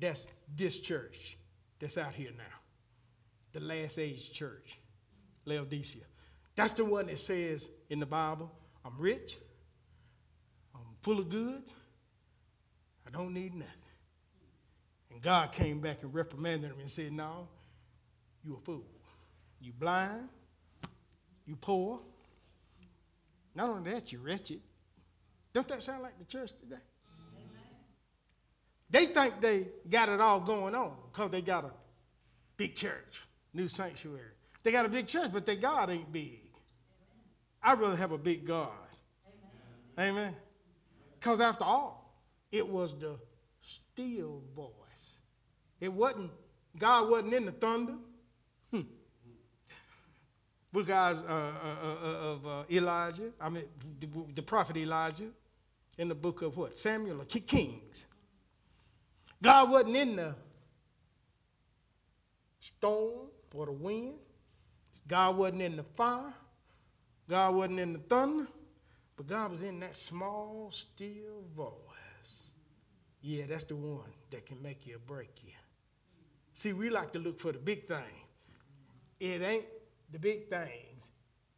That's 0.00 0.26
this 0.56 0.78
church 0.80 1.14
that's 1.80 1.96
out 1.96 2.14
here 2.14 2.30
now. 2.36 2.44
The 3.52 3.60
last 3.60 3.98
age 3.98 4.20
church, 4.34 4.64
Laodicea. 5.44 6.02
That's 6.56 6.74
the 6.74 6.84
one 6.84 7.06
that 7.06 7.18
says 7.18 7.66
in 7.88 8.00
the 8.00 8.06
Bible, 8.06 8.50
I'm 8.84 8.98
rich, 8.98 9.30
I'm 10.74 10.80
full 11.04 11.20
of 11.20 11.30
goods, 11.30 11.72
I 13.06 13.10
don't 13.10 13.32
need 13.32 13.54
nothing. 13.54 13.72
And 15.10 15.22
God 15.22 15.52
came 15.56 15.80
back 15.80 15.98
and 16.02 16.12
reprimanded 16.12 16.70
him 16.70 16.80
and 16.80 16.90
said, 16.90 17.12
No, 17.12 17.48
you 18.44 18.56
a 18.56 18.64
fool. 18.64 18.84
You 19.60 19.72
blind, 19.72 20.28
you 21.46 21.56
poor, 21.56 22.00
not 23.54 23.70
only 23.70 23.92
that, 23.92 24.12
you're 24.12 24.22
wretched. 24.22 24.60
Don't 25.52 25.66
that 25.68 25.82
sound 25.82 26.02
like 26.02 26.18
the 26.18 26.24
church 26.26 26.50
today? 26.60 26.80
They 28.90 29.06
think 29.12 29.40
they 29.40 29.68
got 29.90 30.08
it 30.08 30.20
all 30.20 30.44
going 30.44 30.74
on 30.74 30.94
because 31.12 31.30
they 31.30 31.42
got 31.42 31.64
a 31.64 31.70
big 32.56 32.74
church, 32.74 32.92
new 33.52 33.68
sanctuary. 33.68 34.32
They 34.64 34.72
got 34.72 34.86
a 34.86 34.88
big 34.88 35.06
church, 35.06 35.30
but 35.32 35.46
their 35.46 35.60
God 35.60 35.90
ain't 35.90 36.10
big. 36.12 36.40
I'd 37.62 37.78
rather 37.78 37.96
have 37.96 38.12
a 38.12 38.18
big 38.18 38.46
God. 38.46 38.70
Amen. 39.98 40.34
Because 41.18 41.40
after 41.40 41.64
all, 41.64 42.14
it 42.50 42.66
was 42.66 42.94
the 43.00 43.18
still 43.92 44.42
voice. 44.54 44.72
It 45.80 45.92
wasn't, 45.92 46.30
God 46.78 47.10
wasn't 47.10 47.34
in 47.34 47.46
the 47.46 47.52
thunder. 47.52 47.94
Hmm 48.70 48.80
book 50.72 50.86
guys 50.86 51.16
uh, 51.16 51.32
uh, 51.32 51.86
uh, 52.02 52.06
of 52.06 52.46
uh, 52.46 52.64
Elijah, 52.70 53.30
I 53.40 53.48
mean 53.48 53.64
the, 54.00 54.08
the, 54.36 54.42
prophet 54.42 54.76
Elijah, 54.76 55.30
in 55.96 56.08
the 56.08 56.14
book 56.14 56.42
of 56.42 56.56
what 56.56 56.76
Samuel 56.76 57.20
or 57.20 57.24
Kings. 57.24 58.06
God 59.42 59.70
wasn't 59.70 59.96
in 59.96 60.16
the 60.16 60.34
storm 62.76 63.28
or 63.54 63.66
the 63.66 63.72
wind. 63.72 64.14
God 65.08 65.36
wasn't 65.36 65.62
in 65.62 65.76
the 65.76 65.84
fire. 65.96 66.34
God 67.28 67.54
wasn't 67.54 67.80
in 67.80 67.92
the 67.92 67.98
thunder. 68.00 68.48
But 69.16 69.28
God 69.28 69.50
was 69.50 69.62
in 69.62 69.80
that 69.80 69.96
small, 70.08 70.72
still 70.94 71.42
voice. 71.56 71.72
Yeah, 73.20 73.46
that's 73.48 73.64
the 73.64 73.76
one 73.76 74.10
that 74.30 74.46
can 74.46 74.62
make 74.62 74.86
you 74.86 74.96
or 74.96 75.00
break 75.00 75.30
you. 75.42 75.52
See, 76.54 76.72
we 76.72 76.90
like 76.90 77.12
to 77.12 77.18
look 77.18 77.40
for 77.40 77.52
the 77.52 77.58
big 77.58 77.86
thing. 77.86 77.98
It 79.20 79.42
ain't 79.42 79.66
the 80.12 80.18
big 80.18 80.48
things. 80.48 81.02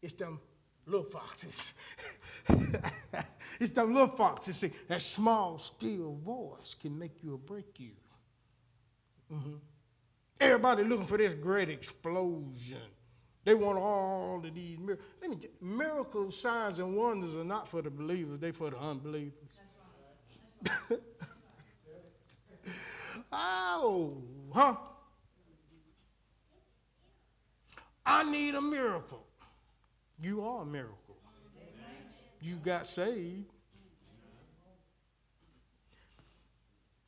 It's 0.02 0.14
them 0.14 0.40
little 0.86 1.06
foxes. 1.10 1.54
it's 3.60 3.74
them 3.74 3.92
little 3.94 4.16
foxes. 4.16 4.58
See, 4.58 4.72
that 4.88 5.02
small, 5.14 5.60
still 5.76 6.16
voice 6.24 6.74
can 6.80 6.98
make 6.98 7.22
you 7.22 7.34
or 7.34 7.38
break 7.38 7.78
you. 7.78 7.92
Mm-hmm. 9.30 9.56
Everybody 10.40 10.84
looking 10.84 11.06
for 11.06 11.18
this 11.18 11.34
great 11.42 11.68
explosion. 11.68 12.80
They 13.44 13.54
want 13.54 13.78
all 13.78 14.42
of 14.44 14.54
these 14.54 14.78
miracles. 14.78 15.06
Let 15.20 15.30
me 15.30 15.36
miracles, 15.60 16.40
signs, 16.42 16.78
and 16.78 16.96
wonders 16.96 17.34
are 17.34 17.44
not 17.44 17.68
for 17.70 17.82
the 17.82 17.90
believers, 17.90 18.40
they're 18.40 18.54
for 18.54 18.70
the 18.70 18.78
unbelievers. 18.78 19.34
oh, 23.32 24.22
huh? 24.52 24.76
I 28.04 28.30
need 28.30 28.54
a 28.54 28.60
miracle. 28.60 29.24
You 30.20 30.42
are 30.42 30.62
a 30.62 30.66
miracle. 30.66 31.09
You 32.40 32.56
got 32.64 32.86
saved. 32.86 33.46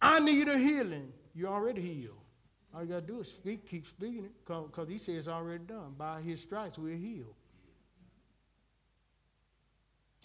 I 0.01 0.21
need 0.21 0.49
a 0.49 0.59
healing. 0.59 1.13
You 1.35 1.47
already 1.47 1.81
healed. 1.81 2.17
All 2.75 2.83
you 2.83 2.89
got 2.89 3.01
to 3.01 3.07
do 3.07 3.21
is 3.21 3.29
speak, 3.29 3.69
keep 3.69 3.85
speaking 3.87 4.25
it, 4.25 4.33
because 4.47 4.89
he 4.89 4.99
says 4.99 5.15
it's 5.17 5.29
already 5.29 5.65
done. 5.65 5.95
By 5.97 6.23
his 6.23 6.41
stripes, 6.43 6.77
we're 6.79 6.97
healed. 6.97 7.35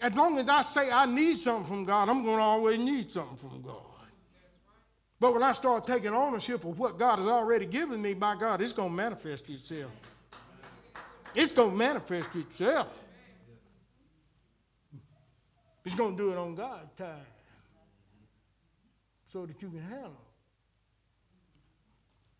As 0.00 0.12
long 0.14 0.38
as 0.38 0.48
I 0.48 0.62
say 0.74 0.90
I 0.90 1.06
need 1.06 1.38
something 1.38 1.68
from 1.68 1.84
God, 1.84 2.08
I'm 2.08 2.22
going 2.22 2.36
to 2.36 2.42
always 2.42 2.78
need 2.78 3.10
something 3.10 3.36
from 3.36 3.62
God. 3.62 3.82
But 5.20 5.32
when 5.32 5.42
I 5.42 5.52
start 5.54 5.84
taking 5.86 6.10
ownership 6.10 6.64
of 6.64 6.78
what 6.78 6.98
God 6.98 7.18
has 7.18 7.26
already 7.26 7.66
given 7.66 8.00
me, 8.00 8.14
by 8.14 8.36
God, 8.38 8.60
it's 8.60 8.72
going 8.72 8.90
to 8.90 8.94
manifest 8.94 9.44
itself. 9.48 9.90
It's 11.34 11.52
going 11.52 11.72
to 11.72 11.76
manifest 11.76 12.28
itself. 12.34 12.86
It's 15.88 15.96
going 15.96 16.18
to 16.18 16.22
do 16.22 16.32
it 16.32 16.36
on 16.36 16.54
God's 16.54 16.90
time 16.98 17.24
so 19.32 19.46
that 19.46 19.62
you 19.62 19.70
can 19.70 19.80
handle 19.80 20.12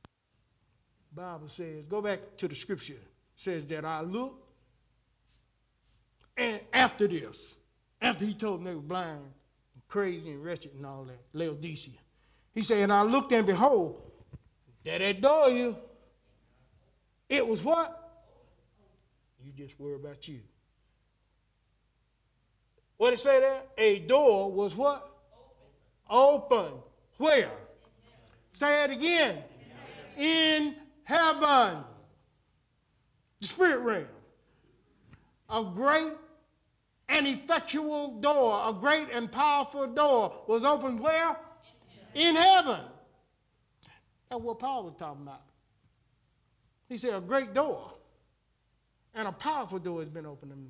it. 0.05 0.11
Bible 1.17 1.49
says, 1.57 1.87
go 1.89 2.03
back 2.03 2.19
to 2.41 2.49
the 2.49 2.55
scripture, 2.55 3.01
says 3.37 3.65
that 3.71 3.87
I 3.87 4.03
looked, 4.03 4.45
and 6.37 6.61
after 6.75 7.09
this, 7.09 7.39
after 8.03 8.27
he 8.27 8.35
told 8.39 8.61
them 8.61 8.67
they 8.67 8.75
were 8.75 8.83
blind, 8.83 9.23
and 9.23 9.89
crazy, 9.89 10.31
and 10.31 10.45
wretched, 10.45 10.75
and 10.75 10.85
all 10.85 11.07
that, 11.07 11.19
Laodicea, 11.33 11.95
he 12.53 12.63
said, 12.63 12.81
and 12.81 12.93
I 12.93 13.01
looked, 13.01 13.33
and 13.33 13.47
behold, 13.47 14.03
that 14.85 15.23
door 15.23 15.49
you, 15.49 15.75
it 17.31 17.47
was 17.47 17.63
what? 17.63 17.99
You 19.43 19.53
just 19.57 19.81
worry 19.81 19.95
about 19.95 20.29
you. 20.29 20.41
What 22.99 23.11
did 23.11 23.21
it 23.21 23.23
say 23.23 23.41
there? 23.41 23.63
A 23.79 24.01
door 24.07 24.53
was 24.53 24.75
what? 24.75 25.03
Open. 26.11 26.59
Open. 26.59 26.73
Where? 27.17 27.53
Say 28.53 28.85
it 28.85 28.91
again. 28.91 29.43
In 30.17 30.75
heaven, 31.05 31.85
the 33.41 33.47
spirit 33.47 33.79
realm. 33.79 34.07
A 35.49 35.73
great 35.75 36.13
and 37.09 37.27
effectual 37.27 38.21
door, 38.21 38.69
a 38.69 38.75
great 38.79 39.09
and 39.13 39.31
powerful 39.31 39.95
door 39.95 40.43
was 40.49 40.65
opened 40.65 41.01
where? 41.01 41.37
In 42.15 42.35
heaven. 42.35 42.81
That's 44.29 44.43
what 44.43 44.59
Paul 44.59 44.85
was 44.85 44.95
talking 44.99 45.23
about. 45.23 45.41
He 46.89 46.99
said, 46.99 47.15
A 47.15 47.21
great 47.21 47.55
door 47.55 47.93
and 49.15 49.29
a 49.29 49.33
powerful 49.33 49.79
door 49.79 50.01
has 50.01 50.09
been 50.09 50.27
opened 50.27 50.51
to 50.51 50.57
me. 50.57 50.69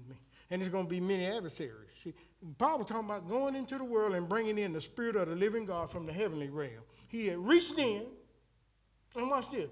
And 0.50 0.62
there's 0.62 0.72
going 0.72 0.84
to 0.84 0.90
be 0.90 1.00
many 1.00 1.26
adversaries. 1.26 1.90
See, 2.02 2.14
Paul 2.58 2.78
was 2.78 2.86
talking 2.86 3.04
about 3.04 3.28
going 3.28 3.54
into 3.54 3.76
the 3.76 3.84
world 3.84 4.14
and 4.14 4.28
bringing 4.28 4.58
in 4.58 4.72
the 4.72 4.80
Spirit 4.80 5.16
of 5.16 5.28
the 5.28 5.34
living 5.34 5.66
God 5.66 5.90
from 5.90 6.06
the 6.06 6.12
heavenly 6.12 6.48
realm. 6.48 6.82
He 7.08 7.26
had 7.26 7.38
reached 7.38 7.76
in, 7.76 8.06
and 9.14 9.30
watch 9.30 9.44
this, 9.52 9.68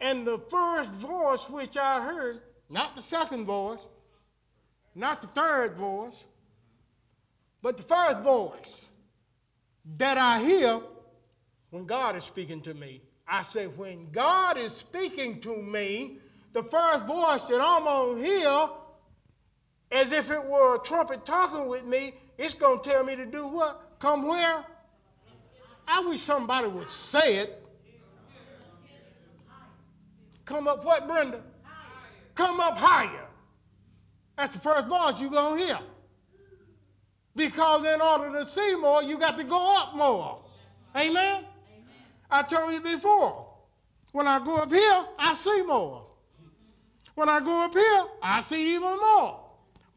and 0.00 0.26
the 0.26 0.40
first 0.50 0.90
voice 1.00 1.44
which 1.50 1.76
I 1.76 2.04
heard, 2.04 2.40
not 2.70 2.94
the 2.96 3.02
second 3.02 3.46
voice, 3.46 3.80
not 4.94 5.20
the 5.20 5.28
third 5.28 5.76
voice, 5.76 6.14
but 7.62 7.76
the 7.76 7.82
first 7.84 8.20
voice 8.24 8.74
that 9.98 10.18
I 10.18 10.40
hear 10.44 10.80
when 11.70 11.86
God 11.86 12.16
is 12.16 12.24
speaking 12.24 12.62
to 12.62 12.74
me. 12.74 13.02
I 13.26 13.44
say, 13.52 13.66
when 13.66 14.10
God 14.10 14.56
is 14.56 14.72
speaking 14.78 15.40
to 15.42 15.56
me, 15.56 16.18
the 16.54 16.62
first 16.62 17.06
voice 17.06 17.42
that 17.48 17.60
I'm 17.60 17.84
going 17.84 18.16
to 18.16 18.24
hear, 18.24 18.68
as 19.90 20.08
if 20.12 20.30
it 20.30 20.48
were 20.48 20.76
a 20.76 20.78
trumpet 20.84 21.24
talking 21.24 21.68
with 21.68 21.84
me, 21.84 22.14
it's 22.36 22.54
going 22.54 22.82
to 22.82 22.90
tell 22.90 23.04
me 23.04 23.16
to 23.16 23.26
do 23.26 23.46
what? 23.46 23.80
Come 24.00 24.28
where? 24.28 24.64
I 25.86 26.04
wish 26.06 26.20
somebody 26.22 26.68
would 26.68 26.88
say 27.10 27.38
it. 27.38 27.62
Come 30.44 30.68
up 30.68 30.84
what, 30.84 31.06
Brenda? 31.06 31.42
Come 32.36 32.60
up 32.60 32.76
higher. 32.76 33.26
That's 34.36 34.52
the 34.54 34.60
first 34.60 34.86
voice 34.88 35.14
you're 35.18 35.30
going 35.30 35.58
to 35.58 35.64
hear. 35.64 35.78
Because 37.34 37.84
in 37.84 38.00
order 38.00 38.32
to 38.38 38.46
see 38.50 38.76
more, 38.80 39.02
you 39.02 39.18
got 39.18 39.36
to 39.36 39.44
go 39.44 39.76
up 39.76 39.94
more. 39.94 40.42
Amen? 40.94 41.14
Amen? 41.16 41.44
I 42.30 42.42
told 42.42 42.72
you 42.72 42.80
before. 42.80 43.46
When 44.12 44.26
I 44.26 44.44
go 44.44 44.56
up 44.56 44.70
here, 44.70 45.04
I 45.18 45.34
see 45.42 45.62
more. 45.66 46.06
When 47.14 47.28
I 47.28 47.40
go 47.40 47.64
up 47.64 47.72
here, 47.72 48.04
I 48.22 48.42
see 48.48 48.74
even 48.74 48.96
more. 48.96 49.47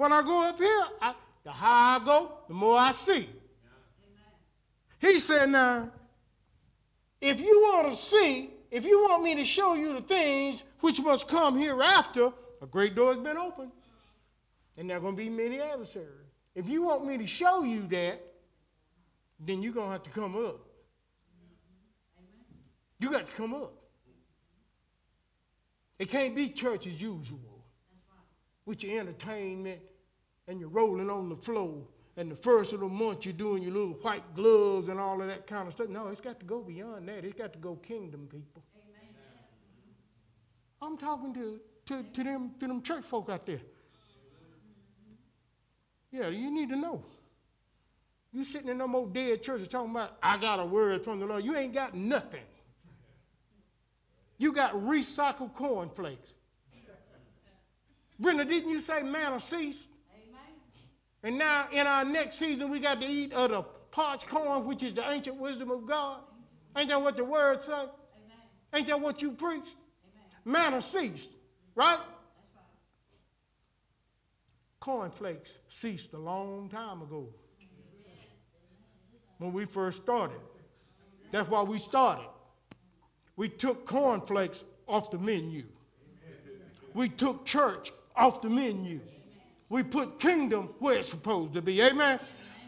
When 0.02 0.12
I 0.12 0.24
go 0.24 0.42
up 0.42 0.58
here, 0.58 0.84
I, 1.00 1.14
the 1.44 1.52
higher 1.52 2.02
I 2.02 2.04
go, 2.04 2.32
the 2.48 2.56
more 2.56 2.76
I 2.76 2.92
see. 3.06 3.30
He 4.98 5.20
said, 5.20 5.50
Now, 5.50 5.92
if 7.22 7.40
you 7.40 7.60
want 7.62 7.94
to 7.94 8.02
see, 8.10 8.50
if 8.72 8.84
you 8.84 8.98
want 9.08 9.22
me 9.22 9.36
to 9.36 9.46
show 9.46 9.76
you 9.76 9.94
the 9.94 10.02
things 10.02 10.64
which 10.80 10.96
must 11.04 11.26
come 11.30 11.60
hereafter, 11.60 12.32
a 12.64 12.66
great 12.66 12.96
door 12.96 13.14
has 13.14 13.24
been 13.24 13.38
opened. 13.38 13.74
And 14.76 14.90
there 14.90 14.98
are 14.98 15.02
going 15.02 15.16
to 15.16 15.22
be 15.22 15.30
many 15.30 15.62
adversaries. 15.62 16.10
If 16.56 16.66
you 16.66 16.82
want 16.82 17.06
me 17.06 17.20
to 17.20 17.28
show 17.28 17.64
you 17.64 17.88
that, 17.90 18.22
then 19.46 19.62
you're 19.62 19.72
going 19.72 19.86
to 19.86 19.92
have 19.92 20.04
to 20.06 20.10
come 20.10 20.36
up. 20.36 20.62
You 22.98 23.12
got 23.12 23.28
to 23.28 23.34
come 23.38 23.54
up. 23.54 23.76
It 26.00 26.10
can't 26.10 26.36
be 26.36 26.52
church 26.56 26.88
as 26.88 27.00
usual 27.00 27.66
with 28.66 28.82
your 28.82 29.00
entertainment 29.00 29.82
and 30.52 30.60
you're 30.60 30.70
rolling 30.70 31.10
on 31.10 31.30
the 31.30 31.38
floor. 31.38 31.82
And 32.18 32.30
the 32.30 32.36
first 32.44 32.74
of 32.74 32.82
the 32.82 32.88
month, 32.88 33.20
you're 33.24 33.34
doing 33.34 33.64
your 33.64 33.72
little 33.72 33.94
white 34.02 34.36
gloves 34.36 34.90
and 34.90 35.00
all 35.00 35.22
of 35.22 35.28
that 35.28 35.48
kind 35.48 35.68
of 35.68 35.74
stuff. 35.74 35.88
No, 35.88 36.08
it's 36.08 36.22
got 36.22 36.40
to 36.42 36.46
go 36.46 36.62
beyond 36.62 37.08
that. 37.08 37.24
It's 37.24 37.38
got 37.38 37.54
to 37.54 37.60
go 37.60 37.78
kingdom 37.78 38.28
people. 38.30 38.62
Amen. 38.76 39.16
I'm 40.82 40.98
talking 40.98 41.34
to, 41.34 41.60
to, 41.88 42.04
to, 42.14 42.24
them, 42.24 42.52
to 42.60 42.68
them 42.68 42.84
church 42.84 43.06
folk 43.10 43.30
out 43.30 43.46
there. 43.48 43.62
Yeah, 46.12 46.28
you 46.28 46.52
need 46.52 46.68
to 46.70 46.76
know. 46.76 47.06
You 48.34 48.44
sitting 48.44 48.68
in 48.68 48.78
them 48.78 48.94
old 48.94 49.14
dead 49.14 49.42
churches 49.42 49.70
talking 49.70 49.92
about, 49.92 50.12
I 50.22 50.40
got 50.40 50.60
a 50.60 50.66
word 50.66 51.04
from 51.06 51.20
the 51.22 51.26
Lord. 51.26 51.46
You 51.46 51.56
ain't 51.56 51.74
got 51.74 51.96
nothing. 51.96 52.44
You 54.38 54.54
got 54.54 54.74
recycled 54.74 55.56
cornflakes. 55.56 56.28
Brenda, 58.20 58.44
didn't 58.44 58.70
you 58.70 58.82
say 58.82 59.02
manna 59.02 59.40
ceased? 59.50 59.80
And 61.24 61.38
now 61.38 61.68
in 61.72 61.86
our 61.86 62.04
next 62.04 62.40
season, 62.40 62.72
we 62.72 62.80
got 62.82 63.00
to 63.00 63.06
eat 63.06 63.32
of 63.34 63.52
the 63.52 63.66
parched 63.92 64.26
corn, 64.30 64.68
which 64.68 64.82
is 64.82 64.94
the 64.96 65.10
ancient 65.10 65.40
wisdom 65.40 65.70
of 65.70 65.88
God. 65.88 66.22
Ain't 66.76 66.90
that 66.90 67.02
what 67.02 67.18
the 67.18 67.26
word 67.26 67.60
say? 67.62 67.72
Amen. 67.72 67.90
Ain't 68.74 68.88
that 68.88 69.00
what 69.00 69.22
you 69.22 69.32
preach? 69.32 69.64
Amen. 70.46 70.72
Manna 70.72 70.82
ceased, 70.82 71.30
right? 71.76 71.98
right? 71.98 72.00
Cornflakes 74.80 75.50
ceased 75.82 76.08
a 76.14 76.18
long 76.18 76.70
time 76.70 77.04
ago 77.04 77.28
when 79.38 79.54
we 79.54 79.66
first 79.66 80.02
started. 80.04 80.40
That's 81.32 81.50
why 81.50 81.64
we 81.64 81.80
started. 81.80 82.28
We 83.36 83.50
took 83.50 83.88
cornflakes 83.88 84.64
off 84.88 85.12
the 85.12 85.18
menu. 85.18 85.66
We 86.94 87.10
took 87.10 87.46
church 87.46 87.90
off 88.16 88.42
the 88.42 88.50
menu. 88.50 89.00
We 89.72 89.84
put 89.84 90.20
kingdom 90.20 90.72
where 90.80 90.96
it's 90.96 91.10
supposed 91.10 91.54
to 91.54 91.62
be. 91.62 91.82
Amen. 91.82 92.20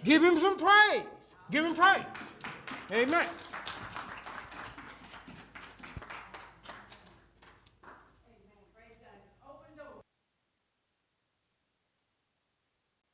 Give 0.06 0.24
him 0.24 0.40
some 0.40 0.58
praise. 0.58 1.06
Give 1.52 1.66
him 1.66 1.76
praise. 1.76 2.06
Amen. 2.92 3.28